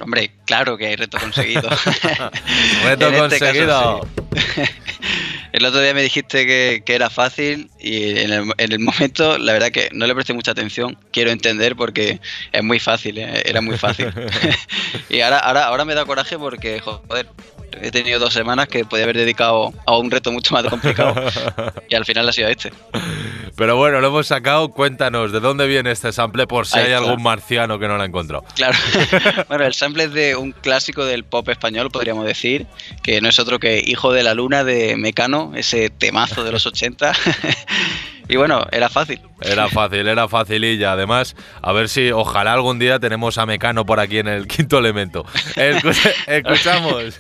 Hombre, 0.01 0.32
claro 0.45 0.78
que 0.78 0.88
hay 0.88 0.95
reto 0.95 1.20
conseguido. 1.20 1.70
Reto 2.84 3.07
En 3.09 3.14
este 3.14 3.38
conseguido. 3.39 3.99
caso, 3.99 4.07
sí. 4.55 4.61
El 5.54 5.66
otro 5.66 5.82
día 5.82 5.93
me 5.93 6.01
dijiste 6.01 6.47
que, 6.47 6.82
que 6.84 6.95
era 6.95 7.12
fácil 7.12 7.70
y 7.80 8.20
en 8.20 8.34
el, 8.34 8.54
en 8.58 8.72
el 8.72 8.80
momento 8.80 9.38
la 9.38 9.54
verdad 9.54 9.70
que 9.70 9.88
no 9.93 10.08
le 10.08 10.16
presté 10.16 10.34
mucha 10.34 10.51
atención. 10.51 10.97
Quiero 11.12 11.30
entender 11.30 11.76
porque 11.76 12.20
es 12.51 12.64
muy 12.64 12.80
fácil, 12.80 13.20
¿eh? 13.20 13.43
era 13.45 13.62
muy 13.62 13.78
fácil. 13.78 14.12
y 15.10 15.22
ahora, 15.22 15.38
ahora, 15.39 15.66
ahora 15.66 15.86
me 15.86 15.93
da 15.93 16.06
coraje 16.06 16.39
porque, 16.39 16.80
joder, 16.80 17.28
he 17.82 17.91
tenido 17.91 18.19
dos 18.19 18.34
semanas 18.34 18.67
que 18.67 18.86
podía 18.86 19.03
haber 19.03 19.17
dedicado 19.17 19.74
a 19.86 19.97
un 19.97 20.11
reto 20.11 20.32
mucho 20.32 20.53
más 20.53 20.63
complicado 20.65 21.15
y 21.89 21.95
al 21.95 22.05
final 22.05 22.28
ha 22.30 22.32
sido 22.34 22.47
este. 22.49 22.71
Pero 23.55 23.76
bueno, 23.78 24.01
lo 24.01 24.07
hemos 24.07 24.28
sacado. 24.28 24.69
Cuéntanos, 24.69 25.32
¿de 25.32 25.39
dónde 25.39 25.67
viene 25.67 25.91
este 25.91 26.11
sample 26.11 26.47
por 26.47 26.65
si 26.65 26.78
Ahí 26.80 26.86
hay 26.86 26.91
está. 26.93 27.05
algún 27.05 27.24
marciano 27.24 27.78
que 27.80 27.88
no 27.88 27.97
lo 27.97 28.03
ha 28.03 28.05
encontrado? 28.05 28.43
Claro. 28.55 28.78
bueno, 29.47 29.65
el 29.65 29.74
sample 29.74 30.05
es 30.05 30.13
de 30.13 30.36
un 30.36 30.51
clásico 30.51 31.05
del 31.05 31.24
pop 31.24 31.47
español, 31.49 31.91
podríamos 31.91 32.26
decir, 32.26 32.65
que 33.03 33.21
no 33.21 33.30
es 33.30 33.39
otro 33.39 33.59
que 33.59 33.84
Hijo 33.86 34.11
de 34.11 34.24
la 34.24 34.34
Luna 34.34 34.63
de 34.63 34.95
Mecano, 34.97 35.51
ese 35.55 35.89
temazo 35.89 36.43
de 36.43 36.51
los 36.51 36.65
80. 36.65 37.13
Y 38.34 38.36
bueno, 38.36 38.65
era 38.71 38.89
fácil. 38.89 39.21
Era 39.41 39.67
fácil, 39.69 40.07
era 40.07 40.27
facililla. 40.27 40.93
Además, 40.93 41.36
a 41.61 41.71
ver 41.71 41.88
si 41.88 42.11
ojalá 42.11 42.53
algún 42.53 42.79
día 42.79 42.97
tenemos 42.99 43.38
a 43.38 43.45
Mecano 43.45 43.86
por 43.86 43.99
aquí 43.99 44.17
en 44.17 44.27
el 44.27 44.47
quinto 44.47 44.79
elemento. 44.79 45.23
Escu- 45.55 46.13
escuchamos. 46.27 47.19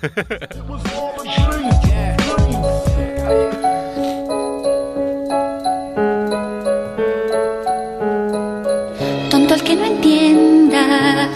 Tonto 9.29 9.53
el 9.55 9.63
que 9.63 9.75
no 9.75 9.85
entienda. 9.85 11.29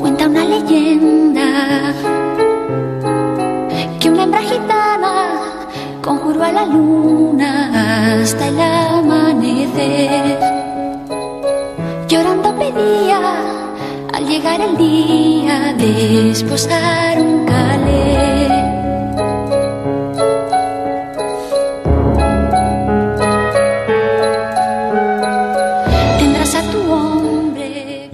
Cuenta 0.00 0.26
una 0.28 0.44
leyenda 0.44 1.92
que 4.00 4.08
una 4.10 4.22
hembra 4.24 4.40
a 6.42 6.52
la 6.52 6.64
luna 6.66 8.20
hasta 8.20 8.48
el 8.48 8.60
amanecer. 8.60 10.38
Llorando 12.08 12.54
pedía 12.56 13.20
al 14.12 14.26
llegar 14.26 14.60
el 14.60 14.76
día 14.76 15.74
de 15.74 16.30
esposar 16.30 17.20
un 17.20 17.44
calé. 17.46 18.77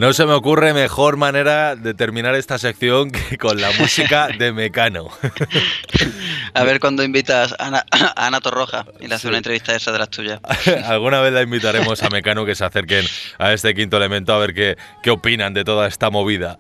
No 0.04 0.12
se 0.12 0.26
me 0.26 0.34
ocurre 0.34 0.74
mejor 0.74 1.16
manera 1.16 1.76
de 1.76 1.94
terminar 1.94 2.34
esta 2.34 2.58
sección 2.58 3.10
que 3.10 3.38
con 3.38 3.58
la 3.58 3.72
música 3.72 4.28
de 4.28 4.52
Mecano. 4.52 5.08
A 6.52 6.62
ver 6.62 6.78
cuando 6.78 7.02
invitas 7.02 7.54
a 7.58 7.68
Ana, 7.68 7.86
a 7.90 8.26
Ana 8.26 8.42
Torroja 8.42 8.84
y 9.00 9.06
le 9.08 9.14
haces 9.14 9.24
una 9.24 9.38
entrevista 9.38 9.74
esa 9.74 9.92
de 9.92 9.98
las 9.98 10.10
tuyas. 10.10 10.40
Alguna 10.84 11.22
vez 11.22 11.32
la 11.32 11.40
invitaremos 11.40 12.02
a 12.02 12.10
Mecano 12.10 12.44
que 12.44 12.54
se 12.54 12.66
acerquen 12.66 13.06
a 13.38 13.54
este 13.54 13.74
quinto 13.74 13.96
elemento 13.96 14.34
a 14.34 14.38
ver 14.38 14.52
qué, 14.52 14.76
qué 15.02 15.10
opinan 15.10 15.54
de 15.54 15.64
toda 15.64 15.88
esta 15.88 16.10
movida. 16.10 16.58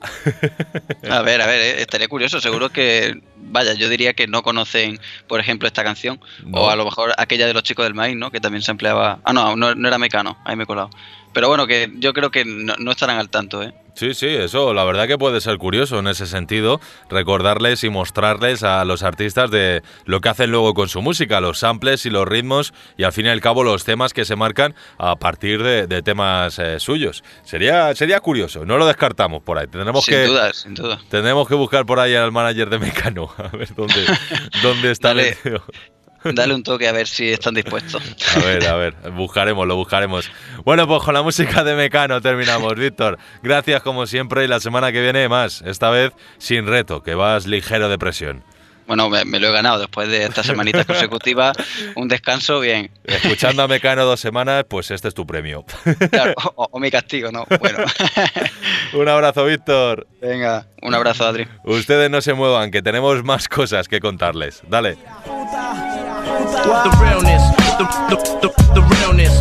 A 1.10 1.20
ver, 1.20 1.42
a 1.42 1.46
ver, 1.46 1.60
eh, 1.60 1.82
estaría 1.82 2.08
curioso. 2.08 2.40
Seguro 2.40 2.70
que, 2.70 3.20
vaya, 3.36 3.74
yo 3.74 3.90
diría 3.90 4.14
que 4.14 4.26
no 4.26 4.42
conocen, 4.42 4.98
por 5.28 5.38
ejemplo, 5.38 5.68
esta 5.68 5.84
canción. 5.84 6.18
No. 6.46 6.62
O 6.62 6.70
a 6.70 6.76
lo 6.76 6.86
mejor 6.86 7.12
aquella 7.18 7.46
de 7.46 7.52
los 7.52 7.62
chicos 7.62 7.84
del 7.84 7.92
maíz, 7.92 8.16
¿no? 8.16 8.30
Que 8.30 8.40
también 8.40 8.62
se 8.62 8.70
empleaba. 8.70 9.18
Ah, 9.22 9.34
no, 9.34 9.54
no, 9.54 9.74
no 9.74 9.86
era 9.86 9.98
mecano, 9.98 10.38
ahí 10.46 10.56
me 10.56 10.62
he 10.62 10.66
colado. 10.66 10.88
Pero 11.34 11.48
bueno, 11.48 11.66
que 11.66 11.92
yo 11.96 12.12
creo 12.14 12.30
que 12.30 12.44
no, 12.44 12.74
no 12.78 12.92
estarán 12.92 13.18
al 13.18 13.28
tanto, 13.28 13.62
¿eh? 13.62 13.74
Sí, 13.94 14.12
sí, 14.14 14.26
eso 14.26 14.74
la 14.74 14.82
verdad 14.82 15.06
que 15.06 15.16
puede 15.16 15.40
ser 15.40 15.56
curioso 15.56 16.00
en 16.00 16.08
ese 16.08 16.26
sentido, 16.26 16.80
recordarles 17.10 17.84
y 17.84 17.90
mostrarles 17.90 18.64
a 18.64 18.84
los 18.84 19.04
artistas 19.04 19.52
de 19.52 19.82
lo 20.04 20.20
que 20.20 20.28
hacen 20.30 20.50
luego 20.50 20.74
con 20.74 20.88
su 20.88 21.00
música, 21.00 21.40
los 21.40 21.60
samples 21.60 22.04
y 22.04 22.10
los 22.10 22.26
ritmos 22.26 22.74
y 22.96 23.04
al 23.04 23.12
fin 23.12 23.26
y 23.26 23.28
al 23.28 23.40
cabo 23.40 23.62
los 23.62 23.84
temas 23.84 24.12
que 24.12 24.24
se 24.24 24.34
marcan 24.34 24.74
a 24.98 25.14
partir 25.14 25.62
de, 25.62 25.86
de 25.86 26.02
temas 26.02 26.58
eh, 26.58 26.80
suyos. 26.80 27.22
Sería, 27.44 27.94
sería 27.94 28.18
curioso, 28.18 28.66
no 28.66 28.78
lo 28.78 28.86
descartamos 28.86 29.44
por 29.44 29.58
ahí. 29.58 29.68
Tendremos 29.68 30.04
sin 30.04 30.14
que, 30.14 30.24
duda, 30.26 30.52
sin 30.52 30.74
duda. 30.74 30.98
Tendremos 31.08 31.46
que 31.46 31.54
buscar 31.54 31.86
por 31.86 32.00
ahí 32.00 32.16
al 32.16 32.32
manager 32.32 32.70
de 32.70 32.80
Mecano, 32.80 33.32
a 33.38 33.56
ver 33.56 33.72
dónde, 33.76 34.04
dónde 34.60 34.90
está 34.90 35.08
Dale. 35.08 35.38
el. 35.44 35.60
Dale 36.32 36.54
un 36.54 36.62
toque 36.62 36.88
a 36.88 36.92
ver 36.92 37.06
si 37.06 37.30
están 37.30 37.54
dispuestos. 37.54 38.02
A 38.36 38.38
ver, 38.40 38.66
a 38.66 38.74
ver, 38.76 38.94
buscaremos, 39.12 39.66
lo 39.66 39.76
buscaremos. 39.76 40.30
Bueno, 40.64 40.86
pues 40.86 41.02
con 41.02 41.14
la 41.14 41.22
música 41.22 41.64
de 41.64 41.74
Mecano 41.74 42.20
terminamos, 42.20 42.74
Víctor. 42.74 43.18
Gracias 43.42 43.82
como 43.82 44.06
siempre 44.06 44.44
y 44.44 44.48
la 44.48 44.60
semana 44.60 44.90
que 44.92 45.02
viene 45.02 45.28
más, 45.28 45.62
esta 45.66 45.90
vez 45.90 46.12
sin 46.38 46.66
reto, 46.66 47.02
que 47.02 47.14
vas 47.14 47.46
ligero 47.46 47.88
de 47.88 47.98
presión. 47.98 48.42
Bueno, 48.86 49.08
me, 49.08 49.24
me 49.24 49.40
lo 49.40 49.48
he 49.48 49.52
ganado 49.52 49.78
después 49.78 50.08
de 50.08 50.24
estas 50.24 50.44
semanitas 50.44 50.84
consecutivas. 50.84 51.56
Un 51.96 52.06
descanso, 52.06 52.60
bien. 52.60 52.90
Escuchando 53.04 53.62
a 53.62 53.68
Mecano 53.68 54.04
dos 54.04 54.20
semanas, 54.20 54.64
pues 54.68 54.90
este 54.90 55.08
es 55.08 55.14
tu 55.14 55.26
premio. 55.26 55.64
Claro, 56.10 56.34
o, 56.54 56.68
o 56.70 56.78
mi 56.78 56.90
castigo, 56.90 57.32
¿no? 57.32 57.46
Bueno, 57.60 57.78
Un 58.92 59.08
abrazo, 59.08 59.46
Víctor. 59.46 60.06
venga, 60.20 60.66
un 60.82 60.94
abrazo, 60.94 61.26
Adri. 61.26 61.48
Ustedes 61.64 62.10
no 62.10 62.20
se 62.20 62.34
muevan, 62.34 62.70
que 62.70 62.82
tenemos 62.82 63.24
más 63.24 63.48
cosas 63.48 63.88
que 63.88 64.00
contarles. 64.00 64.62
Dale. 64.68 64.98
The 66.44 66.90
realness, 67.00 67.42
the, 67.78 67.84
the, 68.10 68.16
the, 68.42 68.48
the 68.74 68.82
realness. 69.00 69.32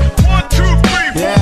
Yeah, 1.16 1.36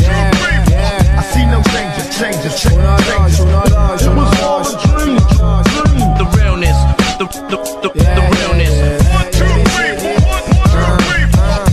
yeah, 0.00 0.30
yeah. 0.70 1.18
I 1.18 1.22
see 1.34 1.44
no 1.44 1.60
changes, 1.74 2.06
changes, 2.16 2.54
changes. 2.62 2.78
Uno, 2.78 2.96
dos, 2.96 3.40
uno, 3.40 3.62
dos, 3.66 4.02
It 4.02 4.08
uno, 4.08 4.22
was 4.22 4.42
all 4.42 4.62
dos. 4.62 4.74
a 4.74 4.76
dream, 4.96 5.18
dream. 5.18 6.14
The 6.18 6.26
realness, 6.38 6.76
the, 7.18 7.26
the, 7.50 7.56
the, 7.82 7.88
the 7.98 8.22
realness. 8.38 8.74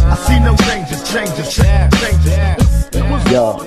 I 0.10 0.16
see 0.26 0.40
no 0.40 0.56
changes, 0.66 1.04
changes, 1.12 1.56
changes. 1.56 2.90
It 2.96 3.04
was 3.12 3.24
Yo, 3.32 3.58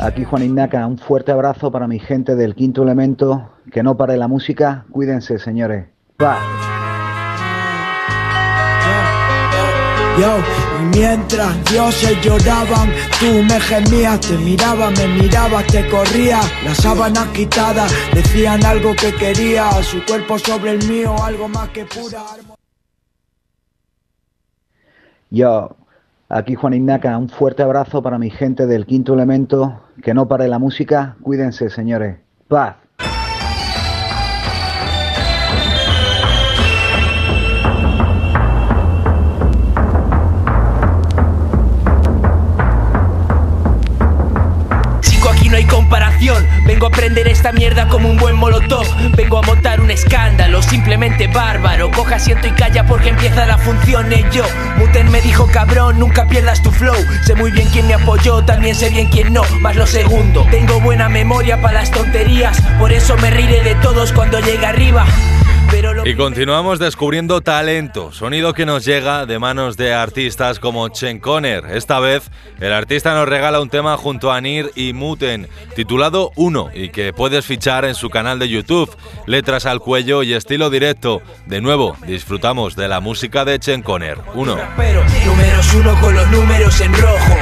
aquí 0.00 0.24
Juan 0.24 0.42
Ignaca, 0.42 0.84
un 0.86 0.98
fuerte 0.98 1.30
abrazo 1.30 1.70
para 1.70 1.86
mi 1.86 2.00
gente 2.00 2.34
del 2.34 2.54
quinto 2.56 2.82
elemento. 2.82 3.50
Que 3.70 3.82
no 3.84 3.96
pare 3.96 4.16
la 4.16 4.26
música. 4.26 4.84
Cuídense, 4.90 5.38
señores. 5.38 5.86
Paz. 6.16 6.38
Yo, 10.20 10.38
y 10.80 10.98
mientras 10.98 11.64
dioses 11.70 12.20
lloraban, 12.22 12.90
tú 13.18 13.42
me 13.48 13.58
gemías, 13.60 14.20
te 14.20 14.36
miraba, 14.36 14.90
me 14.90 15.08
miraba, 15.08 15.62
te 15.62 15.88
corría, 15.88 16.40
las 16.64 16.76
sábanas 16.76 17.28
quitadas, 17.28 17.90
decían 18.12 18.62
algo 18.64 18.94
que 18.94 19.14
quería, 19.14 19.70
su 19.82 20.04
cuerpo 20.04 20.38
sobre 20.38 20.72
el 20.72 20.86
mío, 20.86 21.14
algo 21.22 21.48
más 21.48 21.70
que 21.70 21.86
pura 21.86 22.20
armonía. 22.20 22.56
Yo, 25.30 25.76
aquí 26.28 26.56
Juan 26.56 26.74
Ignaca, 26.74 27.16
un 27.16 27.30
fuerte 27.30 27.62
abrazo 27.62 28.02
para 28.02 28.18
mi 28.18 28.28
gente 28.28 28.66
del 28.66 28.84
quinto 28.84 29.14
elemento. 29.14 29.80
Que 30.02 30.12
no 30.12 30.28
pare 30.28 30.46
la 30.46 30.58
música. 30.58 31.16
Cuídense, 31.22 31.70
señores. 31.70 32.18
Paz. 32.48 32.81
Vengo 46.82 46.96
a 46.96 46.98
prender 46.98 47.28
esta 47.28 47.52
mierda 47.52 47.86
como 47.86 48.10
un 48.10 48.16
buen 48.16 48.34
molotov. 48.34 48.84
Vengo 49.14 49.38
a 49.38 49.42
montar 49.42 49.80
un 49.80 49.92
escándalo, 49.92 50.60
simplemente 50.62 51.28
bárbaro. 51.28 51.92
Coja 51.92 52.16
asiento 52.16 52.48
y 52.48 52.50
calla 52.50 52.84
porque 52.84 53.10
empieza 53.10 53.46
la 53.46 53.56
función. 53.56 54.12
Y 54.12 54.24
yo, 54.32 54.42
Muten 54.78 55.08
me 55.12 55.20
dijo 55.20 55.46
cabrón, 55.46 56.00
nunca 56.00 56.26
pierdas 56.26 56.60
tu 56.60 56.72
flow. 56.72 56.96
Sé 57.24 57.36
muy 57.36 57.52
bien 57.52 57.68
quién 57.68 57.86
me 57.86 57.94
apoyó, 57.94 58.44
también 58.44 58.74
sé 58.74 58.90
bien 58.90 59.06
quién 59.06 59.32
no. 59.32 59.44
Más 59.60 59.76
lo 59.76 59.86
segundo, 59.86 60.44
tengo 60.50 60.80
buena 60.80 61.08
memoria 61.08 61.62
para 61.62 61.74
las 61.74 61.92
tonterías. 61.92 62.60
Por 62.80 62.90
eso 62.90 63.16
me 63.18 63.30
riré 63.30 63.62
de 63.62 63.76
todos 63.76 64.12
cuando 64.12 64.40
llegue 64.40 64.66
arriba. 64.66 65.06
Y 66.04 66.14
continuamos 66.16 66.78
descubriendo 66.78 67.40
talento, 67.40 68.12
sonido 68.12 68.52
que 68.52 68.66
nos 68.66 68.84
llega 68.84 69.24
de 69.24 69.38
manos 69.38 69.76
de 69.76 69.94
artistas 69.94 70.58
como 70.58 70.88
Chen 70.88 71.18
Conner. 71.18 71.64
Esta 71.70 72.00
vez, 72.00 72.30
el 72.60 72.72
artista 72.72 73.14
nos 73.14 73.28
regala 73.28 73.60
un 73.60 73.70
tema 73.70 73.96
junto 73.96 74.32
a 74.32 74.40
Nir 74.40 74.70
y 74.74 74.92
Muten, 74.92 75.48
titulado 75.74 76.30
Uno, 76.36 76.70
y 76.74 76.90
que 76.90 77.12
puedes 77.12 77.46
fichar 77.46 77.84
en 77.84 77.94
su 77.94 78.10
canal 78.10 78.38
de 78.38 78.48
YouTube. 78.48 78.94
Letras 79.26 79.64
al 79.64 79.80
cuello 79.80 80.22
y 80.22 80.34
estilo 80.34 80.70
directo. 80.70 81.22
De 81.46 81.60
nuevo, 81.60 81.96
disfrutamos 82.06 82.76
de 82.76 82.88
la 82.88 83.00
música 83.00 83.44
de 83.44 83.58
Chen 83.58 83.82
Conner. 83.82 84.18
Uno. 84.34 84.58
Pero 84.76 85.02
números 85.24 85.74
uno 85.74 86.00
con 86.00 86.14
los 86.14 86.30
números 86.30 86.80
en 86.80 86.92
rojo, 86.94 87.36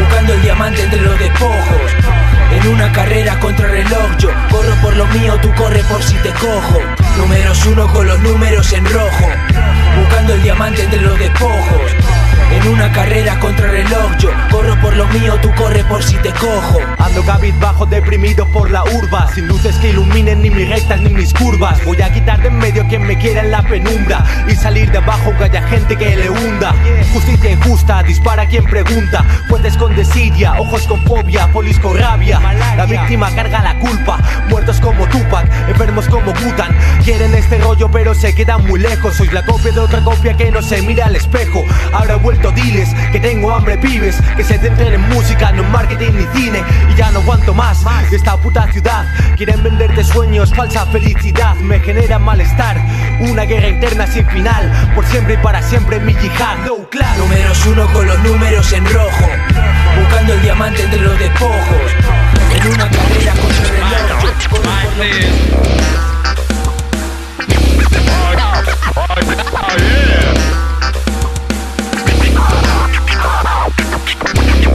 buscando 0.00 0.34
el 0.34 0.42
diamante 0.42 0.82
entre 0.82 1.00
los 1.00 1.18
despojos. 1.18 2.23
En 2.64 2.70
una 2.70 2.90
carrera 2.92 3.38
contra 3.40 3.68
reloj 3.68 4.16
yo 4.16 4.30
corro 4.50 4.74
por 4.80 4.96
lo 4.96 5.06
mío, 5.08 5.38
tú 5.42 5.52
corre 5.54 5.84
por 5.84 6.02
si 6.02 6.16
te 6.16 6.30
cojo. 6.30 6.80
Números 7.18 7.66
uno 7.66 7.86
con 7.92 8.06
los 8.06 8.18
números 8.20 8.72
en 8.72 8.86
rojo, 8.86 9.28
buscando 9.98 10.32
el 10.32 10.42
diamante 10.42 10.82
entre 10.82 11.02
los 11.02 11.18
despojos. 11.18 12.13
En 12.50 12.68
una 12.68 12.92
carrera 12.92 13.38
contra 13.40 13.68
reloj 13.68 14.16
yo 14.18 14.30
corro 14.50 14.80
por 14.80 14.96
lo 14.96 15.06
mío, 15.08 15.34
tú 15.42 15.50
corre 15.56 15.82
por 15.84 16.02
si 16.02 16.16
te 16.16 16.30
cojo. 16.32 16.80
Ando 16.98 17.22
cabizbajo 17.24 17.86
deprimido 17.86 18.46
por 18.46 18.70
la 18.70 18.84
urba 18.84 19.28
Sin 19.34 19.48
luces 19.48 19.76
que 19.76 19.90
iluminen 19.90 20.42
ni 20.42 20.50
mis 20.50 20.68
rectas 20.68 21.00
ni 21.00 21.10
mis 21.10 21.32
curvas. 21.34 21.84
Voy 21.84 22.00
a 22.00 22.12
quitar 22.12 22.40
de 22.40 22.48
en 22.48 22.58
medio 22.58 22.86
quien 22.88 23.06
me 23.06 23.18
quiera 23.18 23.42
en 23.42 23.50
la 23.50 23.62
penumbra 23.62 24.24
Y 24.48 24.54
salir 24.54 24.90
de 24.90 24.98
abajo 24.98 25.32
que 25.36 25.44
haya 25.44 25.62
gente 25.68 25.96
que 25.96 26.16
le 26.16 26.30
hunda. 26.30 26.74
Justicia 27.12 27.50
injusta, 27.50 28.02
dispara 28.02 28.46
quien 28.46 28.64
pregunta. 28.64 29.24
Fuentes 29.48 29.76
con 29.76 29.94
desidia, 29.94 30.54
ojos 30.58 30.86
con 30.86 31.02
fobia, 31.04 31.48
polis 31.52 31.78
con 31.78 31.98
rabia. 31.98 32.40
La 32.76 32.86
víctima 32.86 33.30
carga 33.34 33.62
la 33.62 33.78
culpa 33.78 34.18
Muertos 34.48 34.80
como 34.80 35.06
Tupac, 35.08 35.48
enfermos 35.68 36.06
como 36.06 36.32
Butan 36.32 36.76
Quieren 37.04 37.34
este 37.34 37.58
rollo 37.58 37.90
pero 37.90 38.14
se 38.14 38.34
quedan 38.34 38.66
muy 38.66 38.80
lejos. 38.80 39.16
Sois 39.16 39.32
la 39.32 39.44
copia 39.44 39.72
de 39.72 39.80
otra 39.80 40.00
copia 40.02 40.36
que 40.36 40.50
no 40.50 40.62
se 40.62 40.82
mira 40.82 41.06
al 41.06 41.16
espejo. 41.16 41.64
Ahora 41.92 42.14
he 42.14 42.18
vuelto 42.34 42.50
diles 42.52 42.88
que 43.12 43.20
tengo 43.20 43.54
hambre 43.54 43.78
pibes 43.78 44.16
Que 44.36 44.44
se 44.44 44.58
centren 44.58 44.94
en 44.94 45.08
música, 45.08 45.52
no 45.52 45.62
en 45.62 45.70
marketing 45.70 46.12
ni 46.12 46.26
cine 46.38 46.62
Y 46.90 46.94
ya 46.96 47.10
no 47.10 47.20
aguanto 47.20 47.54
más. 47.54 47.84
De 48.10 48.16
esta 48.16 48.36
puta 48.36 48.70
ciudad 48.72 49.06
Quieren 49.36 49.62
venderte 49.62 50.02
sueños, 50.04 50.52
falsa 50.54 50.86
felicidad 50.86 51.54
Me 51.56 51.80
genera 51.80 52.18
malestar, 52.18 52.76
una 53.20 53.42
guerra 53.44 53.68
interna 53.68 54.06
sin 54.06 54.26
final 54.26 54.72
Por 54.94 55.04
siempre 55.06 55.34
y 55.34 55.36
para 55.38 55.62
siempre 55.62 56.00
mi 56.00 56.14
yihad. 56.14 56.58
No, 56.66 56.88
claro. 56.88 57.18
Números 57.18 57.66
uno 57.66 57.86
con 57.92 58.06
los 58.06 58.18
números 58.20 58.72
en 58.72 58.84
rojo, 58.86 59.28
buscando 59.98 60.34
el 60.34 60.42
diamante 60.42 60.82
entre 60.82 61.00
los 61.00 61.18
despojos. 61.18 61.92
En 62.54 62.72
una 62.72 62.88
carrera 62.88 63.32
contra 63.32 63.62
el 63.62 63.70
reloj, 63.70 63.98
yo 64.40 64.50
corro 64.50 64.74
lo 73.14 73.22
mío. 73.22 74.74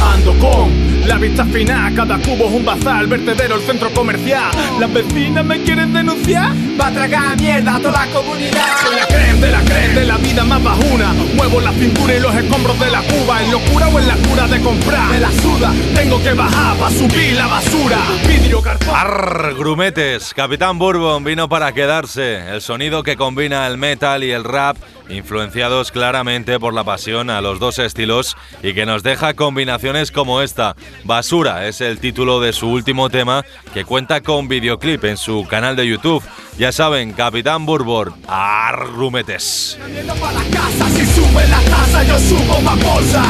Ando 0.00 0.38
con 0.38 0.87
la 1.08 1.16
vista 1.16 1.44
fina, 1.46 1.90
cada 1.96 2.18
cubo 2.18 2.48
es 2.48 2.52
un 2.52 2.64
bazar, 2.64 3.02
el 3.02 3.06
vertedero, 3.06 3.56
el 3.56 3.62
centro 3.62 3.90
comercial. 3.92 4.50
Las 4.78 4.92
vecinas 4.92 5.44
me 5.44 5.62
quieren 5.62 5.92
denunciar. 5.92 6.52
Va 6.78 6.88
a 6.88 6.92
tragar 6.92 7.40
mierda 7.40 7.76
a 7.76 7.80
toda 7.80 8.06
la 8.06 8.12
comunidad. 8.12 8.66
Soy 8.84 8.94
la 8.94 9.06
creen 9.06 9.40
de 9.40 9.50
la 9.50 9.60
creen 9.62 9.94
de 9.94 10.04
la 10.04 10.16
vida 10.18 10.44
más 10.44 10.62
bajuna. 10.62 11.14
Muevo 11.34 11.60
la 11.60 11.72
cintura 11.72 12.14
y 12.14 12.20
los 12.20 12.34
escombros 12.34 12.78
de 12.78 12.90
la 12.90 13.02
cuba. 13.02 13.42
En 13.42 13.50
locura 13.50 13.88
o 13.88 13.98
en 13.98 14.06
la 14.06 14.16
cura 14.16 14.46
de 14.46 14.60
comprar. 14.60 15.10
Me 15.10 15.20
la 15.20 15.32
suda, 15.32 15.72
tengo 15.94 16.22
que 16.22 16.32
bajar 16.34 16.76
para 16.76 16.94
subir 16.94 17.34
la 17.34 17.46
basura. 17.46 17.98
Vidrio, 18.28 18.60
cartón. 18.60 18.94
Arr, 18.94 19.54
grumetes, 19.54 20.34
Capitán 20.34 20.78
Bourbon 20.78 21.24
vino 21.24 21.48
para 21.48 21.72
quedarse. 21.72 22.48
El 22.50 22.60
sonido 22.60 23.02
que 23.02 23.16
combina 23.16 23.66
el 23.66 23.78
metal 23.78 24.22
y 24.22 24.30
el 24.30 24.44
rap, 24.44 24.76
influenciados 25.08 25.90
claramente 25.90 26.60
por 26.60 26.74
la 26.74 26.84
pasión 26.84 27.30
a 27.30 27.40
los 27.40 27.58
dos 27.58 27.78
estilos 27.78 28.36
y 28.62 28.74
que 28.74 28.86
nos 28.86 29.02
deja 29.02 29.34
combinaciones 29.34 30.12
como 30.12 30.42
esta. 30.42 30.76
Basura 31.04 31.66
es 31.66 31.80
el 31.80 31.98
título 31.98 32.40
de 32.40 32.52
su 32.52 32.68
último 32.68 33.08
tema 33.10 33.44
que 33.72 33.84
cuenta 33.84 34.20
con 34.20 34.48
videoclip 34.48 35.04
en 35.04 35.16
su 35.16 35.46
canal 35.48 35.76
de 35.76 35.86
YouTube. 35.86 36.22
Ya 36.58 36.72
saben, 36.72 37.12
Capitán 37.12 37.64
Bourbon, 37.66 38.14
arr, 38.26 38.92
grumetes. 38.92 39.78
Pa' 40.20 40.32
la 40.32 40.42
casa, 40.50 40.88
si 40.90 41.06
sube 41.06 41.46
la 41.48 41.60
tasa, 41.62 42.02
yo 42.04 42.18
subo 42.18 42.60
más 42.60 42.82
bolsa. 42.82 43.22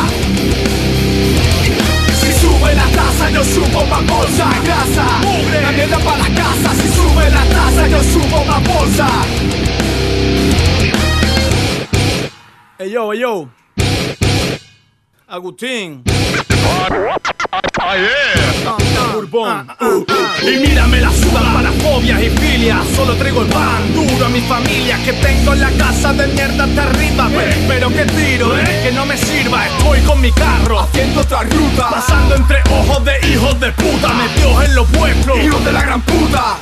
Si 2.21 2.33
sube 2.41 2.75
la 2.75 2.89
tasa, 2.89 3.31
yo 3.31 3.45
subo 3.45 3.85
más 3.87 4.07
bolsa. 4.07 4.51
Grasa, 4.65 5.07
mugre, 5.23 5.63
la 5.63 5.73
mierda 5.73 5.99
para 5.99 6.19
la 6.19 6.35
casa. 6.35 6.75
Si 6.75 6.89
sube 6.89 7.31
la 7.31 7.45
tasa, 7.45 7.89
yo 7.89 8.03
subo 8.03 8.45
más 8.45 8.63
bolsa. 8.67 9.09
Ey 12.79 12.91
yo, 12.91 13.13
ey 13.13 13.21
yo. 13.21 13.49
Agustín. 15.27 16.05
Bourbon. 19.13 19.67
Y 20.43 20.57
mírame 20.59 21.01
la 21.01 21.11
suda 21.11 21.41
para 21.55 21.73
fobias 21.73 22.21
y 22.23 22.31
filias. 22.31 22.79
Solo 22.95 23.15
traigo 23.17 23.43
el 23.43 23.49
pan 23.49 23.95
duro 23.95 24.27
a 24.27 24.29
mi 24.29 24.41
familia 24.43 24.99
que 25.05 25.13
tengo 25.15 25.53
en 25.55 25.61
la 25.61 25.71
casa 25.71 26.13
de 26.13 26.27
mierda 26.29 26.65
hasta 26.65 26.83
arriba. 26.83 27.29
Pe- 27.29 27.65
Pero 27.67 27.89
que 27.89 28.05
tiro, 28.05 28.57
eh, 28.59 28.81
que 28.85 28.93
no 28.93 29.07
me 29.07 29.17
sirva. 29.17 29.67
Estoy 29.67 30.01
con 30.03 30.21
mi 30.21 30.31
carro 30.33 30.81
haciendo 30.81 31.21
otra 31.23 31.43
ruta. 31.45 31.89
Pasando 31.91 32.35
entre 32.37 32.59
ojos 32.71 33.05
de 33.05 33.29
hijos 33.29 33.59
de 33.61 33.73
puta. 33.73 34.09
Metidos 34.09 34.65
en 34.65 34.75
los 34.75 34.91
vuestros. 34.93 35.39
Hijos 35.39 35.65
de 35.65 35.73
la 35.73 35.83
gran 35.83 36.03
puta. 36.03 36.57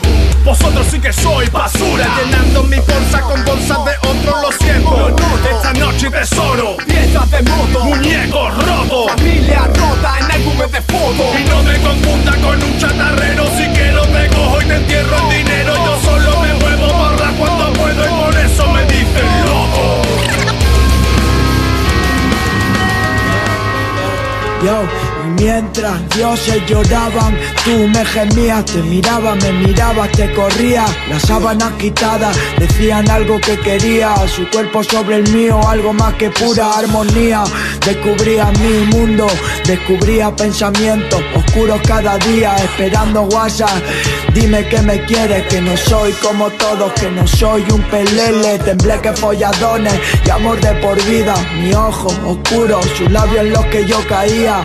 Vosotros 0.44 0.86
sí 0.90 1.00
que 1.00 1.12
sois 1.12 1.50
basura. 1.50 2.06
Llenando 2.24 2.62
mi 2.64 2.76
bolsa 2.76 3.20
con 3.20 3.44
bolsas 3.44 3.78
de 3.84 3.92
otros, 4.08 4.42
lo 4.42 4.52
siento. 4.64 5.16
Esta 5.50 5.72
noche 5.74 6.08
tesoro. 6.10 6.76
Piezas 6.86 7.28
de 7.32 7.42
moto, 7.42 7.84
Muñecos 7.84 8.54
rotos. 8.64 9.10
familia 9.16 9.68
rota 9.74 10.18
en 10.20 10.30
álbumes 10.30 10.70
de 10.72 10.80
Y 11.18 11.44
no 11.48 11.62
me 11.62 11.78
confunda 11.80 12.32
con 12.42 12.62
un 12.62 12.78
chatarrero. 12.78 13.46
Si 13.56 13.64
quiero 13.68 14.02
te 14.02 14.28
cojo 14.28 14.60
y 14.60 14.64
te 14.66 14.74
entierro 14.76 15.16
el 15.16 15.36
dinero. 15.36 15.74
Yo 15.74 16.00
solo 16.02 16.40
me 16.40 16.54
muevo 16.54 16.92
borra 16.92 17.32
cuando 17.38 17.72
puedo 17.72 18.04
Y 18.04 18.22
por 18.22 18.36
eso 18.38 18.70
me 18.70 18.84
dicen 18.84 19.44
loco. 19.46 20.02
Yo, 24.62 24.88
mientras 25.26 26.08
dioses 26.10 26.62
lloraban, 26.66 27.36
tú 27.64 27.88
me 27.88 28.04
gemías, 28.04 28.64
te 28.64 28.82
miraba, 28.82 29.34
me 29.34 29.52
miraba, 29.52 30.08
te 30.08 30.32
corría, 30.32 30.84
las 31.08 31.22
sábanas 31.22 31.72
quitadas 31.78 32.36
decían 32.58 33.08
algo 33.10 33.40
que 33.40 33.58
quería, 33.60 34.14
su 34.28 34.48
cuerpo 34.50 34.82
sobre 34.82 35.16
el 35.16 35.28
mío, 35.32 35.60
algo 35.68 35.92
más 35.92 36.14
que 36.14 36.30
pura 36.30 36.78
armonía, 36.78 37.44
descubría 37.84 38.50
mi 38.52 38.96
mundo, 38.96 39.26
descubría 39.66 40.34
pensamientos 40.34 41.20
oscuros 41.34 41.80
cada 41.86 42.16
día, 42.18 42.56
esperando 42.56 43.22
WhatsApp, 43.22 43.82
dime 44.34 44.66
que 44.68 44.80
me 44.82 45.04
quieres, 45.04 45.46
que 45.48 45.60
no 45.60 45.76
soy 45.76 46.12
como 46.14 46.50
todos, 46.50 46.92
que 46.92 47.10
no 47.10 47.26
soy 47.26 47.64
un 47.72 47.82
pelele, 47.82 48.58
tembleque 48.58 49.12
folladones 49.12 49.94
y 50.24 50.30
amor 50.30 50.60
de 50.60 50.72
por 50.74 51.02
vida, 51.04 51.34
mi 51.60 51.72
ojo 51.72 52.08
oscuro, 52.26 52.80
sus 52.96 53.10
labios 53.10 53.44
en 53.44 53.52
los 53.52 53.64
que 53.66 53.84
yo 53.86 53.98
caía, 54.08 54.62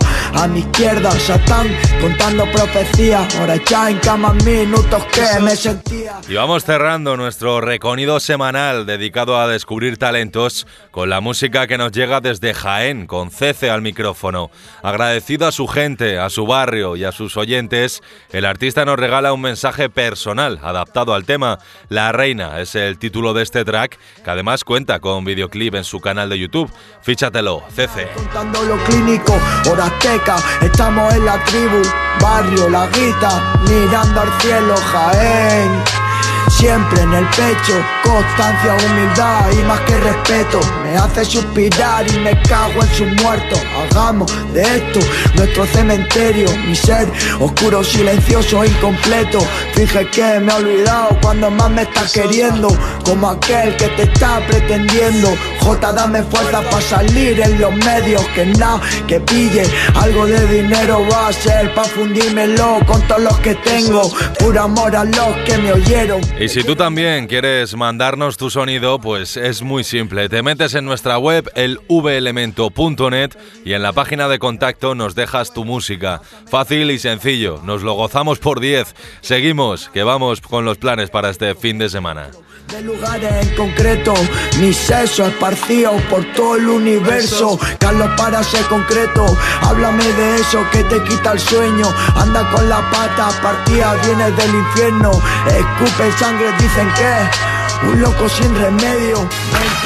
mi 0.52 0.60
izquierda 0.60 1.10
Satán 1.12 1.68
contando 2.00 2.44
profecías, 2.50 3.34
ahora 3.36 3.56
ya 3.56 3.90
en 3.90 3.98
cama 3.98 4.32
minutos 4.44 5.04
que 5.06 5.40
me 5.40 5.56
sentía. 5.56 6.20
Y 6.28 6.34
vamos 6.34 6.64
cerrando 6.64 7.16
nuestro 7.16 7.60
reconido 7.60 8.20
semanal 8.20 8.86
dedicado 8.86 9.40
a 9.40 9.48
descubrir 9.48 9.96
talentos 9.98 10.66
con 10.90 11.08
la 11.08 11.20
música 11.20 11.66
que 11.66 11.78
nos 11.78 11.92
llega 11.92 12.20
desde 12.20 12.54
Jaén, 12.54 13.06
con 13.06 13.30
Cece 13.30 13.70
al 13.70 13.82
micrófono. 13.82 14.50
Agradecido 14.82 15.46
a 15.46 15.52
su 15.52 15.66
gente, 15.66 16.18
a 16.18 16.28
su 16.28 16.46
barrio 16.46 16.96
y 16.96 17.04
a 17.04 17.12
sus 17.12 17.36
oyentes, 17.36 18.02
el 18.32 18.44
artista 18.44 18.84
nos 18.84 18.98
regala 18.98 19.32
un 19.32 19.40
mensaje 19.40 19.88
personal 19.88 20.60
adaptado 20.62 21.14
al 21.14 21.24
tema. 21.24 21.58
La 21.88 22.12
Reina 22.12 22.60
es 22.60 22.74
el 22.74 22.98
título 22.98 23.32
de 23.32 23.42
este 23.42 23.64
track, 23.64 23.98
que 24.24 24.30
además 24.30 24.64
cuenta 24.64 25.00
con 25.00 25.24
videoclip 25.24 25.74
en 25.74 25.84
su 25.84 26.00
canal 26.00 26.28
de 26.28 26.38
YouTube. 26.38 26.70
Fíchatelo, 27.02 27.62
Cece. 27.74 28.08
Contando 28.14 28.62
lo 28.62 28.76
clínico, 28.84 29.38
hora 29.70 29.86
azteca, 29.86 30.36
estamos 30.60 31.14
en 31.14 31.24
la 31.24 31.42
tribu, 31.44 31.82
barrio, 32.20 32.68
la 32.68 32.86
guita, 32.88 33.54
mirando 33.68 34.20
al 34.20 34.40
cielo, 34.40 34.74
Jaén. 34.76 36.01
Siempre 36.62 37.02
en 37.02 37.12
el 37.12 37.26
pecho. 37.26 37.74
Constancia, 38.04 38.76
humildad 38.86 39.50
y 39.52 39.62
más 39.64 39.80
que 39.80 39.96
respeto. 39.98 40.60
Me 40.84 40.96
hace 40.96 41.24
suspirar 41.24 42.06
y 42.08 42.18
me 42.20 42.40
cago 42.42 42.82
en 42.82 42.94
sus 42.94 43.08
muertos. 43.20 43.60
Hagamos 43.80 44.30
de 44.52 44.62
esto 44.62 45.00
nuestro 45.34 45.66
cementerio. 45.66 46.48
Mi 46.68 46.76
ser 46.76 47.08
oscuro, 47.40 47.82
silencioso, 47.82 48.64
incompleto. 48.64 49.40
Finge 49.74 50.06
que 50.10 50.38
me 50.38 50.52
he 50.52 50.54
olvidado 50.54 51.18
cuando 51.20 51.50
más 51.50 51.70
me 51.70 51.82
estás 51.82 52.12
queriendo. 52.12 52.68
Como 53.04 53.30
aquel 53.30 53.76
que 53.76 53.88
te 53.96 54.02
está 54.02 54.40
pretendiendo. 54.46 55.34
J, 55.60 55.92
dame 55.92 56.22
fuerza 56.22 56.62
para 56.70 56.82
salir 56.82 57.40
en 57.40 57.60
los 57.60 57.74
medios. 57.74 58.22
Que 58.34 58.46
nada, 58.46 58.80
que 59.08 59.18
pille 59.20 59.64
algo 59.94 60.26
de 60.26 60.46
dinero 60.46 61.04
va 61.10 61.28
a 61.28 61.32
ser 61.32 61.74
para 61.74 61.88
fundírmelo 61.88 62.78
con 62.86 63.00
todos 63.08 63.22
los 63.22 63.38
que 63.40 63.54
tengo. 63.56 64.02
Puro 64.38 64.62
amor 64.62 64.94
a 64.94 65.04
los 65.04 65.36
que 65.44 65.58
me 65.58 65.72
oyeron. 65.72 66.20
Si 66.52 66.62
tú 66.64 66.76
también 66.76 67.28
quieres 67.28 67.74
mandarnos 67.74 68.36
tu 68.36 68.50
sonido, 68.50 68.98
pues 68.98 69.38
es 69.38 69.62
muy 69.62 69.84
simple. 69.84 70.28
Te 70.28 70.42
metes 70.42 70.74
en 70.74 70.84
nuestra 70.84 71.16
web, 71.16 71.50
el 71.54 71.80
velemento.net, 71.88 73.30
y 73.64 73.72
en 73.72 73.80
la 73.80 73.94
página 73.94 74.28
de 74.28 74.38
contacto 74.38 74.94
nos 74.94 75.14
dejas 75.14 75.54
tu 75.54 75.64
música. 75.64 76.20
Fácil 76.46 76.90
y 76.90 76.98
sencillo, 76.98 77.62
nos 77.64 77.82
lo 77.82 77.94
gozamos 77.94 78.38
por 78.38 78.60
10. 78.60 78.94
Seguimos, 79.22 79.88
que 79.88 80.02
vamos 80.02 80.42
con 80.42 80.66
los 80.66 80.76
planes 80.76 81.08
para 81.08 81.30
este 81.30 81.54
fin 81.54 81.78
de 81.78 81.88
semana. 81.88 82.28
De 82.72 82.80
lugares 82.80 83.30
en 83.46 83.54
concreto, 83.54 84.14
mi 84.58 84.72
sexo 84.72 85.26
esparcido 85.26 85.92
por 86.08 86.24
todo 86.32 86.56
el 86.56 86.68
universo. 86.68 87.58
Carlos, 87.78 88.08
para 88.16 88.42
ser 88.42 88.64
concreto, 88.64 89.26
háblame 89.60 90.04
de 90.04 90.36
eso 90.36 90.58
que 90.72 90.82
te 90.84 91.02
quita 91.04 91.32
el 91.32 91.38
sueño. 91.38 91.86
Anda 92.16 92.50
con 92.50 92.66
la 92.70 92.80
pata 92.90 93.28
partida, 93.42 93.94
vienes 94.06 94.34
del 94.38 94.54
infierno. 94.54 95.10
Escupe 95.48 96.12
sangre, 96.18 96.50
dicen 96.58 96.88
que 96.94 97.88
un 97.88 98.00
loco 98.00 98.26
sin 98.30 98.54
remedio. 98.54 99.28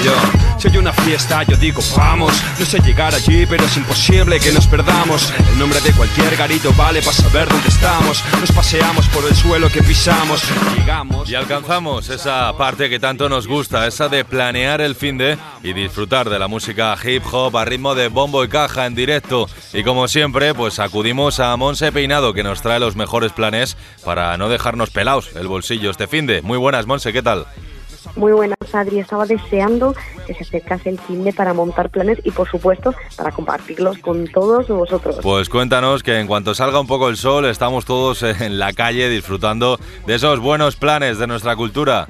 Yo, 0.04 0.12
si 0.58 0.68
hay 0.68 0.76
una 0.78 0.92
fiesta, 0.92 1.42
yo 1.42 1.56
digo 1.56 1.80
vamos. 1.96 2.32
No 2.58 2.64
sé 2.64 2.78
llegar 2.80 3.14
allí, 3.14 3.46
pero 3.46 3.64
es 3.64 3.76
imposible 3.76 4.40
que 4.40 4.52
nos 4.52 4.66
perdamos. 4.66 5.32
El 5.52 5.58
nombre 5.58 5.80
de 5.80 5.92
cualquier 5.92 6.36
garito 6.36 6.72
vale 6.74 7.00
para 7.00 7.12
saber 7.12 7.48
dónde 7.48 7.68
estamos. 7.68 8.22
Nos 8.40 8.52
paseamos 8.52 9.06
por 9.08 9.24
el 9.24 9.34
suelo 9.34 9.68
que 9.68 9.82
pisamos. 9.82 10.42
Llegamos. 10.76 11.28
Y 11.28 11.34
alcanzamos 11.34 12.08
esa 12.08 12.56
parte 12.56 12.88
que 12.88 12.98
tanto 12.98 13.28
nos 13.28 13.46
gusta, 13.46 13.86
esa 13.86 14.08
de 14.08 14.24
planear 14.24 14.80
el 14.80 14.94
fin 14.94 15.18
de 15.18 15.36
y 15.62 15.72
disfrutar 15.72 16.30
de 16.30 16.38
la 16.38 16.48
música 16.48 16.96
hip 17.04 17.22
hop 17.30 17.56
a 17.56 17.64
ritmo 17.64 17.94
de 17.94 18.08
bombo 18.08 18.44
y 18.44 18.48
caja 18.48 18.86
en 18.86 18.94
directo. 18.94 19.48
Y 19.72 19.82
como 19.82 20.08
siempre, 20.08 20.54
pues 20.54 20.78
acudimos 20.78 21.40
a 21.40 21.56
Monse 21.56 21.92
Peinado 21.92 22.32
que 22.32 22.42
nos 22.42 22.62
trae 22.62 22.80
los 22.80 22.96
mejores 22.96 23.32
planes 23.32 23.76
para 24.04 24.36
no 24.36 24.48
dejarnos 24.48 24.90
pelados 24.90 25.30
el 25.34 25.48
bolsillo 25.48 25.90
este 25.90 26.06
fin 26.06 26.26
de. 26.26 26.42
Muy 26.42 26.58
buenas, 26.58 26.86
Monse, 26.86 27.12
¿qué 27.12 27.22
tal? 27.22 27.46
Muy 28.16 28.32
buenas, 28.32 28.56
Adri. 28.72 28.98
Estaba 28.98 29.26
deseando 29.26 29.94
que 30.26 30.34
se 30.34 30.42
acercase 30.42 30.88
el 30.88 30.98
fin 30.98 31.22
de 31.22 31.32
para 31.32 31.52
montar 31.52 31.90
planes 31.90 32.18
y, 32.24 32.30
por 32.30 32.48
supuesto, 32.48 32.94
para 33.16 33.30
compartirlos 33.30 33.98
con 33.98 34.26
todos 34.26 34.68
vosotros. 34.68 35.18
Pues 35.22 35.48
cuéntanos 35.50 36.02
que 36.02 36.18
en 36.18 36.26
cuanto 36.26 36.54
salga 36.54 36.80
un 36.80 36.86
poco 36.86 37.08
el 37.08 37.16
sol, 37.16 37.44
estamos 37.44 37.84
todos 37.84 38.22
en 38.40 38.58
la 38.58 38.72
calle 38.72 39.08
disfrutando 39.10 39.78
de 40.06 40.14
esos 40.14 40.40
buenos 40.40 40.76
planes 40.76 41.18
de 41.18 41.26
nuestra 41.26 41.56
cultura. 41.56 42.08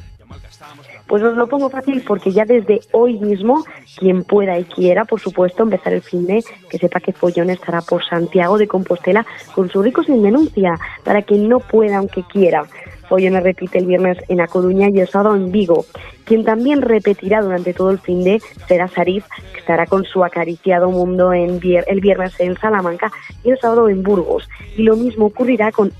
Pues 1.06 1.22
os 1.22 1.36
lo 1.36 1.46
pongo 1.46 1.70
fácil 1.70 2.02
porque 2.04 2.32
ya 2.32 2.44
desde 2.44 2.80
hoy 2.90 3.18
mismo, 3.18 3.64
quien 3.96 4.24
pueda 4.24 4.58
y 4.58 4.64
quiera, 4.64 5.04
por 5.04 5.20
supuesto, 5.20 5.62
empezar 5.62 5.92
el 5.92 6.02
fin 6.02 6.26
de, 6.26 6.44
que 6.68 6.78
sepa 6.78 6.98
que 6.98 7.12
Follón 7.12 7.50
estará 7.50 7.80
por 7.80 8.04
Santiago 8.04 8.58
de 8.58 8.66
Compostela 8.66 9.24
con 9.54 9.70
su 9.70 9.82
rico 9.82 10.02
sin 10.02 10.22
denuncia, 10.22 10.74
para 11.04 11.22
quien 11.22 11.48
no 11.48 11.60
pueda 11.60 11.98
aunque 11.98 12.24
quiera. 12.24 12.66
Follón 13.08 13.40
repite 13.42 13.78
el 13.78 13.86
viernes 13.86 14.18
en 14.28 14.40
A 14.40 14.46
Coruña 14.46 14.88
y 14.88 15.00
el 15.00 15.08
sábado 15.08 15.36
en 15.36 15.52
Vigo. 15.52 15.84
Quien 16.24 16.44
también 16.44 16.82
repetirá 16.82 17.40
durante 17.40 17.72
todo 17.72 17.90
el 17.90 18.00
fin 18.00 18.24
de 18.24 18.40
será 18.66 18.88
Sarif, 18.88 19.24
que 19.52 19.60
estará 19.60 19.86
con 19.86 20.04
su 20.04 20.24
acariciado 20.24 20.90
mundo 20.90 21.32
en 21.32 21.60
vier- 21.60 21.84
el 21.86 22.00
viernes 22.00 22.38
en 22.40 22.56
Salamanca 22.56 23.12
y 23.44 23.50
el 23.50 23.58
sábado 23.58 23.88
en 23.88 24.02
Burgos. 24.02 24.48
Y 24.76 24.82
lo 24.82 24.96
mismo 24.96 25.26
ocurrirá 25.26 25.70
con 25.70 25.92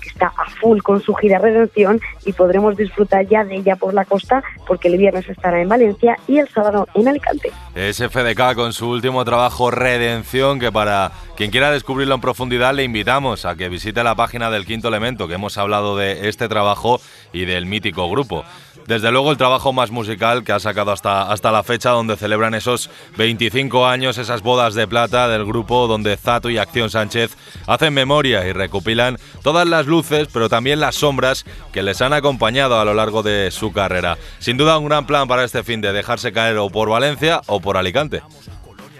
está 0.11 0.27
a 0.27 0.49
full 0.59 0.79
con 0.81 1.01
su 1.01 1.13
gira 1.15 1.39
Redención 1.39 1.99
y 2.25 2.33
podremos 2.33 2.77
disfrutar 2.77 3.27
ya 3.27 3.43
de 3.43 3.55
ella 3.55 3.75
por 3.75 3.93
la 3.93 4.05
costa 4.05 4.43
porque 4.67 4.87
el 4.87 4.97
viernes 4.97 5.27
estará 5.27 5.61
en 5.61 5.69
Valencia 5.69 6.17
y 6.27 6.37
el 6.37 6.47
sábado 6.49 6.87
en 6.93 7.07
Alicante. 7.07 7.51
SFDK 7.75 8.55
con 8.55 8.73
su 8.73 8.89
último 8.89 9.23
trabajo 9.25 9.71
Redención, 9.71 10.59
que 10.59 10.71
para 10.71 11.11
quien 11.35 11.51
quiera 11.51 11.71
descubrirlo 11.71 12.15
en 12.15 12.21
profundidad 12.21 12.73
le 12.73 12.83
invitamos 12.83 13.45
a 13.45 13.55
que 13.55 13.69
visite 13.69 14.03
la 14.03 14.15
página 14.15 14.51
del 14.51 14.65
Quinto 14.65 14.89
Elemento, 14.89 15.27
que 15.27 15.35
hemos 15.35 15.57
hablado 15.57 15.97
de 15.97 16.29
este 16.29 16.47
trabajo 16.47 16.99
y 17.33 17.45
del 17.45 17.65
mítico 17.65 18.09
grupo. 18.09 18.43
Desde 18.87 19.11
luego 19.11 19.31
el 19.31 19.37
trabajo 19.37 19.73
más 19.73 19.91
musical 19.91 20.43
que 20.43 20.51
ha 20.51 20.59
sacado 20.59 20.91
hasta, 20.91 21.31
hasta 21.31 21.51
la 21.51 21.63
fecha, 21.63 21.91
donde 21.91 22.17
celebran 22.17 22.53
esos 22.53 22.89
25 23.17 23.87
años, 23.87 24.17
esas 24.17 24.41
bodas 24.41 24.73
de 24.73 24.87
plata 24.87 25.27
del 25.27 25.45
grupo, 25.45 25.87
donde 25.87 26.17
Zato 26.17 26.49
y 26.49 26.57
Acción 26.57 26.89
Sánchez 26.89 27.37
hacen 27.67 27.93
memoria 27.93 28.45
y 28.45 28.53
recopilan 28.53 29.17
todas 29.43 29.67
las 29.67 29.87
luces, 29.87 30.27
pero 30.31 30.49
también 30.49 30.79
las 30.79 30.95
sombras 30.95 31.45
que 31.71 31.83
les 31.83 32.01
han 32.01 32.13
acompañado 32.13 32.79
a 32.79 32.85
lo 32.85 32.93
largo 32.93 33.23
de 33.23 33.51
su 33.51 33.71
carrera. 33.71 34.17
Sin 34.39 34.57
duda 34.57 34.77
un 34.77 34.87
gran 34.87 35.05
plan 35.05 35.27
para 35.27 35.43
este 35.43 35.63
fin 35.63 35.81
de 35.81 35.93
dejarse 35.93 36.31
caer 36.31 36.57
o 36.57 36.69
por 36.69 36.89
Valencia 36.89 37.41
o 37.47 37.59
por 37.59 37.77
Alicante. 37.77 38.21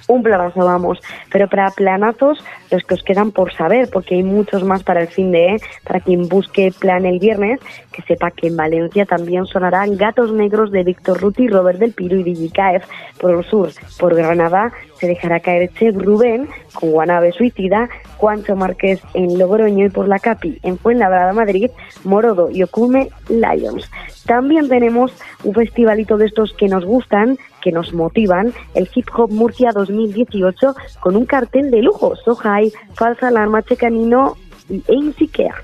un 0.07 0.23
planazo 0.23 0.65
vamos, 0.65 0.99
pero 1.31 1.47
para 1.47 1.71
planazos 1.71 2.37
los 2.71 2.83
que 2.83 2.95
os 2.95 3.03
quedan 3.03 3.31
por 3.31 3.53
saber, 3.53 3.89
porque 3.91 4.15
hay 4.15 4.23
muchos 4.23 4.63
más 4.63 4.83
para 4.83 5.01
el 5.01 5.07
fin 5.07 5.31
de, 5.31 5.55
¿eh? 5.55 5.57
para 5.83 5.99
quien 5.99 6.27
busque 6.27 6.71
plan 6.77 7.05
el 7.05 7.19
viernes, 7.19 7.59
que 7.91 8.01
sepa 8.03 8.31
que 8.31 8.47
en 8.47 8.57
Valencia 8.57 9.05
también 9.05 9.45
sonarán 9.45 9.97
Gatos 9.97 10.31
Negros 10.31 10.71
de 10.71 10.83
Víctor 10.83 11.19
Ruti, 11.19 11.47
Robert 11.47 11.79
del 11.79 11.93
Piro 11.93 12.17
y 12.17 12.23
Digicaef 12.23 12.83
por 13.19 13.31
el 13.31 13.43
sur. 13.43 13.69
Por 13.99 14.15
Granada 14.15 14.71
se 14.95 15.07
dejará 15.07 15.39
caer 15.39 15.71
Chef 15.73 15.95
Rubén 15.95 16.47
con 16.73 16.91
Guanabe 16.91 17.31
Suicida, 17.31 17.89
Juancho 18.17 18.55
Márquez 18.55 19.01
en 19.13 19.37
Logroño 19.37 19.87
y 19.87 19.89
por 19.89 20.07
la 20.07 20.19
Capi 20.19 20.59
en 20.63 20.77
Fuenlabrada, 20.77 21.33
Madrid, 21.33 21.71
Morodo 22.03 22.49
y 22.51 22.63
Ocume 22.63 23.09
Lions. 23.27 23.89
También 24.25 24.69
tenemos 24.69 25.11
un 25.43 25.53
festivalito 25.53 26.17
de 26.17 26.27
estos 26.27 26.53
que 26.53 26.67
nos 26.67 26.85
gustan, 26.85 27.37
que 27.61 27.71
nos 27.71 27.93
motivan, 27.93 28.53
el 28.75 28.87
Hip 28.93 29.07
Hop 29.15 29.31
Murcia 29.31 29.71
2018, 29.71 30.75
con 30.99 31.15
un 31.15 31.25
cartel 31.25 31.71
de 31.71 31.81
lujo, 31.81 32.15
Falsa 32.93 33.29
Alarma, 33.29 33.63
Checanino 33.63 34.37
y 34.69 34.83
Einsikea. 34.87 35.55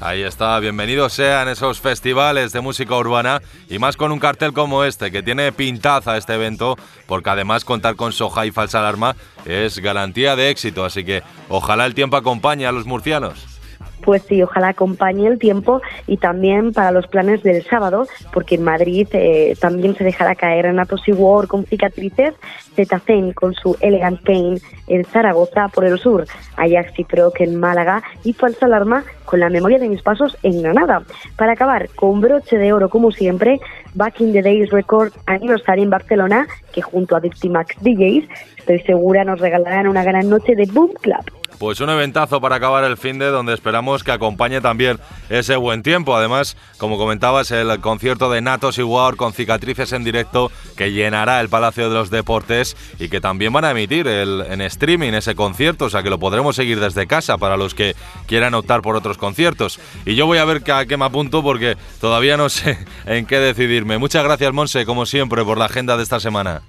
Ahí 0.00 0.22
está, 0.22 0.58
bienvenidos 0.60 1.14
sean 1.14 1.48
esos 1.48 1.80
festivales 1.80 2.52
de 2.52 2.60
música 2.60 2.94
urbana 2.96 3.40
y 3.70 3.78
más 3.78 3.96
con 3.96 4.12
un 4.12 4.18
cartel 4.18 4.52
como 4.52 4.84
este 4.84 5.10
que 5.10 5.22
tiene 5.22 5.52
pintaza 5.52 6.18
este 6.18 6.34
evento 6.34 6.76
porque 7.06 7.30
además 7.30 7.64
contar 7.64 7.96
con 7.96 8.12
Soja 8.12 8.44
y 8.44 8.50
Falsa 8.50 8.80
Alarma 8.80 9.16
es 9.46 9.78
garantía 9.78 10.36
de 10.36 10.50
éxito, 10.50 10.84
así 10.84 11.02
que 11.02 11.22
ojalá 11.48 11.86
el 11.86 11.94
tiempo 11.94 12.18
acompañe 12.18 12.66
a 12.66 12.72
los 12.72 12.84
murcianos. 12.84 13.55
Pues 14.02 14.22
sí, 14.22 14.42
ojalá 14.42 14.68
acompañe 14.68 15.26
el 15.26 15.38
tiempo 15.38 15.80
y 16.06 16.16
también 16.18 16.72
para 16.72 16.92
los 16.92 17.06
planes 17.06 17.42
del 17.42 17.64
sábado, 17.64 18.06
porque 18.32 18.54
en 18.54 18.64
Madrid 18.64 19.08
eh, 19.12 19.56
también 19.60 19.96
se 19.96 20.04
dejará 20.04 20.34
caer 20.34 20.66
Renato 20.66 20.96
War 21.14 21.46
con 21.46 21.64
cicatrices, 21.64 22.34
Zetacen 22.74 23.32
con 23.32 23.54
su 23.54 23.76
Elegant 23.80 24.22
Pain 24.22 24.60
en 24.86 25.04
Zaragoza 25.04 25.68
por 25.68 25.84
el 25.84 25.98
sur, 25.98 26.26
Ajax 26.56 26.98
y 26.98 27.04
Proc 27.04 27.40
en 27.40 27.56
Málaga 27.56 28.02
y 28.22 28.32
Falsa 28.32 28.66
Alarma 28.66 29.04
con 29.24 29.40
la 29.40 29.50
memoria 29.50 29.78
de 29.78 29.88
mis 29.88 30.02
pasos 30.02 30.36
en 30.42 30.62
Granada. 30.62 31.02
Para 31.36 31.52
acabar 31.52 31.88
con 31.96 32.20
broche 32.20 32.58
de 32.58 32.72
oro 32.72 32.88
como 32.88 33.10
siempre, 33.10 33.60
Back 33.94 34.20
in 34.20 34.32
the 34.32 34.42
Days 34.42 34.70
Record 34.70 35.12
Anniversary 35.26 35.82
en 35.82 35.90
Barcelona, 35.90 36.46
que 36.72 36.82
junto 36.82 37.16
a 37.16 37.20
Victimax 37.20 37.76
DJs, 37.80 38.28
estoy 38.58 38.80
segura 38.80 39.24
nos 39.24 39.40
regalarán 39.40 39.88
una 39.88 40.04
gran 40.04 40.28
noche 40.28 40.54
de 40.54 40.66
Boom 40.66 40.92
Club. 41.00 41.24
Pues 41.58 41.80
un 41.80 41.88
eventazo 41.88 42.40
para 42.40 42.56
acabar 42.56 42.84
el 42.84 42.98
fin 42.98 43.18
de 43.18 43.26
donde 43.26 43.54
esperamos 43.54 44.04
que 44.04 44.12
acompañe 44.12 44.60
también 44.60 45.00
ese 45.30 45.56
buen 45.56 45.82
tiempo. 45.82 46.14
Además, 46.14 46.56
como 46.76 46.98
comentabas, 46.98 47.50
el 47.50 47.80
concierto 47.80 48.30
de 48.30 48.42
Natos 48.42 48.78
y 48.78 48.82
War 48.82 49.16
con 49.16 49.32
cicatrices 49.32 49.92
en 49.92 50.04
directo 50.04 50.52
que 50.76 50.92
llenará 50.92 51.40
el 51.40 51.48
Palacio 51.48 51.88
de 51.88 51.94
los 51.94 52.10
Deportes 52.10 52.76
y 52.98 53.08
que 53.08 53.20
también 53.20 53.52
van 53.52 53.64
a 53.64 53.70
emitir 53.70 54.06
en 54.06 54.60
streaming 54.60 55.12
ese 55.14 55.34
concierto, 55.34 55.86
o 55.86 55.90
sea 55.90 56.02
que 56.02 56.10
lo 56.10 56.18
podremos 56.18 56.56
seguir 56.56 56.78
desde 56.78 57.06
casa 57.06 57.38
para 57.38 57.56
los 57.56 57.74
que 57.74 57.96
quieran 58.26 58.54
optar 58.54 58.82
por 58.82 58.94
otros 58.94 59.16
conciertos. 59.16 59.80
Y 60.04 60.14
yo 60.14 60.26
voy 60.26 60.38
a 60.38 60.44
ver 60.44 60.62
a 60.70 60.84
qué 60.84 60.96
me 60.96 61.06
apunto 61.06 61.42
porque 61.42 61.76
todavía 62.00 62.36
no 62.36 62.48
sé 62.48 62.78
en 63.06 63.24
qué 63.24 63.38
decidirme. 63.38 63.98
Muchas 63.98 64.24
gracias, 64.24 64.52
Monse, 64.52 64.84
como 64.84 65.06
siempre, 65.06 65.44
por 65.44 65.56
la 65.56 65.66
agenda 65.66 65.96
de 65.96 66.02
esta 66.02 66.20
semana. 66.20 66.62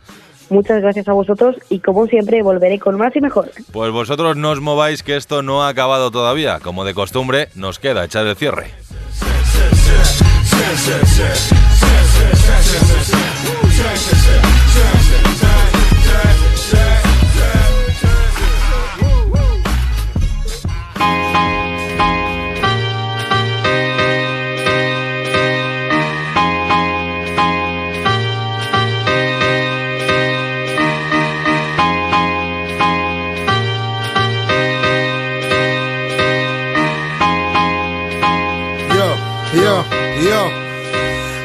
Muchas 0.50 0.82
gracias 0.82 1.08
a 1.08 1.14
vosotros 1.14 1.56
y 1.70 1.80
como 1.80 2.08
siempre 2.08 2.42
volveré 2.42 2.80
con 2.80 2.98
más 2.98 3.16
y 3.16 3.22
mejor. 3.22 3.52
Pues 3.72 3.92
vosotros 3.92 4.38
no 4.38 4.52
os 4.52 4.62
mováis 4.62 5.04
que 5.04 5.16
esto 5.16 5.42
no 5.42 5.64
ha 5.64 5.70
acabado 5.70 6.12
todavía. 6.12 6.60
Como 6.60 6.86
de 6.86 6.94
costumbre, 6.94 7.50
nos 7.56 7.80
queda 7.80 8.06
echar 8.06 8.26
el 8.28 8.36
cierre. 8.36 8.72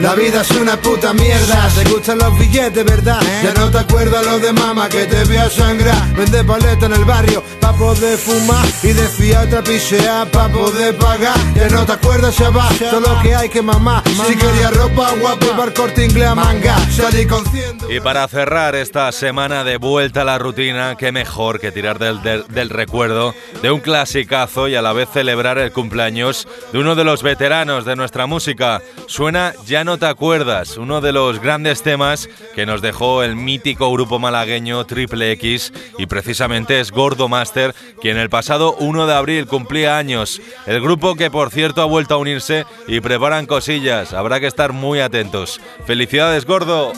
La 0.03 0.15
vida 0.17 0.41
es 0.43 0.51
una 0.51 0.77
puta 0.77 1.13
mierda. 1.13 1.69
Te 1.77 1.89
gustan 1.89 2.19
los 2.19 2.37
billetes, 2.39 2.85
¿verdad? 2.85 3.21
Ya 3.43 3.55
no 3.55 3.71
te 3.71 3.79
acuerdas 3.79 4.27
lo 4.27 4.39
de 4.41 4.53
mamá 4.53 4.89
que 4.89 5.05
te 5.07 5.25
vio 5.27 5.49
sangrar. 5.49 6.13
Vende 6.17 6.43
paleta 6.43 6.87
en 6.87 6.93
el 6.95 7.05
barrio 7.05 7.43
pa' 7.61 7.73
poder 7.75 8.19
fumar. 8.19 8.67
Y 8.83 8.89
de 8.89 9.07
fiata 9.07 9.63
pisear 9.63 10.29
pa' 10.29 10.49
poder 10.49 10.97
pagar. 10.99 11.37
Ya 11.55 11.69
no 11.69 11.87
te 11.87 11.93
acuerdas, 11.93 12.37
chaval, 12.37 12.75
todo 12.79 13.01
lo 13.01 13.23
que 13.23 13.35
hay 13.35 13.49
que 13.49 13.63
mamá. 13.63 14.03
Si 14.27 14.35
quería 14.37 14.71
ropa 14.71 15.13
guapa, 15.21 15.63
al 15.63 15.73
corte 15.73 16.05
inglés 16.05 16.27
a 16.29 16.35
manga. 16.35 16.77
Salí 16.91 17.25
con 17.27 17.45
Y 17.89 18.01
para 18.01 18.27
cerrar 18.27 18.75
esta 18.75 19.11
semana 19.13 19.63
de 19.63 19.77
vuelta 19.77 20.23
a 20.23 20.25
la 20.25 20.39
rutina, 20.39 20.97
qué 20.99 21.13
mejor 21.13 21.61
que 21.61 21.71
tirar 21.71 22.01
del, 22.01 22.21
del- 22.23 22.45
del 22.49 22.71
recuerdo 22.71 23.35
de 23.63 23.71
un 23.71 23.79
clasicazo 23.81 24.67
y 24.67 24.75
a 24.75 24.83
la 24.83 24.93
vez 24.93 25.09
celebrar 25.13 25.59
el 25.59 25.71
cumpleaños 25.73 26.49
de 26.73 26.79
uno 26.81 26.97
de 26.97 27.05
los 27.05 27.23
veteranos 27.23 27.85
de 27.85 27.95
nuestra 27.95 28.27
música. 28.27 28.83
Suena 29.07 29.53
Ya 29.67 29.85
no 29.85 29.92
te 29.99 30.07
acuerdas, 30.07 30.77
uno 30.77 31.01
de 31.01 31.13
los 31.13 31.41
grandes 31.41 31.83
temas 31.83 32.29
que 32.55 32.67
nos 32.67 32.83
dejó 32.83 33.23
el 33.23 33.37
mítico 33.37 33.91
grupo 33.93 34.19
malagueño 34.19 34.85
Triple 34.85 35.33
X 35.33 35.73
y 35.99 36.07
precisamente 36.07 36.81
es 36.81 36.91
Gordo 36.91 37.29
Master 37.29 37.75
quien 38.01 38.17
el 38.17 38.31
pasado 38.31 38.75
1 38.79 39.07
de 39.07 39.15
abril 39.15 39.47
cumplía 39.47 39.99
años. 39.99 40.41
El 40.67 40.81
grupo 40.81 41.15
que 41.15 41.31
por 41.31 41.51
cierto 41.51 41.83
ha 41.83 41.87
vuelto 41.87 42.15
a 42.15 42.19
unirse 42.19 42.67
y 42.87 43.01
preparan 43.01 43.47
cosillas, 43.47 44.13
habrá 44.13 44.41
que 44.41 44.47
estar 44.47 44.73
muy 44.73 45.01
atentos. 45.01 45.61
Felicidades 45.87 46.45
Gordo. 46.45 46.93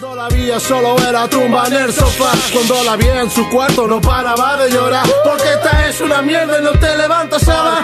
Solo 0.59 0.97
era 1.09 1.28
tumba 1.28 1.66
en 1.66 1.72
el 1.74 1.92
sofá 1.92 2.30
Cuando 2.53 2.84
la 2.84 2.97
vi 2.97 3.07
en 3.07 3.30
su 3.30 3.49
cuarto 3.51 3.86
no 3.86 4.01
paraba 4.01 4.57
de 4.57 4.70
llorar 4.70 5.05
Porque 5.24 5.45
esta 5.55 5.88
es 5.88 6.01
una 6.01 6.22
mierda 6.22 6.61
y 6.61 6.62
no 6.62 6.70
te 6.72 6.97
levantas 6.97 7.49
a 7.49 7.82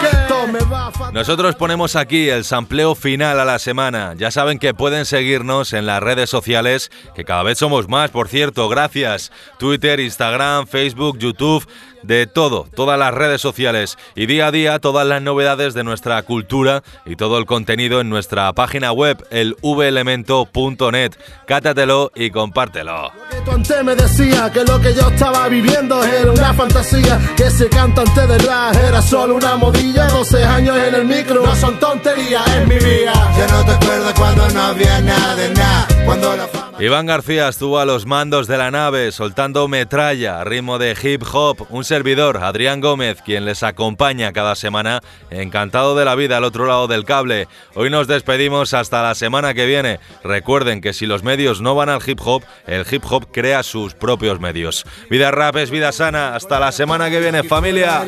Nosotros 1.13 1.57
ponemos 1.57 1.97
aquí 1.97 2.29
el 2.29 2.45
sampleo 2.45 2.95
final 2.95 3.41
a 3.41 3.45
la 3.45 3.59
semana. 3.59 4.15
Ya 4.17 4.31
saben 4.31 4.59
que 4.59 4.75
pueden 4.75 5.00
seguirnos 5.07 5.73
en 5.73 5.87
las 5.87 6.03
redes 6.03 6.31
sociales, 6.31 6.91
que 7.15 7.25
cada 7.25 7.43
vez 7.43 7.59
somos 7.59 7.89
más, 7.89 8.11
por 8.11 8.29
cierto, 8.29 8.69
gracias. 8.69 9.33
Twitter, 9.59 10.01
Instagram, 10.01 10.67
Facebook, 10.67 11.19
YouTube, 11.19 11.67
de 12.03 12.27
todo, 12.27 12.67
todas 12.75 12.99
las 12.99 13.15
redes 13.15 13.41
sociales. 13.41 13.99
Y 14.15 14.27
día 14.27 14.49
a 14.49 14.53
día 14.53 14.79
todas 14.79 15.07
las 15.07 15.23
novedades 15.23 15.75
de 15.75 15.85
nuestra 15.85 16.23
cultura 16.23 16.83
y 17.05 17.17
todo 17.17 17.39
el 17.39 17.47
contenido 17.47 18.01
en 18.01 18.09
nuestra 18.09 18.53
página 18.53 18.93
web, 18.93 19.25
el 19.31 19.57
velemento.net. 19.63 21.13
Cátatelo 21.47 22.13
y 22.15 22.31
compártelo. 22.31 23.13
Que 23.31 23.41
tu 23.41 23.51
antes 23.51 23.85
me 23.85 23.97
decía 23.97 24.51
que 24.53 24.65
lo 24.65 24.81
que 24.81 24.95
yo 24.95 25.09
estaba 25.09 25.49
viviendo 25.49 26.03
era 26.05 26.33
una 26.33 26.53
fantasía 26.55 27.19
Que 27.37 27.45
ese 27.45 27.69
cantante 27.69 28.27
de 28.27 28.39
rap 28.39 28.75
era 28.75 29.01
solo 29.03 29.37
una 29.37 29.57
modilla 29.57 30.07
12 30.09 30.45
años 30.45 30.77
en 30.77 30.95
el 30.95 31.05
micro, 31.05 31.45
no 31.45 31.55
son 31.55 31.79
tonterías, 31.79 32.47
es 32.49 32.67
mi 32.67 32.77
vida 32.77 33.13
Ya 33.37 33.47
no 33.49 33.65
te 33.65 33.73
acuerdas 33.73 34.15
cuando 34.15 34.49
no 34.49 34.63
había 34.63 35.01
nada 35.01 35.37
de 35.37 35.51
nada. 35.55 35.89
Cuando 36.05 36.37
la 36.37 36.47
fama 36.47 36.71
Iván 36.81 37.05
García 37.05 37.47
estuvo 37.49 37.79
a 37.79 37.85
los 37.85 38.07
mandos 38.07 38.47
de 38.47 38.57
la 38.57 38.71
nave 38.71 39.13
soltando 39.13 39.69
metralla 39.69 40.43
ritmo 40.45 40.79
de 40.79 40.97
hip 41.03 41.23
hop. 41.31 41.67
Un 41.69 41.85
servidor, 41.91 42.37
Adrián 42.45 42.81
Gómez, 42.81 43.21
quien 43.21 43.45
les 43.45 43.65
acompaña 43.65 44.33
cada 44.33 44.55
semana, 44.55 45.01
encantado 45.29 45.97
de 45.97 46.05
la 46.05 46.15
vida 46.15 46.37
al 46.37 46.45
otro 46.45 46.65
lado 46.65 46.87
del 46.87 47.05
cable. 47.05 47.49
Hoy 47.75 47.91
nos 47.91 48.07
despedimos 48.07 48.75
hasta 48.75 49.03
la 49.03 49.17
semana 49.17 49.55
que 49.55 49.67
viene. 49.67 49.99
Recuerden 50.23 50.83
que 50.83 50.93
si 50.93 51.07
los 51.07 51.25
medios 51.25 51.61
no 51.61 51.75
van 51.75 51.89
al 51.89 52.01
hip 52.07 52.21
hop, 52.25 52.45
el 52.69 52.87
hip 52.89 53.03
hop 53.11 53.33
crea 53.33 53.65
sus 53.65 53.95
propios 53.95 54.39
medios. 54.39 54.87
Vida 55.11 55.33
rap 55.33 55.57
es 55.57 55.73
vida 55.73 55.91
sana. 55.91 56.37
Hasta 56.37 56.61
la 56.61 56.71
semana 56.71 57.11
que 57.11 57.19
viene, 57.19 57.43
familia. 57.43 58.05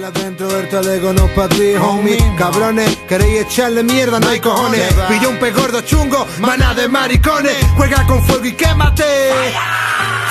Cabrones, 2.39 2.97
queréis 3.09 3.47
echarle 3.47 3.83
mierda, 3.83 4.21
no 4.21 4.29
hay 4.29 4.39
cojones. 4.39 4.95
Un 5.29 5.39
pez 5.39 5.57
gordo 5.57 5.81
chungo, 5.81 6.25
maná 6.39 6.73
de 6.75 6.87
maricones. 6.87 7.57
Juega 7.77 8.07
con 8.07 8.23
fuego 8.23 8.45
y 8.45 8.53
quémate. 8.53 9.03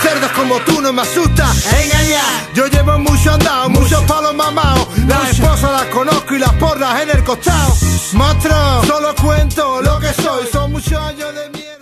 Cerdos 0.02 0.32
como 0.32 0.60
tú 0.62 0.82
no 0.82 0.92
me 0.92 1.02
asusta. 1.02 1.52
Engaña. 1.82 2.22
Yo 2.54 2.66
llevo 2.68 2.98
mucho 3.00 3.34
andado, 3.34 3.70
muchos 3.70 4.04
palos 4.04 4.34
mamados. 4.34 4.88
La 5.08 5.30
esposas 5.30 5.72
las 5.72 5.86
conozco 5.86 6.36
y 6.36 6.40
las 6.40 6.54
porras 6.54 7.02
en 7.02 7.10
el 7.12 7.24
costado. 7.24 7.76
Monstruo, 8.14 8.84
solo 8.86 9.16
cuento 9.16 9.82
lo 9.82 10.00
que 10.00 10.12
soy. 10.14 10.48
Son 10.52 10.72
muchos 10.72 10.94
años 10.94 11.34
de 11.36 11.50
mierda. 11.52 11.81